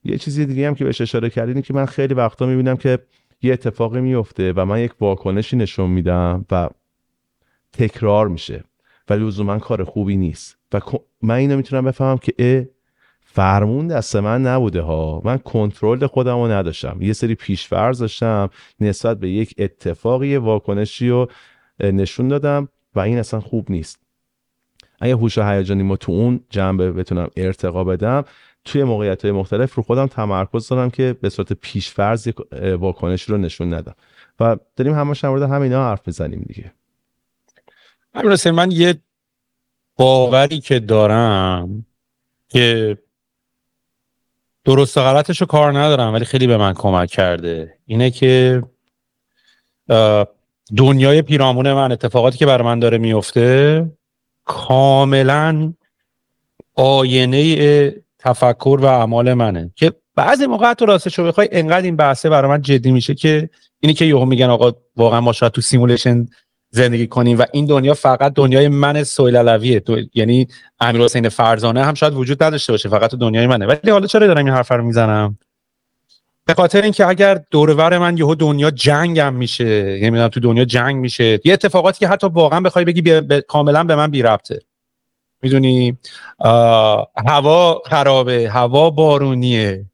یه 0.03 0.17
چیزی 0.17 0.45
دیگه 0.45 0.67
هم 0.67 0.75
که 0.75 0.83
بهش 0.83 1.01
اشاره 1.01 1.29
کردین 1.29 1.61
که 1.61 1.73
من 1.73 1.85
خیلی 1.85 2.13
وقتا 2.13 2.45
می‌بینم 2.45 2.77
که 2.77 2.99
یه 3.41 3.53
اتفاقی 3.53 4.01
میفته 4.01 4.53
و 4.55 4.65
من 4.65 4.79
یک 4.79 4.91
واکنشی 5.01 5.57
نشون 5.57 5.89
میدم 5.89 6.45
و 6.51 6.69
تکرار 7.73 8.27
میشه. 8.27 8.63
و 9.09 9.13
لزوما 9.13 9.59
کار 9.59 9.83
خوبی 9.83 10.17
نیست. 10.17 10.57
و 10.73 10.81
من 11.21 11.35
اینو 11.35 11.57
می‌تونم 11.57 11.85
بفهمم 11.85 12.17
که 12.17 12.33
اه 12.39 12.65
فرمون 13.21 13.87
دست 13.87 14.15
من 14.15 14.41
نبوده 14.41 14.81
ها. 14.81 15.21
من 15.25 15.37
کنترل 15.37 16.07
خودم 16.07 16.35
رو 16.35 16.47
نداشتم. 16.47 16.97
یه 17.01 17.13
سری 17.13 17.35
پیشفرض 17.35 17.99
داشتم. 17.99 18.49
نسبت 18.79 19.19
به 19.19 19.29
یک 19.29 19.55
اتفاقی 19.57 20.37
واکنشی 20.37 21.09
رو 21.09 21.27
نشون 21.79 22.27
دادم 22.27 22.67
و 22.95 22.99
این 22.99 23.17
اصلا 23.17 23.39
خوب 23.39 23.71
نیست. 23.71 23.99
اگه 25.01 25.13
هوش 25.15 25.37
هیجانی 25.37 25.83
ما 25.83 25.95
تو 25.95 26.11
اون 26.11 26.39
جنبه 26.49 26.91
بتونم 26.91 27.29
ارتقا 27.37 27.83
بدم 27.83 28.23
توی 28.65 28.83
موقعیت 28.83 29.25
های 29.25 29.31
مختلف 29.31 29.75
رو 29.75 29.83
خودم 29.83 30.07
تمرکز 30.07 30.67
دارم 30.67 30.89
که 30.89 31.15
به 31.21 31.29
صورت 31.29 31.53
پیشفرض 31.53 32.27
واکنش 32.79 33.23
رو 33.23 33.37
نشون 33.37 33.73
ندم. 33.73 33.95
و 34.39 34.57
داریم 34.75 34.93
همش 34.93 35.19
در 35.19 35.29
مورد 35.29 35.41
همینا 35.41 35.83
حرف 35.83 36.07
می‌زنیم 36.07 36.45
دیگه. 36.47 36.73
همین 38.15 38.51
من 38.51 38.71
یه 38.71 38.95
باوری 39.95 40.59
که 40.59 40.79
دارم 40.79 41.85
که 42.49 42.97
درست 44.65 44.97
و 44.97 45.01
غلطش 45.01 45.41
رو 45.41 45.47
کار 45.47 45.79
ندارم 45.79 46.13
ولی 46.13 46.25
خیلی 46.25 46.47
به 46.47 46.57
من 46.57 46.73
کمک 46.73 47.09
کرده. 47.09 47.77
اینه 47.85 48.11
که 48.11 48.63
دنیای 50.77 51.21
پیرامون 51.21 51.73
من 51.73 51.91
اتفاقاتی 51.91 52.37
که 52.37 52.45
بر 52.45 52.61
من 52.61 52.79
داره 52.79 52.97
میفته 52.97 53.85
کاملا 54.45 55.73
آینه 56.75 57.93
تفکر 58.19 58.79
و 58.81 58.85
اعمال 58.85 59.33
منه. 59.33 59.71
که 59.75 59.93
بعضی 60.15 60.45
موقع 60.45 60.73
تو 60.73 60.85
راستش 60.85 61.19
رو 61.19 61.25
بخوای 61.25 61.49
انقدر 61.51 61.81
این 61.81 61.95
بحثه 61.95 62.29
برای 62.29 62.51
من 62.51 62.61
جدی 62.61 62.91
میشه 62.91 63.15
که 63.15 63.49
اینی 63.79 63.93
که 63.93 64.05
یهو 64.05 64.25
میگن 64.25 64.49
آقا 64.49 64.71
واقعا 64.95 65.21
ما 65.21 65.33
شاید 65.33 65.51
تو 65.51 65.61
simulation 65.61 66.27
زندگی 66.71 67.07
کنیم 67.07 67.39
و 67.39 67.43
این 67.51 67.65
دنیا 67.65 67.93
فقط 67.93 68.33
دنیای 68.33 68.67
من 68.67 69.03
سهیل 69.03 69.35
علویه. 69.35 69.79
تو 69.79 69.97
یعنی 70.13 70.47
امیر 70.79 71.01
حسین 71.01 71.29
فرزانه 71.29 71.85
هم 71.85 71.93
شاید 71.93 72.13
وجود 72.13 72.43
نداشته 72.43 72.73
باشه 72.73 72.89
فقط 72.89 73.11
تو 73.11 73.17
دنیای 73.17 73.47
منه. 73.47 73.65
ولی 73.65 73.91
حالا 73.91 74.07
چرا 74.07 74.27
دارم 74.27 74.45
این 74.45 74.53
حرف 74.53 74.71
رو 74.71 74.83
می‌زنم؟ 74.83 75.37
به 76.45 76.53
خاطر 76.53 76.81
اینکه 76.81 77.07
اگر 77.07 77.41
دورور 77.51 77.97
من 77.97 78.17
یهو 78.17 78.35
دنیا 78.35 78.71
جنگم 78.71 79.33
میشه 79.33 79.99
یعنی 79.99 80.29
تو 80.29 80.39
دنیا 80.39 80.65
جنگ 80.65 80.95
میشه 80.95 81.39
یه 81.45 81.53
اتفاقاتی 81.53 81.99
که 81.99 82.07
حتی 82.07 82.27
واقعا 82.27 82.61
بخوای 82.61 82.85
بگی 82.85 83.21
کاملا 83.47 83.83
به 83.83 83.95
من 83.95 84.11
بی 84.11 84.21
ربطه. 84.21 84.59
می‌دونی؟ 85.41 85.97
هوا 87.27 87.81
خرابه 87.85 88.49
هوا 88.49 88.89
بارونیه. 88.89 89.85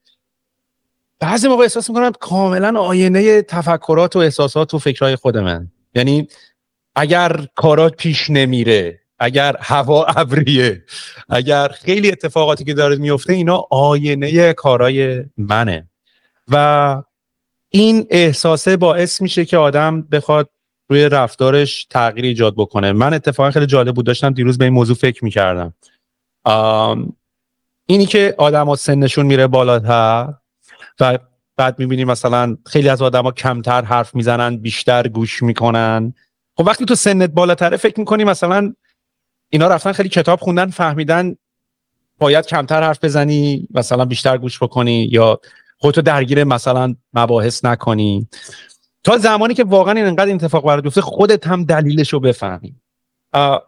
بعضی 1.19 1.47
موقع 1.47 1.63
احساس 1.63 1.89
می‌کنم 1.89 2.11
کاملا 2.19 2.79
آینه 2.79 3.41
تفکرات 3.41 4.15
و 4.15 4.19
احساسات 4.19 4.73
و 4.73 4.79
فکرهای 4.79 5.15
خود 5.15 5.37
من. 5.37 5.71
یعنی 5.95 6.27
اگر 6.95 7.47
کارات 7.55 7.95
پیش 7.95 8.29
نمیره 8.29 8.99
اگر 9.19 9.55
هوا 9.59 10.05
ابریه 10.17 10.83
اگر 11.29 11.67
خیلی 11.67 12.11
اتفاقاتی 12.11 12.63
که 12.63 12.73
داره 12.73 12.95
میفته 12.95 13.33
اینا 13.33 13.67
آینه 13.71 14.53
کارای 14.53 15.23
منه. 15.37 15.89
و 16.47 17.03
این 17.69 18.07
احساسه 18.09 18.77
باعث 18.77 19.21
میشه 19.21 19.45
که 19.45 19.57
آدم 19.57 20.01
بخواد 20.01 20.49
روی 20.89 21.09
رفتارش 21.09 21.85
تغییر 21.85 22.25
ایجاد 22.25 22.53
بکنه. 22.57 22.91
من 22.91 23.13
اتفاقا 23.13 23.51
خیلی 23.51 23.65
جالب 23.65 23.95
بود 23.95 24.05
داشتم 24.05 24.29
دیروز 24.29 24.57
به 24.57 24.65
این 24.65 24.73
موضوع 24.73 24.95
فکر 24.95 25.23
می‌کردم. 25.25 25.73
اینی 27.85 28.05
که 28.05 28.35
آدم 28.37 28.67
ها 28.67 28.75
سنشون 28.75 29.25
میره 29.25 29.47
بالاتر 29.47 30.33
و 30.99 31.19
بعد 31.57 31.79
می‌بینی 31.79 32.05
مثلا 32.05 32.57
خیلی 32.65 32.89
از 32.89 33.01
آدما 33.01 33.31
کمتر 33.31 33.81
حرف 33.81 34.15
می‌زنن 34.15 34.57
بیشتر 34.57 35.07
گوش 35.07 35.43
می‌کنن. 35.43 36.13
خب 36.57 36.67
وقتی 36.67 36.85
تو 36.85 36.95
سنت 36.95 37.29
بالاتره 37.29 37.77
فکر 37.77 37.99
می‌کنی 37.99 38.23
مثلا 38.23 38.73
اینا 39.49 39.67
رفتن 39.67 39.91
خیلی 39.91 40.09
کتاب 40.09 40.39
خوندن 40.39 40.69
فهمیدن 40.69 41.35
باید 42.17 42.45
کمتر 42.45 42.83
حرف 42.83 43.03
بزنی 43.03 43.67
مثلا 43.71 44.05
بیشتر 44.05 44.37
گوش 44.37 44.63
بکنی 44.63 45.09
یا 45.11 45.39
خودتو 45.77 46.01
درگیر 46.01 46.43
مثلا 46.43 46.95
مباحث 47.13 47.65
نکنی. 47.65 48.27
تا 49.05 49.17
زمانی 49.17 49.53
که 49.53 49.63
واقعا 49.63 49.93
این 49.93 50.05
انقدر 50.05 50.25
این 50.25 50.35
اتفاق 50.35 50.65
برات 50.65 50.83
بیفته 50.83 51.01
خودت 51.01 51.47
هم 51.47 51.63
دلیلش 51.63 52.13
رو 52.13 52.19
بفهمی. 52.19 52.75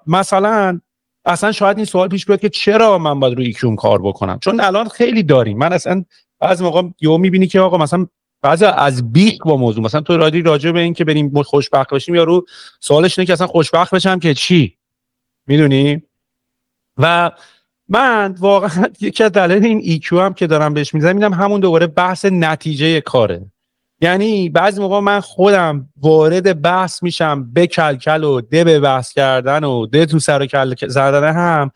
مثلا 0.07 0.79
اصلا 1.25 1.51
شاید 1.51 1.77
این 1.77 1.85
سوال 1.85 2.07
پیش 2.07 2.25
بیاد 2.25 2.39
که 2.39 2.49
چرا 2.49 2.97
من 2.97 3.19
باید 3.19 3.33
روی 3.33 3.45
ایکیوم 3.45 3.75
کار 3.75 4.01
بکنم؟ 4.01 4.39
چون 4.39 4.59
الان 4.59 4.87
خیلی 4.87 5.23
داریم. 5.23 5.57
من 5.57 5.73
اصلا 5.73 6.03
بعضی 6.39 6.63
موقع 6.63 6.81
یهو 7.01 7.17
می‌بینی 7.17 7.47
که 7.47 7.59
آقا 7.59 7.77
مثلا 7.77 8.07
بعضی 8.41 8.65
از 8.65 9.11
بیک 9.11 9.39
با 9.39 9.57
موضوع 9.57 9.83
مثلا 9.83 10.01
تو 10.01 10.17
رادی 10.17 10.41
راجع 10.41 10.71
به 10.71 10.79
این 10.79 10.93
که 10.93 11.05
بریم 11.05 11.43
خوشبخت 11.43 11.93
بشیم 11.93 12.15
یا 12.15 12.23
رو 12.23 12.45
سوالش 12.79 13.19
اینه 13.19 13.27
که 13.27 13.33
اصلا 13.33 13.47
خوشبخت 13.47 13.95
بشم 13.95 14.19
که 14.19 14.33
چی؟ 14.33 14.77
می‌دونی؟ 15.47 16.03
و 16.97 17.31
من 17.89 18.35
واقعا 18.39 18.85
یکی 19.01 19.23
از 19.23 19.31
دلایل 19.31 19.65
این 19.65 19.81
EQ 19.83 20.19
هم 20.19 20.33
که 20.33 20.47
دارم 20.47 20.73
بهش 20.73 20.93
می‌زنم 20.93 21.15
اینم 21.15 21.33
همون 21.33 21.59
دوباره 21.59 21.87
بحث 21.87 22.25
نتیجه 22.25 23.01
کاره. 23.01 23.45
یعنی 24.01 24.49
بعضی 24.49 24.81
موقع 24.81 24.99
من 24.99 25.19
خودم 25.19 25.89
وارد 26.01 26.61
بحث 26.61 27.03
میشم 27.03 27.53
به 27.53 27.67
کلکل 27.67 28.23
و 28.23 28.41
ده 28.41 28.63
به 28.63 28.79
بحث 28.79 29.13
کردن 29.13 29.63
و 29.63 29.85
ده 29.85 30.05
تو 30.05 30.19
سر 30.19 30.45
کل 30.45 30.75
زدن 30.87 31.33
هم. 31.33 31.71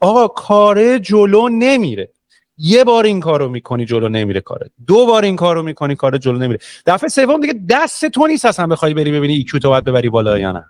آقا 0.00 0.28
کاره 0.28 0.98
جلو 0.98 1.48
نمیره. 1.48 2.10
یه 2.58 2.84
بار 2.84 3.04
این 3.04 3.20
کارو 3.20 3.48
می‌کنی 3.48 3.84
جلو 3.84 4.08
نمیره 4.08 4.40
کاره 4.40 4.70
دو 4.86 5.06
بار 5.06 5.24
این 5.24 5.36
کارو 5.36 5.62
می‌کنی 5.62 5.94
کار 5.94 6.18
جلو 6.18 6.38
نمیره. 6.38 6.58
دفعه 6.86 7.08
سوم 7.08 7.40
دیگه 7.40 7.60
دست 7.68 8.04
تو 8.06 8.26
نیست 8.26 8.44
اصلا 8.44 8.66
بخوای 8.66 8.94
بری 8.94 9.12
ببینی 9.12 9.34
EQ 9.34 9.60
تو 9.60 9.68
باید 9.68 9.84
ببری 9.84 10.08
بالا 10.08 10.38
یا 10.38 10.52
نه. 10.52 10.64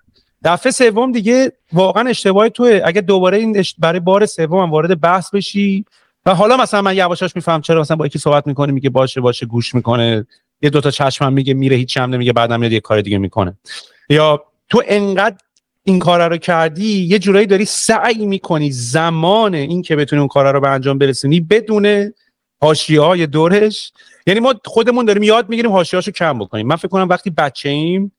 دفعه 0.45 0.73
سوم 0.73 1.13
دیگه 1.13 1.53
واقعا 1.73 2.09
اشتباه 2.09 2.49
توه. 2.49 2.81
اگه 2.85 3.01
دوباره 3.01 3.39
این 3.39 3.65
برای 3.79 4.01
بار 4.01 4.27
سوم 4.27 4.71
وارد 4.71 5.01
بحث 5.01 5.31
بشی 5.31 5.85
و 6.27 6.35
حالا 6.35 6.57
مثلا 6.57 6.83
من 6.83 6.97
یواشاش 6.97 7.37
میفهم 7.37 7.61
چرا 7.61 7.81
مثلا 7.81 7.97
با 7.97 8.07
یکی 8.07 8.19
صحبت 8.19 8.47
می‌کنه 8.47 8.73
میگه 8.73 8.91
باشه 8.91 9.21
باشه 9.21 9.47
گوش 9.47 9.75
می‌کنه. 9.75 10.27
یه 10.65 10.71
دوتا 10.71 10.91
چشمم 10.91 11.33
میگه 11.33 11.55
میره 11.55 11.77
هیچ 11.77 11.97
هم 11.97 12.11
نمیگه 12.15 12.33
بعدم 12.33 12.61
میاد 12.61 12.73
یه 12.73 12.81
کار 12.81 13.01
دیگه 13.01 13.19
می‌کنه. 13.19 13.59
یا 14.09 14.45
تو 14.69 14.83
انقدر 14.87 15.37
این 15.85 15.99
کار 15.99 16.29
رو 16.29 16.37
کردی 16.37 17.07
یه 17.07 17.19
جورایی 17.19 17.47
داری 17.47 17.65
سعی 17.65 18.27
می‌کنی 18.27 18.71
زمان 18.73 19.55
این 19.55 19.83
که 19.83 19.97
بتونی 19.97 20.21
اون 20.21 20.29
کار 20.29 20.53
رو 20.53 20.61
به 20.61 20.69
انجام 20.69 20.99
برسونی 20.99 21.41
بدون 21.41 22.13
حاشیه 22.63 23.01
های 23.01 23.27
دورش. 23.27 23.93
یعنی 24.27 24.41
ما 24.41 24.55
خودمون 24.65 25.05
داریم 25.05 25.23
یاد 25.23 25.49
می‌گیریم 25.49 25.73
حاشیهاشو 25.73 26.11
کم 26.11 26.39
بکنیم. 26.39 26.67
من 26.67 26.77
فکر 26.77 26.89
کنم 26.89 27.09
وقتی 27.09 27.31
بچه 27.31 27.69
ایم 27.69 28.13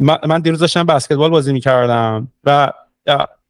من 0.00 0.40
دیروز 0.40 0.58
داشتم 0.58 0.86
بسکتبال 0.86 1.30
بازی 1.30 1.52
می‌کردم 1.52 2.28
و 2.44 2.72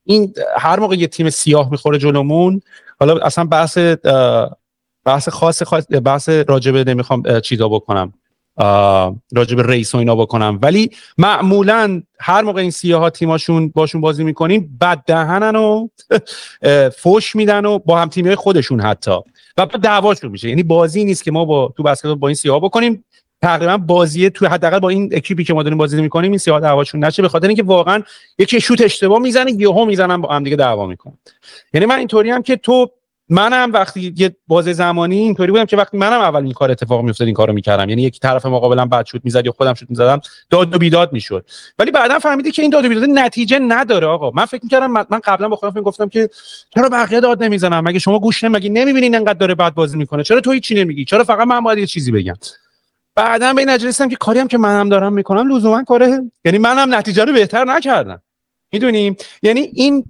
این 0.04 0.34
هر 0.56 0.80
موقع 0.80 0.96
یه 0.96 1.06
تیم 1.06 1.30
سیاه 1.30 1.70
می‌خوره 1.70 1.98
جلومون 1.98 2.62
حالا 3.00 3.16
اصلا 3.16 3.44
بحث 3.44 3.78
بحث 5.04 5.28
خاص, 5.28 5.62
خاص 5.62 5.84
بحث 6.04 6.28
راجبه 6.28 6.84
نمی‌خوام 6.84 7.40
چیزا 7.40 7.68
بکنم. 7.68 8.12
راجب 9.32 9.60
ریس 9.60 9.94
و 9.94 9.98
اینا 9.98 10.16
بکنم. 10.16 10.58
ولی 10.62 10.90
معمولا 11.18 12.02
هر 12.20 12.42
موقع 12.42 12.60
این 12.60 12.70
سیاه 12.70 13.00
ها 13.00 13.10
تیماشون 13.10 13.68
باشون 13.68 14.00
بازی 14.00 14.24
می‌کنیم 14.24 14.78
بد 14.80 15.02
دهنن 15.06 15.56
و 15.56 15.88
فوش 17.02 17.36
میدن 17.36 17.64
و 17.64 17.78
با 17.78 17.98
هم 17.98 18.08
تیمی 18.08 18.34
خودشون 18.34 18.80
حتی. 18.80 19.16
و 19.58 19.66
دعواشون 19.66 20.30
میشه. 20.30 20.48
یعنی 20.48 20.62
بازی 20.62 21.04
نیست 21.04 21.24
که 21.24 21.30
ما 21.30 21.44
با 21.44 21.74
تو 21.76 21.82
بسکتبال 21.82 22.14
با 22.14 22.28
این 22.28 22.34
سیاه 22.34 22.60
بکنیم. 22.60 23.04
تقریبا 23.42 23.76
بازی 23.76 24.30
تو 24.30 24.46
حداقل 24.46 24.78
با 24.78 24.88
این 24.88 25.10
اکیپی 25.12 25.44
که 25.44 25.54
ما 25.54 25.62
داریم 25.62 25.78
بازی 25.78 26.02
می‌کنیم 26.02 26.30
این 26.30 26.38
سیاه 26.38 26.60
دعواشون 26.60 27.04
نشه. 27.04 27.22
به 27.22 27.28
خاطر 27.28 27.46
اینکه 27.46 27.62
واقعا 27.62 28.02
یکی 28.38 28.60
شوت 28.60 28.80
اشتباه 28.80 29.18
می‌زنه 29.18 29.52
یهو 29.52 29.84
می‌زنن 29.84 30.20
با 30.20 30.28
هم 30.28 30.44
دیگه 30.44 30.56
دعوا 30.56 30.86
می‌کنن. 30.86 31.18
یعنی 31.74 31.86
من 31.86 31.98
اینطوری 31.98 32.30
هم 32.30 32.42
که 32.42 32.56
تو 32.56 32.90
منم 33.30 33.72
وقتی 33.72 34.14
یه 34.16 34.36
بازه 34.46 34.72
زمانی 34.72 35.18
اینطوری 35.18 35.52
بودم 35.52 35.64
که 35.64 35.76
وقتی 35.76 35.96
منم 35.98 36.20
اول 36.20 36.44
این 36.44 36.52
کار 36.52 36.70
اتفاق 36.70 37.02
میافتاد 37.02 37.26
این 37.26 37.34
کارو 37.34 37.52
می‌کردم. 37.52 37.88
یعنی 37.88 38.02
یک 38.02 38.20
طرف 38.20 38.46
مقابلم 38.46 38.88
بد 38.88 39.04
شد 39.04 39.20
می‌زد 39.24 39.46
یا 39.46 39.52
خودم 39.52 39.74
شد 39.74 39.90
می‌زدم 39.90 40.20
داد 40.50 40.74
و 40.74 40.78
بیداد 40.78 41.12
می‌شد. 41.12 41.46
ولی 41.78 41.90
بعدا 41.90 42.18
فهمیدی 42.18 42.50
که 42.50 42.62
این 42.62 42.70
داد 42.70 42.84
و 42.84 42.88
بیداد 42.88 43.08
نتیجه 43.08 43.58
نداره 43.58 44.06
آقا. 44.06 44.30
من 44.30 44.44
فکر 44.44 44.60
می‌کردم 44.62 44.90
من 44.90 45.20
قبلا 45.24 45.48
با 45.48 45.56
خودم 45.56 45.80
گفتم 45.80 46.08
که 46.08 46.28
چرا 46.74 46.88
بقیه 46.88 47.20
داد 47.20 47.42
نمی‌زنم 47.42 47.84
مگه 47.84 47.98
شما 47.98 48.18
گوش 48.18 48.44
نمیگی 48.44 48.68
نمی‌بینین 48.68 49.14
انقدر 49.14 49.38
داره 49.38 49.54
بد 49.54 49.74
بازی 49.74 49.96
می‌کنه؟ 49.96 50.22
چرا 50.22 50.40
تو 50.40 50.52
هیچ 50.52 50.72
نمیگی؟ 50.72 51.04
چرا 51.04 51.24
فقط 51.24 51.46
من 51.46 51.60
باید 51.60 51.78
یه 51.78 51.86
چیزی 51.86 52.12
بگم؟ 52.12 52.34
بعدا 53.14 53.52
به 53.52 53.60
این 53.60 53.70
نتیجه 53.70 54.08
که 54.08 54.16
کاری 54.16 54.38
هم 54.38 54.48
که 54.48 54.58
منم 54.58 54.88
دارم 54.88 55.12
می‌کنم 55.12 55.56
لزوما 55.56 55.84
کاره. 55.84 56.30
یعنی 56.44 56.58
منم 56.58 56.94
نتیجه 56.94 57.24
رو 57.24 57.32
بهتر 57.32 57.64
نکردم. 57.64 58.22
می‌دونیم 58.72 59.16
یعنی 59.42 59.60
این 59.60 60.04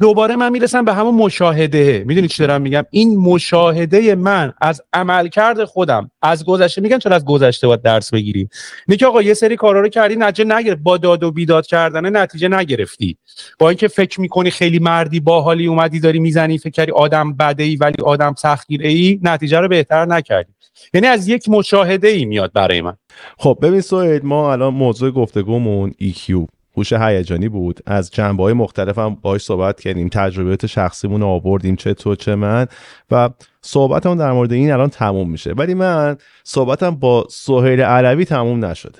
دوباره 0.00 0.36
من 0.36 0.52
می‌رسم 0.52 0.84
به 0.84 0.94
همون 0.94 1.14
مشاهده. 1.14 2.04
می‌دونی 2.06 2.28
چی 2.28 2.46
دارم 2.46 2.62
میگم؟ 2.62 2.84
این 2.90 3.16
مشاهده 3.16 4.14
من 4.14 4.52
از 4.60 4.82
عملکرد 4.92 5.64
خودم 5.64 6.10
از 6.22 6.44
گذشته 6.44 6.80
میگم 6.80 6.98
چرا 6.98 7.16
از 7.16 7.24
گذشته 7.24 7.66
باید 7.66 7.82
درس 7.82 8.10
بگیری؟ 8.10 8.48
اینه 8.88 9.06
آقا 9.06 9.22
یه 9.22 9.34
سری 9.34 9.56
کارا 9.56 9.80
رو 9.80 9.88
کردی 9.88 10.16
نتیجه 10.16 10.44
نگرفت. 10.56 10.82
با 10.82 10.96
داد 10.96 11.22
و 11.22 11.32
بیداد 11.32 11.66
کردن 11.66 12.16
نتیجه 12.16 12.48
نگرفتی. 12.48 13.18
با 13.58 13.68
اینکه 13.68 13.88
فکر 13.88 14.20
می‌کنی 14.20 14.50
خیلی 14.50 14.78
مردی 14.78 15.20
باحالی 15.20 15.66
اومدی 15.66 16.00
داری 16.00 16.18
می‌زنی 16.18 16.58
فکر 16.58 16.70
کردی 16.70 16.92
آدم 16.92 17.32
بده 17.32 17.62
ای 17.62 17.76
ولی 17.76 17.96
آدم 18.04 18.34
سختگیره 18.38 18.88
ای 18.88 19.20
نتیجه 19.22 19.60
رو 19.60 19.68
بهتر 19.68 20.04
نکردی. 20.04 20.52
یعنی 20.94 21.06
از 21.06 21.28
یک 21.28 21.48
مشاهده 21.48 22.08
ای 22.08 22.24
میاد 22.24 22.52
برای 22.52 22.80
من. 22.80 22.96
خب 23.38 23.58
ببین 23.62 23.80
سوید 23.80 24.24
ما 24.24 24.52
الان 24.52 24.74
موضوع 24.74 25.10
گفتگومون 25.10 25.94
EQ 26.02 26.46
هوش 26.76 26.92
هیجانی 26.92 27.48
بود. 27.48 27.80
از 27.86 28.10
جنبه 28.10 28.42
های 28.42 28.52
مختلف 28.52 28.98
هم 28.98 29.16
باش 29.22 29.42
صحبت 29.42 29.80
کردیم. 29.80 30.08
تجربیات 30.08 30.66
شخصیمون 30.66 31.20
رو 31.20 31.26
آوردیم. 31.26 31.76
چه 31.76 31.94
تو 31.94 32.16
چه 32.16 32.34
من. 32.34 32.66
و 33.10 33.30
صحبتمون 33.60 34.16
در 34.16 34.32
مورد 34.32 34.52
این 34.52 34.72
الان 34.72 34.88
تموم 34.88 35.30
میشه. 35.30 35.52
ولی 35.52 35.74
من 35.74 36.16
صحبتم 36.44 36.90
با 36.90 37.26
سهیل 37.30 37.80
علوی 37.80 38.24
تموم 38.24 38.64
نشده. 38.64 38.98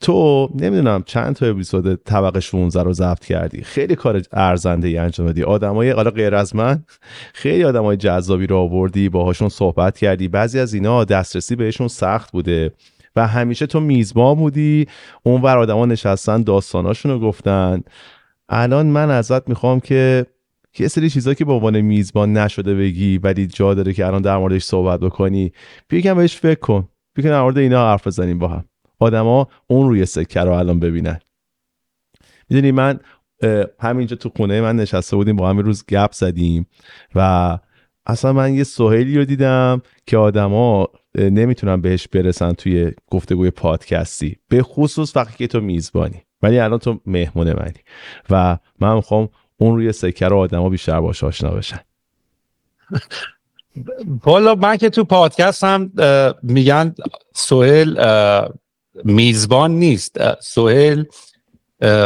تو 0.00 0.48
نمی‌دونم 0.54 1.02
چند 1.06 1.36
تا 1.36 1.46
اپیزود 1.46 1.94
طبق 1.94 2.38
16 2.38 2.82
رو 2.82 2.92
ضبط 2.92 3.24
کردی. 3.24 3.62
خیلی 3.62 3.96
کار 3.96 4.22
ارزنده 4.32 4.88
ای 4.88 4.98
انجام 4.98 5.26
دادی. 5.26 5.42
آدمای 5.42 5.90
حالا 5.90 6.10
غیر 6.10 6.34
از 6.34 6.56
من 6.56 6.82
خیلی 7.34 7.64
آدمای 7.64 7.96
جذابی 7.96 8.46
رو 8.46 8.56
آوردی 8.56 9.08
باهاشون 9.08 9.48
صحبت 9.48 9.98
کردی. 9.98 10.28
بعضی 10.28 10.58
از 10.58 10.74
اینا 10.74 11.04
دسترسی 11.04 11.56
بهشون 11.56 11.88
سخت 11.88 12.32
بوده. 12.32 12.72
و 13.16 13.26
همیشه 13.26 13.66
تو 13.66 13.80
میزبان 13.80 14.34
بودی. 14.34 14.86
اون 15.22 15.42
ور 15.42 15.58
آدما 15.58 15.86
نشستن 15.86 16.42
داستاناشون 16.42 17.18
گفتن. 17.18 17.82
الان 18.48 18.86
من 18.86 19.10
ازت 19.10 19.48
می‌خوام 19.48 19.80
که 19.80 20.26
یه 20.78 20.88
سری 20.88 21.10
چیزا 21.10 21.34
که 21.34 21.44
به 21.44 21.52
عنوان 21.52 21.80
میزبان 21.80 22.32
نشده 22.32 22.74
بگی 22.74 23.18
ولی 23.18 23.46
جا 23.46 23.74
داره 23.74 23.92
که 23.92 24.06
الان 24.06 24.22
در 24.22 24.36
موردش 24.36 24.62
صحبت 24.62 25.00
بکنی. 25.00 25.52
بگم 25.90 26.14
بهش 26.14 26.36
فکر 26.36 26.60
کن. 26.60 26.88
بگم 27.16 27.30
در 27.30 27.42
مورد 27.42 27.58
اینا 27.58 27.90
حرف 27.90 28.06
بزنیم 28.06 28.38
با 28.38 28.48
هم. 28.48 28.64
آدما 28.98 29.48
اون 29.66 29.88
روی 29.88 30.06
سکه 30.06 30.40
رو 30.40 30.52
الان 30.52 30.80
ببینن. 30.80 31.18
می‌دونی 32.50 32.72
من 32.72 33.00
همینجا 33.80 34.16
تو 34.16 34.30
خونه 34.36 34.60
من 34.60 34.76
نشسته 34.76 35.16
بودیم 35.16 35.36
با 35.36 35.50
هم 35.50 35.58
روز 35.58 35.84
گپ 35.88 36.12
زدیم 36.12 36.66
و 37.14 37.58
اصلا 38.10 38.32
من 38.32 38.54
یه 38.54 38.64
سهیلی 38.64 39.18
رو 39.18 39.24
دیدم 39.24 39.82
که 40.06 40.16
آدما 40.16 40.88
نمی‌تونن 41.14 41.80
بهش 41.80 42.08
برسن 42.08 42.52
توی 42.52 42.92
گفتگوی 43.10 43.50
پادکستی. 43.50 44.36
به 44.48 44.62
خصوص 44.62 45.16
وقتی 45.16 45.38
که 45.38 45.46
تو 45.46 45.60
میزبانی. 45.60 46.22
ولی 46.42 46.58
الان 46.58 46.78
تو 46.78 47.00
مهمون 47.06 47.52
منی. 47.52 47.80
و 48.30 48.58
من 48.80 48.94
می‌خوام 48.94 49.28
اون 49.58 49.76
روی 49.76 49.92
سکه 49.92 50.28
رو 50.28 50.36
آدما 50.36 50.68
بیشتر 50.68 51.00
باش 51.00 51.24
آشنا 51.24 51.50
بشن. 51.50 51.80
والا 54.26 54.54
من 54.54 54.76
که 54.76 54.90
تو 54.90 55.04
پادکست 55.04 55.64
هم 55.64 55.92
میگن 56.42 56.94
سوهل 57.34 57.98
میزبان 59.04 59.70
نیست. 59.70 60.40
سوهل 60.40 61.04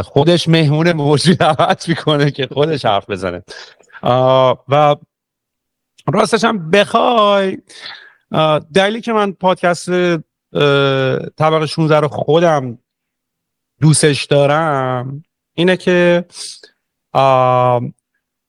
خودش 0.05 0.49
مهمون 0.49 0.93
موجود 0.93 1.37
دعوت 1.37 1.89
می‌کنه 1.89 2.31
که 2.31 2.49
خودش 2.53 2.85
حرف 2.85 3.11
بزنه. 3.11 3.43
و 4.69 4.97
راستش 6.13 6.45
هم 6.45 6.71
بخوای 6.71 7.59
دلیلی 8.75 9.01
که 9.01 9.13
من 9.13 9.33
پادکست 9.33 9.91
طبق 11.37 11.65
16 11.65 12.01
رو 12.01 12.09
خودم 12.09 12.79
دوستش 13.81 14.25
دارم 14.25 15.25
اینه 15.55 15.77
که 15.77 16.25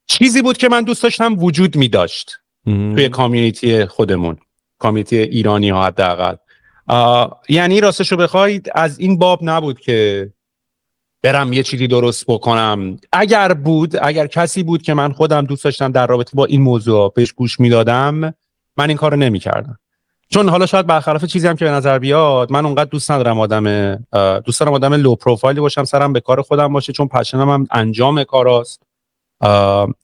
چیزی 0.08 0.42
بود 0.42 0.58
که 0.58 0.70
من 0.70 0.84
دوست 0.84 1.04
داشتم 1.04 1.40
وجود 1.40 1.76
می 1.76 1.88
داشت 1.88 2.40
توی 2.66 3.10
کامیونیتی 3.10 3.86
خودمون 3.86 4.38
کامیونیتی 4.80 5.18
ایرانی 5.18 5.70
ها 5.70 5.86
حداقل. 5.86 6.36
یعنی 7.50 7.82
راستش 7.82 8.12
رو 8.12 8.18
بخواید 8.18 8.70
از 8.76 9.00
این 9.00 9.18
باب 9.18 9.40
نبود 9.42 9.80
که 9.80 10.30
برم 11.26 11.54
یه 11.54 11.64
چیزی 11.64 11.88
درست 11.88 12.26
بکنم. 12.28 12.98
اگر 13.12 13.54
بود 13.54 13.96
اگر 14.02 14.28
کسی 14.28 14.64
بود 14.64 14.82
که 14.82 14.94
من 14.94 15.12
خودم 15.12 15.46
دوست 15.46 15.64
داشتم 15.64 15.92
در 15.92 16.08
رابطه 16.08 16.32
با 16.34 16.46
این 16.46 16.62
موضوع 16.62 17.14
بهش 17.16 17.32
گوش 17.32 17.60
می‌دادم 17.60 18.34
من 18.78 18.90
این 18.90 18.98
کارو 18.98 19.18
نمی‌کردم. 19.18 19.80
چون 20.30 20.50
حالا 20.50 20.66
شاید 20.66 20.88
برخلاف 20.88 21.26
چیزی 21.26 21.48
هم 21.48 21.56
که 21.56 21.66
به 21.66 21.72
نظر 21.72 22.00
بیاد 22.00 22.52
من 22.52 22.66
اونقدر 22.66 22.90
دوست 22.90 23.12
ندارم 23.12 23.40
آدم 23.40 23.96
دوست 24.40 24.60
دارم 24.60 24.74
آدم 24.74 24.94
لو 24.94 25.16
پروفایلی 25.16 25.62
باشم 25.62 25.84
سرم 25.84 26.14
به 26.14 26.20
کار 26.20 26.42
خودم 26.42 26.74
باشه 26.74 26.94
چون 26.94 27.08
پشنم 27.08 27.50
هم 27.50 27.68
انجام 27.72 28.24
کاراست. 28.24 28.82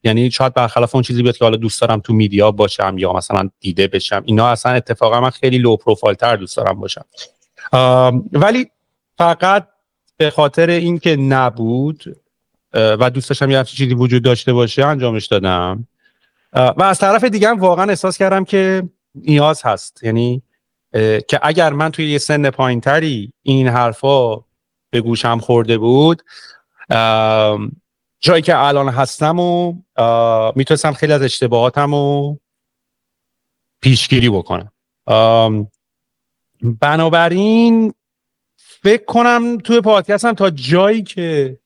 یعنی 0.03 0.31
شاید 0.31 0.53
برخلاف 0.53 0.95
اون 0.95 1.03
چیزی 1.03 1.23
بیاد 1.23 1.37
که 1.37 1.45
حالا 1.45 1.57
دوست 1.57 1.81
دارم 1.81 1.99
تو 1.99 2.13
میدیا 2.13 2.51
باشم 2.51 2.95
یا 2.97 3.13
مثلا 3.13 3.49
دیده 3.59 3.87
بشم. 3.87 4.23
اینا 4.25 4.47
اصلا 4.47 4.71
اتفاقا 4.71 5.21
من 5.21 5.29
خیلی 5.29 5.57
لو 5.57 5.75
پروفایل 5.75 6.15
تر 6.15 6.35
دوست 6.35 6.57
دارم 6.57 6.79
باشم. 6.79 7.05
ولی 8.31 8.67
فقط 9.17 9.67
به 10.21 10.29
خاطر 10.29 10.69
اینکه 10.69 11.15
نبود 11.15 12.17
و 12.73 13.09
دوست 13.09 13.29
داشتم 13.29 13.51
یه 13.51 13.63
چیزی 13.63 13.93
وجود 13.93 14.23
داشته 14.23 14.53
باشه 14.53 14.85
انجامش 14.85 15.25
دادم. 15.25 15.87
و 16.53 16.83
از 16.83 16.99
طرف 16.99 17.23
دیگه 17.23 17.49
هم 17.49 17.59
واقعا 17.59 17.89
احساس 17.89 18.17
کردم 18.17 18.43
که 18.45 18.89
نیاز 19.15 19.61
هست. 19.65 20.03
یعنی 20.03 20.41
که 21.27 21.39
اگر 21.41 21.73
من 21.73 21.91
توی 21.91 22.11
یه 22.11 22.17
سن 22.17 22.49
پایینتری 22.49 23.33
این 23.43 23.67
حرفا 23.67 24.35
به 24.89 25.01
گوشم 25.01 25.39
خورده 25.39 25.77
بود 25.77 26.21
جایی 28.19 28.41
که 28.41 28.57
الان 28.57 28.89
هستم 28.89 29.39
و 29.39 29.73
می‌تونستم 30.55 30.93
خیلی 30.93 31.13
از 31.13 31.21
اشتباهاتم 31.21 31.95
رو 31.95 32.39
پیشگیری 33.81 34.29
بکنم. 34.29 34.71
بنابراین 36.61 37.93
فکر 38.83 39.05
کنم 39.05 39.57
توی 39.57 39.81
پادکستم 39.81 40.33
تا 40.33 40.49
جایی 40.49 41.03
که 41.03 41.57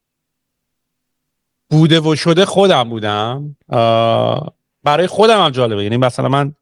بوده 1.70 2.00
و 2.00 2.16
شده 2.16 2.46
خودم 2.46 2.90
بودم 2.90 3.56
برای 4.84 5.08
خودم 5.08 5.46
هم 5.46 5.50
جالبه. 5.50 5.84
یعنی 5.84 5.98
مثلا 5.98 6.30
من 6.30 6.56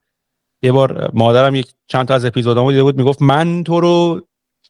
یه 0.61 0.71
بار 0.71 1.11
مادرم 1.13 1.55
یک 1.55 1.67
چند 1.87 2.07
تا 2.07 2.13
از 2.13 2.25
اپیزودامو 2.25 2.71
دیده 2.71 2.83
بود 2.83 2.97
می‌گفت 2.97 3.21
من 3.21 3.63
تو 3.63 3.79
رو 3.79 4.21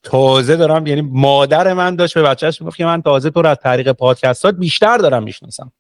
تازه 0.04 0.56
دارم 0.56 0.88
یعنی 0.88 1.02
مادر 1.02 1.74
من 1.74 1.96
داشت 1.96 2.14
به 2.14 2.22
بچهش 2.22 2.62
می‌گفت 2.62 2.78
که 2.78 2.86
من 2.86 3.02
تازه 3.02 3.30
تو 3.30 3.42
رو 3.42 3.50
از 3.50 3.58
طریق 3.64 3.92
پادکستات 3.92 4.56
بیشتر 4.56 4.98
دارم 4.98 5.24
می‌شناسم. 5.24 5.72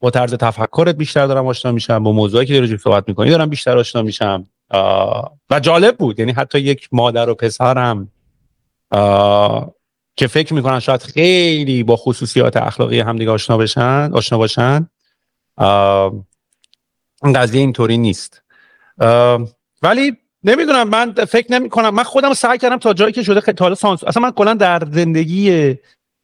با 0.00 0.10
طرز 0.10 0.34
تفکرت 0.34 0.94
بیشتر 0.94 1.26
دارم 1.26 1.46
آشنا 1.46 1.72
میشم 1.72 2.02
با 2.02 2.12
موضوعی 2.12 2.46
که 2.46 2.54
داری 2.54 2.78
صحبت 2.78 3.04
می‌کنی 3.08 3.30
دارم 3.30 3.50
بیشتر 3.50 3.78
آشنا 3.78 4.02
میشم. 4.02 4.46
و 5.50 5.60
جالب 5.60 5.96
بود. 5.96 6.18
یعنی 6.18 6.32
حتی 6.32 6.58
یک 6.58 6.88
مادر 6.92 7.28
و 7.28 7.34
پسرم 7.34 8.08
که 10.16 10.26
فکر 10.26 10.54
می‌کنن 10.54 10.80
شاید 10.80 11.02
خیلی 11.02 11.82
با 11.82 11.96
خصوصیات 11.96 12.56
اخلاقی 12.56 13.00
همدیگه 13.00 13.30
آشنا 13.30 13.56
بشن 13.56 14.10
آشنا 14.12 14.38
باشن. 14.38 14.88
قضیه 17.34 17.60
اینطوری 17.60 17.98
نیست. 17.98 18.42
ولی 19.82 20.16
نمی‌دونم 20.44 20.88
من 20.88 21.12
فکر 21.12 21.52
نمی 21.52 21.68
کنم 21.68 21.94
من 21.94 22.02
خودم 22.02 22.34
سعی 22.34 22.58
کردم 22.58 22.78
تا 22.78 22.94
جایی 22.94 23.12
که 23.12 23.22
شده 23.22 23.40
تا 23.40 23.64
حالا 23.64 23.74
سانسور 23.74 24.08
اصلا 24.08 24.22
من 24.22 24.30
کلا 24.30 24.54
در 24.54 24.82
زندگی 24.92 25.74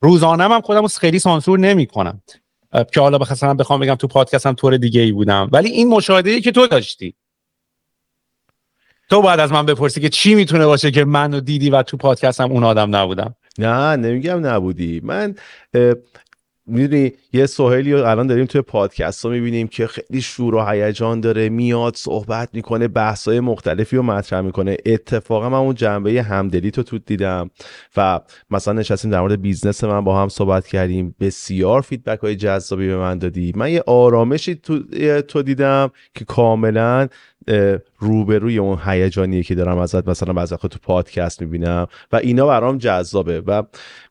روزانه 0.01 0.45
هم 0.45 0.61
خودم 0.61 0.87
خیلی 0.87 1.19
سانسور 1.19 1.59
نمی 1.59 1.87
کنم 1.87 2.23
که 2.93 3.01
حالا 3.01 3.19
بخواستم 3.19 3.57
بخوام 3.57 3.81
بگم 3.81 3.95
تو 3.95 4.07
پادکستم 4.07 4.53
طور 4.53 4.77
دیگه 4.77 5.01
ای 5.01 5.13
بودم. 5.13 5.49
ولی 5.53 5.71
این 5.71 5.89
مشاهده 5.89 6.31
ای 6.31 6.41
که 6.41 6.53
تو 6.53 6.67
داشتی 6.67 7.15
تو 9.11 9.23
بعد 9.23 9.41
از 9.41 9.53
من 9.53 9.67
بپرسی 9.67 10.01
که 10.01 10.09
چی 10.09 10.35
می‌تونه 10.35 10.67
باشه 10.67 10.91
که 10.91 11.05
منو 11.05 11.41
دیدی 11.41 11.71
و 11.71 11.83
تو 11.83 11.97
پادکستم 11.97 12.53
اون 12.53 12.65
آدم 12.65 12.97
نبودم؟ 12.97 13.35
نه 13.59 13.97
نمیگم 13.97 14.47
نبودی. 14.47 15.01
من 15.05 15.35
می‌دونی 16.67 17.13
یه 17.33 17.47
سهیلی 17.47 17.93
رو 17.93 18.07
الان 18.07 18.27
داریم 18.27 18.47
توی 18.47 18.63
پادکست 18.63 19.25
ها 19.25 19.31
می‌بینیم 19.31 19.69
که 19.69 19.87
خیلی 19.87 20.21
شور 20.21 20.55
و 20.55 20.67
هیجان 20.67 21.21
داره 21.21 21.49
میاد 21.49 21.97
صحبت 21.97 22.49
می‌کنه 22.53 22.89
بحث 22.89 23.29
های 23.29 23.41
مختلفی 23.41 23.97
رو 23.97 24.03
مطرح 24.03 24.41
می‌کنه. 24.41 24.77
اتفاقا 24.87 25.49
من 25.49 25.59
اون 25.59 25.75
جنبه 25.75 26.23
همدلی 26.23 26.71
تو 26.71 26.83
تو 26.83 26.99
دیدم 26.99 27.51
و 27.97 28.21
مثلا 28.51 28.75
نشستیم 28.75 29.11
در 29.11 29.21
مورد 29.21 29.43
business 29.43 29.85
من 29.85 30.05
با 30.05 30.23
هم 30.23 30.29
صحبت 30.29 30.67
کردیم. 30.67 31.15
بسیار 31.21 31.81
feedback 31.81 32.19
های 32.19 32.37
جذابی 32.37 32.87
به 32.87 32.97
من 32.97 33.19
دادی. 33.19 33.53
من 33.57 33.73
یه 33.73 33.83
آرامشی 33.87 34.55
تو, 34.55 34.79
تو 35.21 35.43
دیدم 35.43 35.91
که 36.15 36.25
کاملا 36.25 37.09
روبروی 37.99 38.59
اون 38.59 38.79
هیجانی 38.85 39.43
که 39.43 39.55
دارم 39.55 39.79
ازت 39.79 40.09
مثلا 40.09 40.33
بعضی 40.33 40.57
تو 40.57 40.79
پادکست 40.83 41.43
می‌بینم 41.43 41.87
و 42.13 42.17
اینا 42.17 42.47
برام 42.47 42.79
جذابه 42.79 43.41
و 43.41 43.63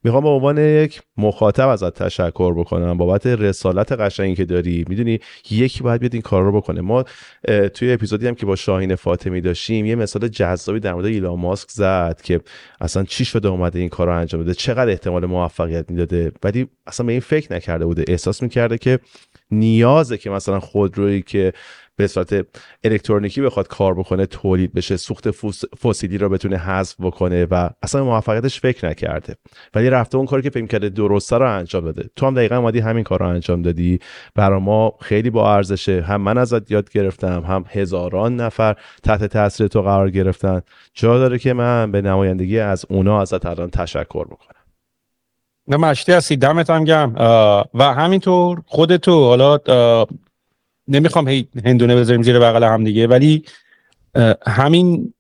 می‌خوام 0.04 0.24
به 0.24 0.30
عنوان 0.30 0.58
یک 0.58 1.02
مخاطب 1.18 1.68
ازت 1.68 2.04
تشکر 2.04 2.54
بکنم 2.54 2.98
بابت 2.98 3.28
رسالت 3.28 3.92
قشنگی 3.92 4.36
که 4.36 4.46
داری. 4.46 4.86
می‌دونی 4.90 5.20
یکی 5.52 5.84
باید 5.84 6.00
بیاد 6.00 6.14
این 6.14 6.22
کار 6.22 6.44
رو 6.44 6.52
بکنه. 6.52 6.82
ما 6.82 7.06
توی 7.74 7.94
اپیزودی 7.94 8.28
هم 8.28 8.36
که 8.36 8.46
با 8.46 8.56
شاهین 8.56 8.96
فاطمی 8.96 9.42
داشتیم 9.42 9.86
یه 9.86 9.96
مثال 9.96 10.28
جذابی 10.28 10.80
در 10.80 10.94
مورد 10.94 11.06
ایلان 11.06 11.40
ماسک 11.40 11.70
زد 11.70 12.22
که 12.24 12.40
اصلا 12.82 13.04
چی 13.04 13.26
شده 13.26 13.48
اومده 13.48 13.80
این 13.80 13.90
کار 13.90 14.08
رو 14.08 14.14
انجام 14.14 14.42
بده 14.44 14.54
چقدر 14.54 14.90
احتمال 14.90 15.26
موفقیت 15.26 15.92
می‌داده. 15.92 16.32
ولی 16.44 16.68
اصلا 16.88 17.06
به 17.06 17.12
این 17.12 17.22
فکر 17.22 17.54
نکرده 17.54 17.86
بوده. 17.86 18.04
احساس 18.08 18.44
می‌کرده 18.44 18.78
که 18.78 19.00
نیازه 19.52 20.18
که 20.18 20.30
مثلا 20.30 20.60
خودرویی 20.60 21.22
که 21.22 21.54
به 22.00 22.08
صورت 22.08 22.46
الکترونیکی 22.84 23.42
بخواد 23.42 23.68
کار 23.68 23.94
بکنه 23.94 24.26
تولید 24.26 24.74
بشه 24.74 24.98
سوخت 24.98 25.32
فسیلی 25.76 26.18
رو 26.18 26.30
بتونه 26.30 26.58
حذف 26.58 26.96
بکنه 27.00 27.46
و 27.52 27.70
اصلا 27.84 28.04
موفقیتش 28.04 28.60
فکر 28.60 28.90
نکرده. 28.90 29.36
ولی 29.74 29.90
رفته 29.90 30.18
اون 30.18 30.26
کاری 30.26 30.42
که 30.42 30.50
فکر 30.50 30.66
کرده 30.66 30.90
درسته 30.90 31.38
رو 31.38 31.58
انجام 31.58 31.86
داده. 31.86 32.10
تو 32.16 32.28
هم 32.28 32.34
دقیقا 32.34 32.58
اومدی 32.58 32.80
همین 32.80 33.04
کار 33.04 33.20
رو 33.20 33.28
انجام 33.28 33.62
دادی. 33.62 34.00
برا 34.36 34.60
ما 34.60 34.94
خیلی 35.02 35.30
با 35.30 35.56
ارزشه. 35.56 36.02
هم 36.02 36.22
من 36.22 36.38
ازت 36.38 36.72
یاد 36.72 36.90
گرفتم 36.90 37.44
هم 37.48 37.66
هزاران 37.70 38.36
نفر 38.36 38.76
تحت 39.04 39.24
تاثیر 39.24 39.68
تو 39.68 39.82
قرار 39.82 40.10
گرفتن. 40.10 40.62
جا 40.94 41.20
داره 41.20 41.40
که 41.40 41.54
من 41.54 41.92
به 41.92 42.02
نمایندگی 42.02 42.60
از 42.60 42.86
اونا 42.90 43.22
ازت 43.22 43.46
الان 43.46 43.70
تشکر 43.70 44.26
بکنم. 44.26 44.60
نه 45.68 45.78
مشتی 45.78 46.12
هستی. 46.12 46.38
دمت 46.38 46.70
هم 46.70 46.84
گم 46.84 47.14
و 47.74 47.94
همینطور 47.94 48.62
خودتو 48.66 49.24
حالا 49.24 49.58
نمی‌خوام 50.90 51.28
هی 51.28 51.48
هندونه 51.66 51.96
بذاریم 51.96 52.22
زیر 52.22 52.40
بغل 52.40 52.64
هم 52.64 52.84
دیگه 52.84 53.08
ولی 53.08 53.44
همین 54.48 55.14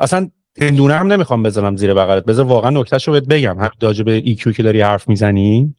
اصلا 0.00 0.30
هندونه 0.60 0.94
هم 0.94 1.12
نمی‌خوام 1.12 1.42
بذارم 1.42 1.76
زیر 1.76 1.94
بغلت. 1.94 2.24
بذار 2.24 2.46
واقعا 2.46 2.70
نکتهشو 2.70 3.12
بهت 3.12 3.24
بگم. 3.24 3.58
هم 3.58 3.70
راجع 3.82 4.04
به 4.04 4.12
ایکیو 4.12 4.52
که 4.52 4.62
داری 4.62 4.80
حرف 4.80 5.08
می‌زنی 5.08 5.74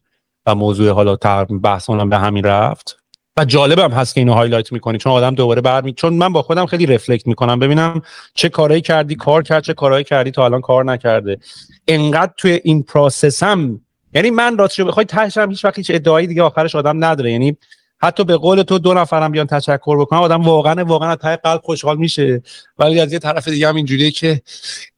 و 0.46 0.54
موضوع 0.54 0.90
حالا 0.90 1.16
بحث 1.62 1.90
به 1.90 2.18
همین 2.18 2.44
رفت. 2.44 2.96
و 3.36 3.44
جالبم 3.44 3.90
هست 3.90 4.14
که 4.14 4.20
اینو 4.20 4.32
highlight 4.32 4.72
می‌کنی. 4.72 4.98
چون 4.98 5.12
آدم 5.12 5.34
دوباره 5.34 5.60
برمی 5.60 5.92
چون 5.92 6.14
من 6.14 6.32
با 6.32 6.42
خودم 6.42 6.66
خیلی 6.66 6.86
reflect 6.86 7.26
می‌کنم. 7.26 7.58
ببینم 7.58 8.02
چه 8.34 8.48
کارهایی 8.48 8.82
کردی 8.82 9.14
کار 9.14 9.42
کرد 9.42 9.62
چه 9.62 9.74
کارهایی 9.74 10.04
کردی 10.04 10.30
تا 10.30 10.44
الان 10.44 10.60
کار 10.60 10.84
نکرده. 10.84 11.38
انقدر 11.88 12.32
توی 12.36 12.60
این 12.64 12.82
process 12.82 13.68
م 13.68 13.80
یعنی 14.14 14.30
من 14.30 14.58
راستش 14.58 14.80
بخوای 14.80 15.06
تهشم 15.06 15.50
هیچ 15.50 15.64
وقت 15.64 15.78
هیچ 15.78 15.90
ادعایی 15.94 16.26
دیگه 16.26 16.42
آخرش 16.42 16.74
آدم 16.74 17.04
نداره. 17.04 17.32
یعنی 17.32 17.56
حتی 18.02 18.24
به 18.24 18.36
قول 18.36 18.62
تو 18.62 18.78
دو 18.78 18.94
نفرم 18.94 19.32
بیان 19.32 19.46
تشکر 19.46 20.00
بکنم 20.00 20.20
آدم 20.20 20.42
واقعا 20.42 20.84
واقعا 20.84 21.10
از 21.10 21.16
ته 21.16 21.36
قلب 21.36 21.60
خوشحال 21.60 21.96
میشه. 21.96 22.42
ولی 22.78 23.00
از 23.00 23.12
یه 23.12 23.18
طرف 23.18 23.48
دیگه 23.48 23.68
هم 23.68 23.76
اینجوریه 23.76 24.10
که 24.10 24.42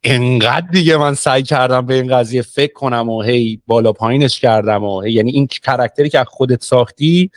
انقدر 0.04 0.66
دیگه 0.72 0.96
من 0.96 1.14
سعی 1.14 1.42
کردم 1.42 1.86
به 1.86 1.94
این 1.94 2.16
قضیه 2.16 2.42
فکر 2.42 2.72
کنم 2.72 3.08
و 3.08 3.22
هی 3.22 3.60
بالا 3.66 3.92
پایینش 3.92 4.40
کردم 4.40 4.84
و 4.84 5.06
یعنی 5.06 5.30
این 5.30 5.46
character 5.46 6.04
ی 6.04 6.10
که 6.10 6.24
خودت 6.24 6.62
ساختی 6.62 7.30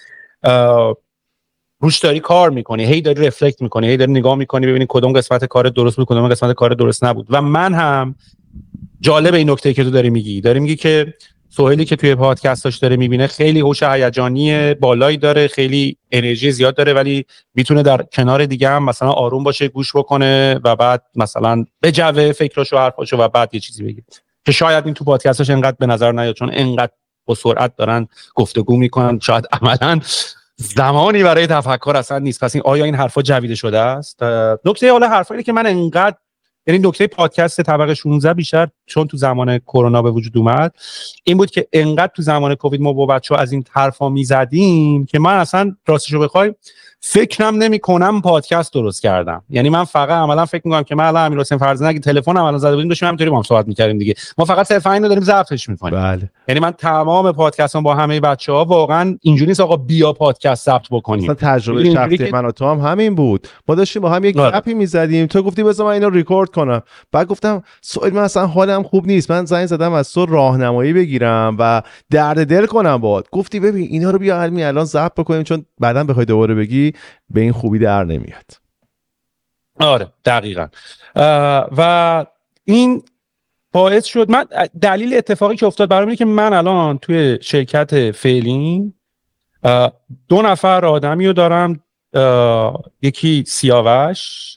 روش 1.79 1.99
داری 1.99 2.19
کار 2.19 2.49
می‌کنی 2.49 2.85
هی 2.85 3.01
داری 3.01 3.27
رفلکت 3.27 3.61
می‌کنی 3.61 3.87
هی 3.87 3.97
داری 3.97 4.11
نگاه 4.11 4.35
می‌کنی 4.35 4.67
ببینی 4.67 4.85
کدوم 4.89 5.13
قسمت 5.13 5.45
کار 5.45 5.69
درست 5.69 5.95
بود 5.95 6.07
کدوم 6.07 6.27
قسمت 6.27 6.53
کار 6.53 6.73
درست 6.73 7.03
نبود. 7.03 7.27
و 7.29 7.41
من 7.41 7.73
هم 7.73 8.15
جالب 9.01 9.33
این 9.33 9.49
نکته 9.49 9.73
که 9.73 9.83
تو 9.83 9.89
داری 9.89 10.09
میگی. 10.09 10.41
داری 10.41 10.59
میگی 10.59 10.75
که 10.75 11.13
سوهلی 11.55 11.85
که 11.85 11.95
توی 11.95 12.15
پادکستاش 12.15 12.77
داره 12.77 12.95
می‌بینه 12.95 13.27
خیلی 13.27 13.59
هوش 13.59 13.83
هیجانی 13.83 14.73
بالایی 14.73 15.17
داره 15.17 15.47
خیلی 15.47 15.97
انرژی 16.11 16.51
زیاد 16.51 16.75
داره 16.75 16.93
ولی 16.93 17.25
می‌تونه 17.53 17.83
در 17.83 18.01
کنار 18.01 18.45
دیگه 18.45 18.69
هم 18.69 18.83
مثلا 18.85 19.11
آروم 19.11 19.43
باشه 19.43 19.67
گوش 19.67 19.95
بکنه 19.95 20.59
و 20.63 20.75
بعد 20.75 21.03
مثلا 21.15 21.65
به 21.81 21.91
جوه 21.91 22.31
فکراشو 22.31 22.77
حرفاشو 22.77 23.17
و 23.17 23.27
بعد 23.27 23.49
یه 23.53 23.59
چیزی 23.59 23.83
بگه. 23.83 24.03
که 24.45 24.51
شاید 24.51 24.85
این 24.85 24.93
تو 24.93 25.05
پادکستاش 25.05 25.49
انقدر 25.49 25.75
به 25.79 25.85
نظر 25.85 26.11
نیاد 26.11 26.35
چون 26.35 26.49
انقدر 26.53 26.91
با 27.25 27.35
سرعت 27.35 27.75
دارن 27.75 28.07
گفتگو 28.35 28.77
می‌کنن 28.77 29.19
شاید 29.19 29.47
عملا 29.51 29.99
زمانی 30.55 31.23
برای 31.23 31.47
تفکر 31.47 31.93
اصلا 31.95 32.19
نیست. 32.19 32.43
پس 32.43 32.55
این 32.55 32.63
آیا 32.65 32.85
این 32.85 32.95
حرفا 32.95 33.21
جویده 33.21 33.55
شده 33.55 33.79
است؟ 33.79 34.23
نکته 34.65 34.91
حالا 34.91 35.09
حرفایی 35.09 35.43
که 35.43 35.53
من 35.53 35.67
انقدر 35.67 36.15
یعنی 36.67 36.87
نکته 36.87 37.07
پادکست 37.07 37.61
طبقه 37.61 37.93
16 37.93 38.33
بیشتر 38.33 38.67
چون 38.85 39.07
تو 39.07 39.17
زمان 39.17 39.57
کرونا 39.57 40.01
به 40.01 40.11
وجود 40.11 40.37
اومد 40.37 40.75
این 41.23 41.37
بود 41.37 41.51
که 41.51 41.67
انقدر 41.73 42.11
تو 42.15 42.21
زمان 42.21 42.55
کووید 42.55 42.81
ما 42.81 42.93
با 42.93 43.05
بچه 43.05 43.35
از 43.35 43.51
این 43.51 43.63
حرفا 43.71 44.09
می‌زدیم 44.09 45.05
که 45.05 45.19
من 45.19 45.33
اصلا 45.33 45.75
راستشو 45.87 46.19
بخوای 46.19 46.53
فکرم 46.99 47.55
نمی 47.55 47.79
کنم 47.79 48.21
پادکست 48.21 48.73
درست 48.73 49.01
کردم. 49.01 49.43
یعنی 49.49 49.69
من 49.69 49.83
فقط 49.83 50.09
عملا 50.09 50.45
فکر 50.45 50.61
می‌کنم 50.65 50.83
که 50.83 50.95
من 50.95 51.05
الان 51.05 51.25
امیر 51.25 51.39
حسین 51.39 51.57
فرزانه 51.57 51.89
اگه 51.89 51.99
تلفن 51.99 52.37
عملا 52.37 52.57
زده 52.57 52.75
بودیم 52.75 52.89
داشتیم 52.89 53.07
همینطوری 53.07 53.29
با 53.29 53.37
هم 53.37 53.43
صحبت 53.43 53.67
می‌کردیم 53.67 53.97
دیگه. 53.97 54.13
ما 54.37 54.45
فقط 54.45 54.67
صرفا 54.67 54.91
اینو 54.91 55.07
داریم 55.07 55.23
ضبطش 55.23 55.69
می‌کنیم. 55.69 55.99
بله. 55.99 56.29
یعنی 56.47 56.59
من 56.59 56.71
تمام 56.71 57.31
پادکستام 57.31 57.83
با 57.83 57.95
همه 57.95 58.19
بچه 58.19 58.51
ها 58.51 58.65
واقعا 58.65 59.17
اینجوری 59.21 59.47
نیست 59.47 59.59
آقا 59.59 59.77
بیا 59.77 60.13
پادکست 60.13 60.65
ضبط 60.65 60.87
بکنیم. 60.91 61.23
مثلا 61.23 61.35
تجربه 61.35 61.93
شخصی 61.93 62.31
من 62.31 62.45
و 62.45 62.51
تو 62.51 62.65
هم 62.65 62.79
همین 62.79 63.15
بود. 63.15 63.47
ما 63.67 63.75
داشتیم 63.75 64.01
با 64.01 64.09
هم 64.09 64.23
یک 64.23 64.37
آره. 64.37 64.59
گپی 64.59 64.73
می‌زدیم. 64.73 65.25
تو 65.25 65.43
گفتی 65.43 65.63
بذار 65.63 65.85
من 65.87 65.93
اینو 65.93 66.09
ریکورد 66.09 66.49
کنم. 66.49 66.81
بعد 67.11 67.27
گفتم 67.27 67.63
سوال 67.81 68.13
من 68.13 68.21
اصلا 68.21 68.47
حالم 68.75 68.87
خوب 68.87 69.07
نیست. 69.07 69.31
من 69.31 69.45
زنگ 69.45 69.65
زدم 69.65 69.93
از 69.93 70.13
تو 70.13 70.25
راهنمایی 70.25 70.93
بگیرم 70.93 71.55
و 71.59 71.81
درد 72.11 72.47
دل 72.47 72.65
کنم 72.65 72.97
باهات 72.97 73.29
گفتی 73.29 73.59
ببین 73.59 73.87
اینا 73.91 74.11
رو 74.11 74.19
بیا 74.19 74.41
علمی 74.41 74.63
الان 74.63 74.85
ضبط 74.85 75.13
بکنیم 75.13 75.43
چون 75.43 75.65
بعدا 75.79 76.03
بخوای 76.03 76.25
دوباره 76.25 76.55
بگی 76.55 76.93
به 77.29 77.41
این 77.41 77.51
خوبی 77.51 77.79
در 77.79 78.03
نمیاد. 78.03 78.51
آره 79.79 80.07
دقیقا. 80.25 80.67
و 81.77 82.25
این 82.65 83.03
باعث 83.71 84.05
شد 84.05 84.31
من 84.31 84.45
دلیل 84.81 85.13
اتفاقی 85.13 85.55
که 85.55 85.65
افتاد 85.65 85.89
برام 85.89 86.07
اینه 86.07 86.15
که 86.15 86.25
من 86.25 86.53
الان 86.53 86.97
توی 86.97 87.37
شرکت 87.41 88.11
فعلی 88.11 88.93
دو 90.27 90.41
نفر 90.41 90.85
آدمی 90.85 91.27
رو 91.27 91.33
دارم 91.33 91.79
یکی 93.01 93.43
سیاوش 93.47 94.55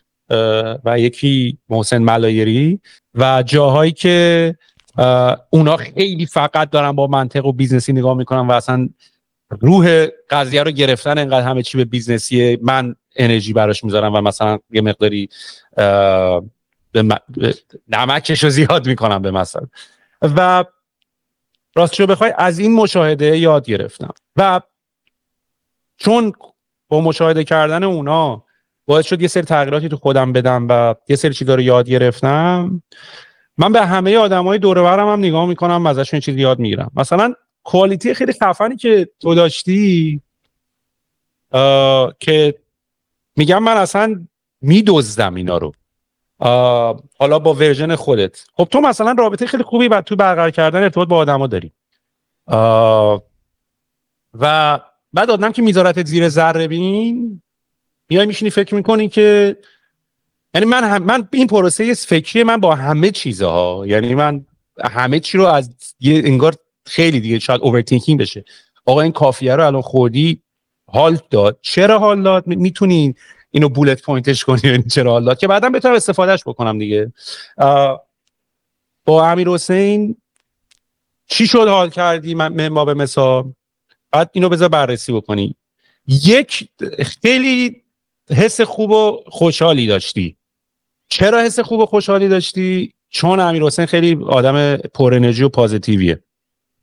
و 0.85 0.99
یکی 0.99 1.59
محسن 1.69 1.99
ملایری 1.99 2.81
و 3.15 3.43
جاهایی 3.47 3.93
که 3.93 4.57
اونا 5.51 5.77
خیلی 5.77 6.27
فقط 6.27 6.71
دارن 6.71 6.93
با 6.93 7.07
منطق 7.07 7.47
و 7.47 7.53
business 7.53 7.88
ی 7.88 7.93
نگاه 7.93 8.17
می‌کنن 8.17 8.47
و 8.47 8.53
اصلا 8.53 8.89
روح 9.51 10.07
قضیه 10.31 10.63
رو 10.63 10.71
گرفتن 10.71 11.19
انقدر 11.19 11.49
همه 11.49 11.63
چی 11.63 11.79
به 11.79 11.85
business 11.85 12.38
یه. 12.38 12.59
من 12.63 12.95
انرژی 13.17 13.53
براش 13.53 13.85
می‌ذارم 13.85 14.15
و 14.15 14.21
مثلا 14.21 14.59
یه 14.71 14.81
مقداری 14.81 15.29
نمکش 17.89 18.45
رو 18.45 18.51
زیاد 18.51 18.87
می‌کنم 18.87 19.23
به 19.23 19.31
مثلا. 19.31 19.67
و 20.23 20.65
راستشو 21.75 22.07
بخوای 22.07 22.33
از 22.39 22.59
این 22.59 22.75
مشاهده 22.75 23.39
یاد 23.39 23.67
گرفتم. 23.67 24.15
و 24.37 24.61
چون 25.97 26.33
با 26.89 27.01
مشاهده 27.01 27.45
کردن 27.45 27.85
اونا 27.85 28.45
باعث 28.89 29.07
شد 29.07 29.23
یه 29.23 29.29
سری 29.29 29.43
تغییراتی 29.43 29.89
تو 29.89 29.97
خودم 29.97 30.33
بدم 30.33 30.67
و 30.69 30.95
یه 31.09 31.17
سری 31.17 31.35
چیزا 31.35 31.55
رو 31.55 31.61
یاد 31.61 31.89
گرفتم. 31.89 32.83
من 33.59 33.73
به 33.73 33.87
همه 33.87 34.17
آدمای 34.17 34.59
دور 34.59 34.83
برم 34.83 35.09
هم 35.09 35.19
نگاه 35.19 35.47
می‌کنم 35.47 35.87
ازشون 35.87 36.21
چیزی 36.21 36.41
یاد 36.41 36.59
می‌گیرم. 36.59 36.91
مثلا 36.97 37.35
کوالیتی 37.63 38.15
خیلی 38.15 38.33
خفنی 38.33 38.77
که 38.77 39.09
تو 39.21 39.35
داشتی 39.35 40.21
که 42.21 42.55
میگم 43.37 43.63
من 43.63 43.77
اصلا 43.77 44.27
میدزدم 44.61 45.35
اینا 45.35 45.59
رو. 45.59 45.73
حالا 47.19 47.39
با 47.39 47.55
version 47.55 47.95
خودت. 47.95 48.45
خب 48.55 48.65
تو 48.65 48.81
مثلا 48.81 49.15
رابطه 49.19 49.47
خیلی 49.47 49.63
خوبی 49.63 49.89
بعد 49.89 50.05
تو 50.05 50.17
برقرار 50.17 50.51
کردن 50.51 50.83
ارتباط 50.83 51.09
با 51.09 51.17
آدما 51.17 51.47
داری. 51.47 51.73
و 54.35 54.81
بعد 55.13 55.31
آدم 55.31 55.53
که 55.53 55.63
میذارتت 55.63 56.07
زیر 56.07 56.29
ذره 56.29 56.69
بین 56.69 57.43
میای 58.09 58.27
میشینی 58.27 58.51
فکر 58.51 58.75
می‌کنی 58.75 59.09
که 59.09 59.57
یعنی 60.55 60.67
من 60.67 60.85
هم 60.85 61.03
من 61.03 61.29
این 61.33 61.47
پروسه 61.47 61.95
فکری 61.95 62.43
من 62.43 62.57
با 62.57 62.75
همه 62.75 63.11
چیزها 63.11 63.85
یعنی 63.87 64.15
من 64.15 64.47
همه 64.85 65.21
چی 65.21 65.39
رو 65.39 65.47
از 65.47 65.71
یه 66.01 66.23
انگار 66.25 66.55
خیلی 66.87 67.21
دیگه 67.21 67.39
شاید 67.39 67.61
overthinking 67.61 68.21
بشه. 68.21 68.45
آقا 68.85 69.01
این 69.01 69.13
coffee 69.13 69.50
ه 69.50 69.57
رو 69.57 69.67
الان 69.67 69.83
خوردی 69.83 70.43
حال 70.87 71.19
داد. 71.31 71.59
چرا 71.63 71.99
حال 71.99 72.23
داد؟ 72.23 72.47
می‌تونین 72.47 73.15
اینو 73.51 73.69
بولت 73.69 74.03
پوینتش 74.03 74.45
کنی 74.45 74.83
چرا 74.83 75.13
حال 75.13 75.25
داد؟ 75.25 75.39
که 75.39 75.49
بعدا 75.49 75.71
بتونم 75.71 75.95
استفادهش 75.95 76.43
بکنم 76.47 76.79
دیگه. 76.79 77.13
با 79.05 79.27
امیر 79.31 79.49
حسین 79.49 80.17
چی 81.27 81.47
شد 81.47 81.69
حال 81.69 81.91
کردی؟ 81.91 82.35
ما 82.35 82.85
به 82.85 82.95
مثال. 82.95 83.53
بعد 84.11 84.31
اینو 84.33 84.49
بذار 84.49 84.69
بررسی 84.69 85.13
بکنی. 85.13 85.57
یک 86.07 86.69
خیلی 87.23 87.83
حس 88.31 88.61
خوب 88.61 88.91
و 88.91 89.21
خوشحالی 89.27 89.87
داشتی. 89.87 90.37
چرا 91.09 91.41
حس 91.41 91.61
خوب 91.61 91.81
و 91.81 91.87
خوشحالی 91.87 92.29
داشتی؟ 92.29 92.93
چون 93.11 93.41
امیر 93.41 93.63
حسین 93.63 93.87
خیلی 93.87 94.19
آدم 94.29 94.77
پر 94.77 95.15
انرژی 95.15 95.43
و 95.43 95.49
پازیتیویه. 95.49 96.23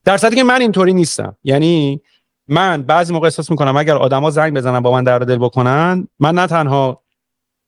در 0.06 0.18
صورتی 0.18 0.36
که 0.36 0.44
من 0.44 0.62
اینطوری 0.62 0.94
نیستم. 0.94 1.38
یعنی 1.44 2.02
من 2.48 2.84
بعضی 2.84 3.14
موقع 3.14 3.26
احساس 3.26 3.52
می‌کنم 3.52 3.78
اگر 3.78 3.96
آدما 3.96 4.30
زنگ 4.30 4.54
بزنن 4.54 4.80
با 4.80 4.92
من 4.92 5.04
در 5.04 5.20
دل 5.20 5.38
بکنن 5.38 6.08
من 6.20 6.36
نه 6.36 6.48
تنها 6.48 7.04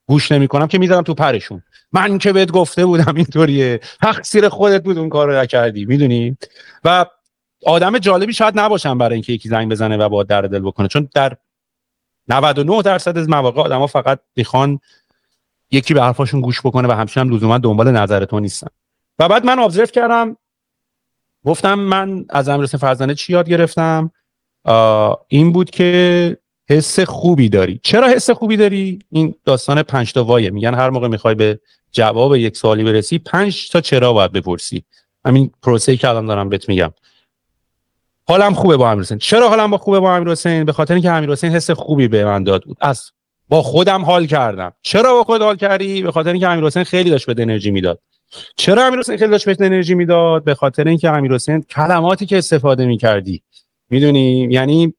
گوش 0.07 0.31
نمی‌کنم 0.31 0.67
که 0.67 0.77
می‌ذارم 0.77 1.03
تو 1.03 1.13
پرشون. 1.13 1.63
من 1.91 2.17
که 2.17 2.33
بهت 2.33 2.51
گفته 2.51 2.85
بودم 2.85 3.15
اینطوریه. 3.15 3.79
تقصیر 4.01 4.49
خودت 4.49 4.83
بود 4.83 4.97
اون 4.97 5.09
کارو 5.09 5.35
نکردی 5.35 5.85
می‌دونی؟ 5.85 6.37
و 6.83 7.05
آدم 7.65 7.97
جالبی 7.97 8.33
شاید 8.33 8.59
نباشم 8.59 8.97
برای 8.97 9.13
اینکه 9.13 9.33
یکی 9.33 9.49
زنگ 9.49 9.71
بزنه 9.71 9.97
و 9.97 10.09
با 10.09 10.23
در 10.23 10.41
دل 10.41 10.59
بکنه. 10.59 10.87
چون 10.87 11.09
در 11.15 11.37
99 12.27 12.81
درصد 12.81 13.17
از 13.17 13.29
مواقع 13.29 13.61
آدما 13.61 13.87
فقط 13.87 14.19
می‌خوان 14.35 14.79
یکی 15.71 15.93
به 15.93 16.01
حرفاشون 16.01 16.41
گوش 16.41 16.61
بکنه 16.61 16.87
و 16.87 16.91
همچنین 16.91 17.27
هم 17.27 17.35
لزوما 17.35 17.57
دنبال 17.57 17.91
نظر 17.91 18.25
تو 18.25 18.39
نیستن. 18.39 18.67
و 19.19 19.27
بعد 19.27 19.45
من 19.45 19.59
ابزرو 19.59 19.85
کردم 19.85 20.37
گفتم 21.45 21.73
من 21.73 22.25
از 22.29 22.49
امیرحسین 22.49 22.79
فرزانه 22.79 23.15
چی 23.15 23.33
یاد 23.33 23.49
گرفتم؟ 23.49 24.11
این 25.27 25.51
بود 25.51 25.69
که 25.69 26.37
حس 26.69 26.99
خوبی 26.99 27.49
داری. 27.49 27.79
چرا 27.83 28.07
حس 28.07 28.29
خوبی 28.29 28.57
داری؟ 28.57 28.99
این 29.11 29.35
داستان 29.45 29.83
پنج 29.83 30.13
تا 30.13 30.23
وایه. 30.23 30.49
میگن 30.49 30.75
هر 30.75 30.89
موقع 30.89 31.07
می‌خوای 31.07 31.35
به 31.35 31.59
جواب 31.91 32.35
یک 32.35 32.57
سوالی 32.57 32.83
برسی 32.83 33.19
پنج 33.19 33.69
تا 33.69 33.81
چرا 33.81 34.13
باید 34.13 34.31
بپرسی. 34.31 34.83
همین 35.25 35.51
پروسه 35.61 35.97
که 35.97 36.09
الان 36.09 36.25
دارم 36.25 36.49
بهت 36.49 36.69
میگم. 36.69 36.93
حالم 38.29 38.53
خوبه 38.53 38.77
با 38.77 38.91
امیر 38.91 39.03
حسین. 39.03 39.17
چرا 39.17 39.49
حالم 39.49 39.71
با 39.71 39.77
خوبه 39.77 39.99
با 39.99 40.15
امیر 40.15 40.29
حسین؟ 40.29 40.63
به 40.63 40.73
خاطر 40.73 40.93
اینکه 40.93 41.11
امیر 41.11 41.31
حسین 41.31 41.51
حس 41.51 41.71
خوبی 41.71 42.07
به 42.07 42.25
من 42.25 42.43
داد. 42.43 42.63
بود 42.63 42.77
از 42.81 43.11
با 43.49 43.61
خودم 43.61 44.05
حال 44.05 44.25
کردم. 44.25 44.73
چرا 44.81 45.13
با 45.13 45.23
خود 45.23 45.41
حال 45.41 45.55
کردی؟ 45.55 46.01
به 46.01 46.11
خاطر 46.11 46.29
اینکه 46.29 46.47
امیر 46.47 46.65
حسین 46.65 46.83
خیلی 46.83 47.09
داشت 47.09 47.33
به 47.33 47.41
انرژی 47.41 47.71
می‌داد. 47.71 47.99
چرا 48.57 48.85
امیر 48.85 48.99
حسین 48.99 49.17
خیلی 49.17 49.31
داشت 49.31 49.49
به 49.49 49.65
انرژی 49.65 49.95
می‌داد؟ 49.95 50.43
به 50.43 50.55
خاطر 50.55 50.87
اینکه 50.87 51.09
امیر 51.09 51.33
حسین 51.33 51.61
کلماتی 51.61 52.25
که 52.25 52.37
استفاده 52.37 52.85
می‌کردی. 52.85 53.43
می‌دونی؟ 53.89 54.47
یعنی 54.51 54.93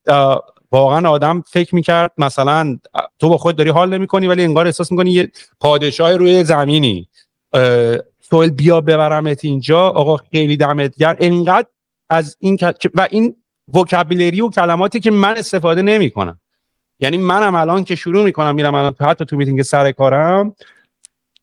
واقعا 0.72 1.10
آدم 1.10 1.42
فکر 1.50 1.74
می‌کرد 1.74 2.12
مثلا 2.18 2.78
تو 3.18 3.28
با 3.28 3.38
خود 3.38 3.56
داری 3.56 3.70
حال 3.70 3.94
نمی‌کنی 3.94 4.26
ولی 4.26 4.44
انگار 4.44 4.66
احساس 4.66 4.92
می‌کنی 4.92 5.10
یه 5.10 5.30
پادشاه 5.60 6.16
روی 6.16 6.44
زمینی. 6.44 7.08
سوال 8.20 8.50
بیا 8.50 8.80
ببرمت 8.80 9.44
اینجا 9.44 9.80
آقا 9.80 10.16
خیلی 10.16 10.56
دمت 10.56 10.96
گرم. 10.96 11.16
انقدر 11.18 11.66
از 12.10 12.36
این 12.40 12.58
و 12.94 13.08
این 13.10 13.36
وکابیلری 13.74 14.40
و 14.40 14.48
کلماتی 14.50 15.00
که 15.00 15.10
من 15.10 15.36
استفاده 15.36 15.82
نمی‌کنم. 15.82 16.40
یعنی 17.00 17.18
منم 17.18 17.54
الان 17.54 17.84
که 17.84 17.94
شروع 17.94 18.24
می‌کنم 18.24 18.54
میرم 18.54 18.74
الان 18.74 18.94
حتی 19.00 19.24
تو 19.24 19.36
میتینگ 19.36 19.62
سر 19.62 19.92
کارم 19.92 20.54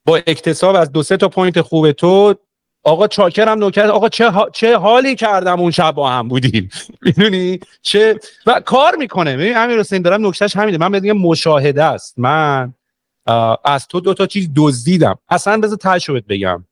با 0.04 0.16
اکتساب 0.16 0.76
از 0.76 0.92
دو 0.92 1.02
سه 1.02 1.16
تا 1.16 1.28
point 1.28 1.60
خوب 1.60 1.92
تو 1.92 2.34
آقا 2.82 3.08
چاکرم 3.08 3.58
نوکر 3.58 3.86
آقا 3.86 4.08
چه, 4.08 4.32
چه 4.52 4.76
حالی 4.76 5.14
کردم 5.14 5.60
اون 5.60 5.70
شب 5.70 5.92
با 5.94 6.10
هم 6.10 6.28
بودیم؟ 6.28 6.70
می‌دونی؟ 7.02 7.60
چه 7.82 8.20
و 8.46 8.60
کار 8.60 8.96
می‌کنه. 8.96 9.36
ببین 9.36 9.56
امیر 9.56 9.78
حسین 9.78 10.02
دارم 10.02 10.26
نکتهش 10.26 10.56
همینه. 10.56 10.78
من 10.78 11.00
میگم 11.00 11.18
مشاهده 11.18 11.84
است. 11.84 12.18
من 12.18 12.74
از 13.64 13.86
تو 13.88 14.00
دو 14.00 14.14
تا 14.14 14.26
چیز 14.26 14.50
دزدیدم. 14.56 15.18
اصلا 15.28 15.60
بذار 15.60 15.78
تجربه 15.80 16.20
بگم. 16.20 16.64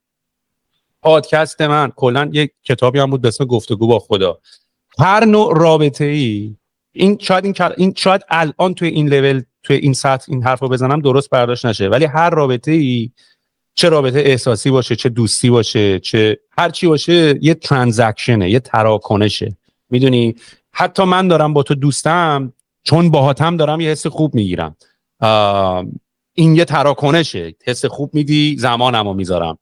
پادکست 1.04 1.60
من. 1.60 1.92
کلا 1.96 2.30
یک 2.32 2.50
کتابی 2.64 2.98
هم 2.98 3.10
بود 3.10 3.20
به 3.20 3.28
اسم 3.28 3.44
گفتگو 3.44 3.86
با 3.86 3.98
خدا. 3.98 4.38
هر 4.98 5.24
نوع 5.24 5.58
رابطه 5.58 6.04
ای 6.04 6.56
این 6.92 7.18
شاید 7.20 7.44
این, 7.44 7.54
این 7.76 7.94
شاید 7.96 8.22
الان 8.28 8.74
توی 8.74 8.88
این 8.88 9.08
لول 9.08 9.42
توی 9.62 9.76
این 9.76 9.92
سطح 9.92 10.24
این 10.28 10.42
حرف 10.42 10.60
رو 10.60 10.68
بزنم 10.68 11.00
درست 11.00 11.30
برداشت 11.30 11.66
نشه. 11.66 11.88
ولی 11.88 12.04
هر 12.04 12.30
رابطه 12.30 12.72
ای 12.72 13.10
چه 13.74 13.88
رابطه 13.88 14.18
احساسی 14.18 14.70
باشه 14.70 14.96
چه 14.96 15.08
دوستی 15.08 15.50
باشه 15.50 16.00
چه 16.00 16.38
هر 16.58 16.70
چی 16.70 16.86
باشه 16.86 17.38
یه 17.42 17.54
ترانزکشنه 17.54 18.50
یه 18.50 18.60
تراکنشه. 18.60 19.56
می‌دونی؟ 19.90 20.34
حتی 20.72 21.04
من 21.04 21.28
دارم 21.28 21.52
با 21.52 21.62
تو 21.62 21.74
دوستم 21.74 22.52
چون 22.82 23.10
باهاتم 23.10 23.56
دارم 23.56 23.80
یه 23.80 23.90
حس 23.90 24.06
خوب 24.06 24.34
می‌گیرم. 24.34 24.76
این 26.32 26.56
یه 26.56 26.64
تراکنشه. 26.64 27.54
حس 27.64 27.84
خوب 27.84 28.14
میدی 28.14 28.56
زمانمو 28.58 29.14
می‌ذارم. 29.14 29.58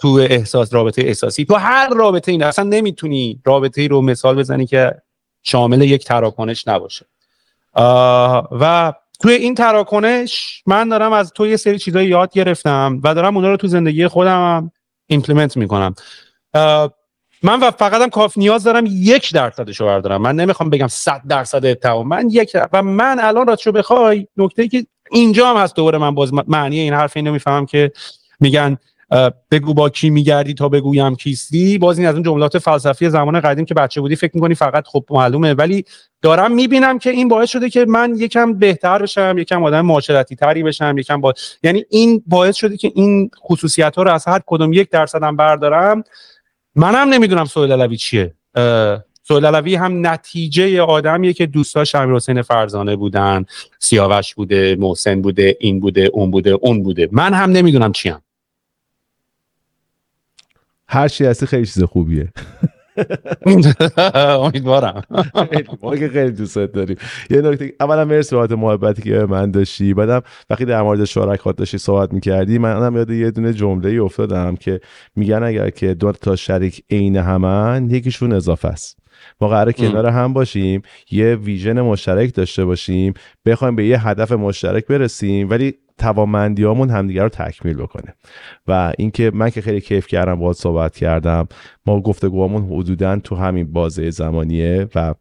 تو 0.00 0.08
احساس 0.08 0.74
رابطه 0.74 1.02
احساسی. 1.02 1.44
تو 1.44 1.54
هر 1.54 1.88
رابطه 1.88 2.32
این 2.32 2.42
اصلا 2.42 2.64
نمی‌تونی 2.64 3.40
رابطه 3.44 3.80
ای 3.80 3.88
رو 3.88 4.02
مثال 4.02 4.36
بزنی 4.36 4.66
که 4.66 4.94
شامل 5.42 5.82
یک 5.82 6.04
تراکنش 6.04 6.68
نباشه. 6.68 7.06
و 8.60 8.92
توی 9.22 9.32
این 9.34 9.54
تراکنش 9.54 10.62
من 10.66 10.88
دارم 10.88 11.12
از 11.12 11.32
تو 11.32 11.46
یه 11.46 11.56
سری 11.56 11.78
چیزایی 11.78 12.08
یاد 12.08 12.32
گرفتم 12.32 13.00
و 13.04 13.14
دارم 13.14 13.36
اونا 13.36 13.48
رو 13.50 13.56
تو 13.56 13.66
زندگی 13.66 14.08
خودم 14.08 14.72
implement 15.06 15.56
می‌کنم. 15.56 15.94
من 17.42 17.60
و 17.60 17.70
فقط 17.70 18.02
هم 18.02 18.10
کاف 18.10 18.38
نیاز 18.38 18.64
دارم 18.64 18.84
یک 18.88 19.32
درصدش 19.32 19.80
رو 19.80 19.86
بردارم. 19.86 20.22
من 20.22 20.36
نمی‌خوام 20.36 20.70
بگم 20.70 20.88
صد 20.88 21.22
درصد 21.28 21.72
تمام. 21.72 22.08
من 22.08 22.30
یک 22.30 22.56
و 22.72 22.82
من 22.82 23.18
الان 23.20 23.46
راستشو 23.46 23.72
بخوای 23.72 24.26
نکته 24.36 24.68
که 24.68 24.86
اینجا 25.10 25.50
هم 25.50 25.56
هست 25.56 25.76
دوباره 25.76 25.98
من 25.98 26.14
باز 26.14 26.30
معنی 26.48 26.78
این 26.78 26.94
حرف 26.94 27.16
اینو 27.16 27.32
می‌فهمم 27.32 27.66
که 27.66 27.92
میگن 28.40 28.76
بگو 29.50 29.74
با 29.74 29.88
کی 29.88 30.10
میگردی 30.10 30.54
تا 30.54 30.68
بگویم 30.68 31.16
کیستی. 31.16 31.78
باز 31.78 31.98
این 31.98 32.08
از 32.08 32.14
اون 32.14 32.22
جملات 32.22 32.58
فلسفی 32.58 33.10
زمان 33.10 33.40
قدیم 33.40 33.64
که 33.64 33.74
بچه 33.74 34.00
بودی 34.00 34.16
فکر 34.16 34.30
می‌کنی 34.34 34.54
فقط 34.54 34.86
خب 34.86 35.04
معلومه. 35.10 35.54
ولی 35.54 35.84
دارم 36.22 36.52
می‌بینم 36.54 36.98
که 36.98 37.10
این 37.10 37.28
باعث 37.28 37.50
شده 37.50 37.70
که 37.70 37.84
من 37.84 38.14
یکم 38.16 38.54
بهتر 38.54 39.02
بشم 39.02 39.34
یکم 39.38 39.64
آدم 39.64 39.80
معاشرتی 39.80 40.36
تری 40.36 40.62
بشم 40.62 40.98
یکم 40.98 41.20
با 41.20 41.34
یعنی 41.62 41.84
این 41.90 42.22
باعث 42.26 42.56
شده 42.56 42.76
که 42.76 42.92
این 42.94 43.30
خصوصیت 43.40 43.96
ها 43.96 44.02
رو 44.02 44.12
از 44.12 44.24
هر 44.28 44.40
کدوم 44.46 44.72
یک 44.72 44.90
درصدم 44.90 45.36
بردارم. 45.36 46.04
منم 46.74 47.08
نمی‌دونم 47.08 47.44
سوال 47.44 47.72
علوی 47.72 47.96
چیه. 47.96 48.34
سوال 49.22 49.46
علوی 49.46 49.74
هم 49.74 50.06
نتیجه 50.06 50.82
آدمیه 50.82 51.32
که 51.32 51.46
دوستاش 51.46 51.94
امیر 51.94 52.16
حسین 52.16 52.42
فرزانه 52.42 52.96
بودن. 52.96 53.44
سیاوش 53.78 54.34
بوده 54.34 54.76
محسن 54.80 55.22
بوده 55.22 55.56
این 55.60 55.80
بوده 55.80 56.10
اون 56.12 56.30
بوده 56.30 56.50
اون 56.50 56.82
بوده. 56.82 57.08
من 57.12 57.34
هم 57.34 57.50
نمی‌دونم 57.50 57.92
چیم 57.92 58.16
هر 60.90 61.08
چی 61.08 61.24
هستی 61.24 61.46
خیلی 61.46 61.66
چیز 61.66 61.82
خوبیه. 61.82 62.28
امیدوارم. 64.44 65.02
ما 65.82 65.96
که 65.96 66.08
خیلی 66.08 66.30
دوست 66.30 66.58
داریم. 66.58 66.96
یه 67.30 67.40
نکته 67.40 67.72
اولا 67.80 68.04
مرسی 68.04 68.36
بابت 68.36 68.52
محبتی 68.52 69.02
که 69.02 69.26
من 69.28 69.50
داشتی. 69.50 69.94
بعدم 69.94 70.22
وقتی 70.50 70.64
در 70.64 70.82
مورد 70.82 71.04
شرکات 71.04 71.56
داشتی 71.56 71.78
صحبت 71.78 72.12
می‌کردی 72.12 72.58
منم 72.58 72.96
یاد 72.96 73.10
یه 73.10 73.30
دونه 73.30 73.52
جمله 73.52 73.88
ای 73.88 73.98
افتادم 73.98 74.56
که 74.56 74.80
میگن 75.16 75.42
اگر 75.42 75.70
که 75.70 75.94
دو 75.94 76.12
تا 76.12 76.36
شریک 76.36 76.84
عین 76.90 77.16
همن 77.16 77.88
یکیشون 77.90 78.32
اضافه 78.32 78.68
است. 78.68 78.98
ما 79.40 79.48
قرار 79.48 79.72
کنار 79.72 80.06
هم 80.06 80.32
باشیم 80.32 80.82
یه 81.10 81.34
ویژن 81.36 81.80
مشترک 81.80 82.34
داشته 82.34 82.64
باشیم 82.64 83.14
بخوایم 83.46 83.76
به 83.76 83.86
یه 83.86 84.08
هدف 84.08 84.32
مشترک 84.32 84.86
برسیم 84.86 85.50
ولی 85.50 85.74
توانمندیامون 86.00 86.90
همدیگه 86.90 87.22
رو 87.22 87.28
تکمیل 87.28 87.76
بکنه. 87.76 88.14
و 88.66 88.92
اینکه 88.98 89.30
من 89.34 89.50
که 89.50 89.60
خیلی 89.60 89.80
کیف 89.80 90.06
کردم 90.06 90.34
باهات 90.34 90.56
صحبت 90.56 90.96
کردم 90.96 91.48
ما 91.86 92.00
گفتگوامون 92.00 92.62
حدودا 92.62 93.16
تو 93.16 93.36
همین 93.36 93.72
بازه 93.72 94.10
زمانیه 94.10 94.88
و 94.94 95.14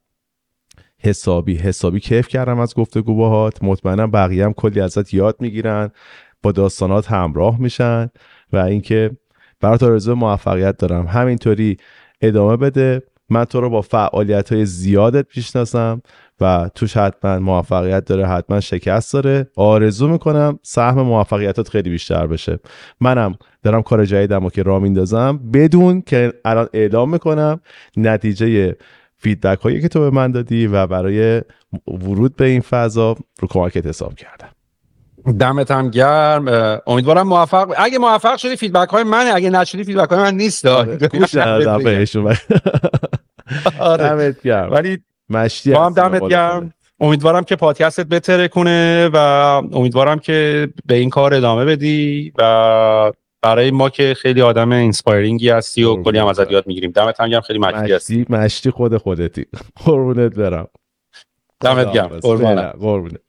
حسابی 1.02 1.56
حسابی 1.56 2.00
کیف 2.00 2.28
کردم 2.28 2.60
از 2.60 2.76
گفتگو 2.76 3.16
باهات 3.16 3.64
مطمئنم 3.64 4.12
بقیه 4.12 4.46
هم 4.46 4.54
کلی 4.54 4.82
ازت 4.82 5.14
یاد 5.14 5.36
می‌گیرن 5.40 5.90
با 6.44 6.52
داستانات 6.52 7.12
همراه 7.12 7.62
میشن 7.62 8.10
و 8.54 8.58
اینکه 8.58 9.12
برات 9.60 9.84
آرزو 9.84 10.16
موفقیت 10.16 10.78
دارم. 10.78 11.08
همینطوری 11.08 11.78
ادامه 12.22 12.58
بده. 12.58 13.02
من 13.30 13.46
تو 13.46 13.62
رو 13.62 13.70
با 13.70 13.82
فعالیت 13.82 14.54
های 14.54 14.66
زیادت 14.66 15.26
می‌شناسم 15.38 16.02
و 16.42 16.70
توش 16.76 16.98
حتما 16.98 17.40
موفقیت 17.40 18.06
داره 18.06 18.28
حتما 18.28 18.60
شکست 18.60 19.14
داره. 19.14 19.48
آرزو 19.56 20.08
می‌کنم 20.08 20.60
سهم 20.64 21.02
موفقیتات 21.02 21.70
خیلی 21.70 21.90
بیشتر 21.90 22.28
بشه. 22.28 22.60
منم 23.02 23.36
دارم 23.64 23.82
کار 23.82 24.06
جدیدم 24.06 24.46
و 24.46 24.50
که 24.50 24.64
راه 24.64 24.82
میندازم 24.82 25.38
بدون 25.54 26.02
که 26.02 26.34
الان 26.46 26.68
اعلام 26.74 27.12
می‌کنم 27.12 27.60
نتیجه 27.98 28.76
feedback 29.18 29.60
هایی 29.60 29.82
که 29.82 29.88
تو 29.88 30.00
به 30.00 30.10
من 30.10 30.32
دادی 30.32 30.68
و 30.68 30.88
برای 30.88 31.42
ورود 31.88 32.36
به 32.36 32.46
این 32.46 32.62
فضا 32.62 33.16
رو 33.40 33.48
کمکت 33.48 33.86
حساب 33.86 34.16
کردم. 34.16 34.50
دمت 35.40 35.72
هم 35.72 35.90
گرم. 35.90 36.48
امیدوارم 36.88 37.28
موفق 37.28 37.74
اگه 37.78 37.98
موفق 37.98 38.38
شدی 38.38 38.56
feedback 38.56 38.90
های 38.90 39.04
منه 39.04 39.32
اگه 39.36 39.50
نشدی 39.50 39.84
feedback 39.84 40.10
های 40.10 40.20
من 40.20 40.36
نیست 40.36 40.68
گوش 41.08 41.36
بهشون 41.84 42.36
آره. 43.80 44.04
دمت 44.04 44.42
گرم. 44.42 44.72
ولی 44.72 44.98
مشتی 45.30 45.74
هم 45.74 45.94
دمت 45.94 46.28
گرم. 46.28 46.74
امیدوارم 47.00 47.44
که 47.44 47.56
پادکستت 47.56 48.06
بترکونه 48.06 49.10
و 49.14 49.18
امیدوارم 49.74 50.20
که 50.20 50.70
به 50.86 50.96
این 50.96 51.10
کار 51.10 51.34
ادامه 51.34 51.66
بدی 51.66 52.34
و 52.38 53.12
برای 53.42 53.72
ما 53.72 53.90
که 53.90 54.14
خیلی 54.14 54.42
آدم 54.42 54.72
inspiring 54.72 55.42
ی 55.42 55.50
هستی 55.50 55.84
و 55.84 56.04
کلی 56.04 56.18
هم 56.18 56.28
ازت 56.28 56.52
یاد 56.52 56.68
می‌گیریم. 56.68 56.92
دمت 56.92 57.22
هم 57.22 57.30
گرم. 57.30 57.42
خیلی 57.42 57.60
مشتی 57.60 57.94
هستی. 57.94 58.26
مشتی 58.30 58.72
خود 58.72 58.98
خودتی. 58.98 59.46
قربونت 59.86 60.36
برم. 60.36 60.68
دمت 61.60 61.92
گرم. 61.92 62.08
قربونت. 62.08 63.29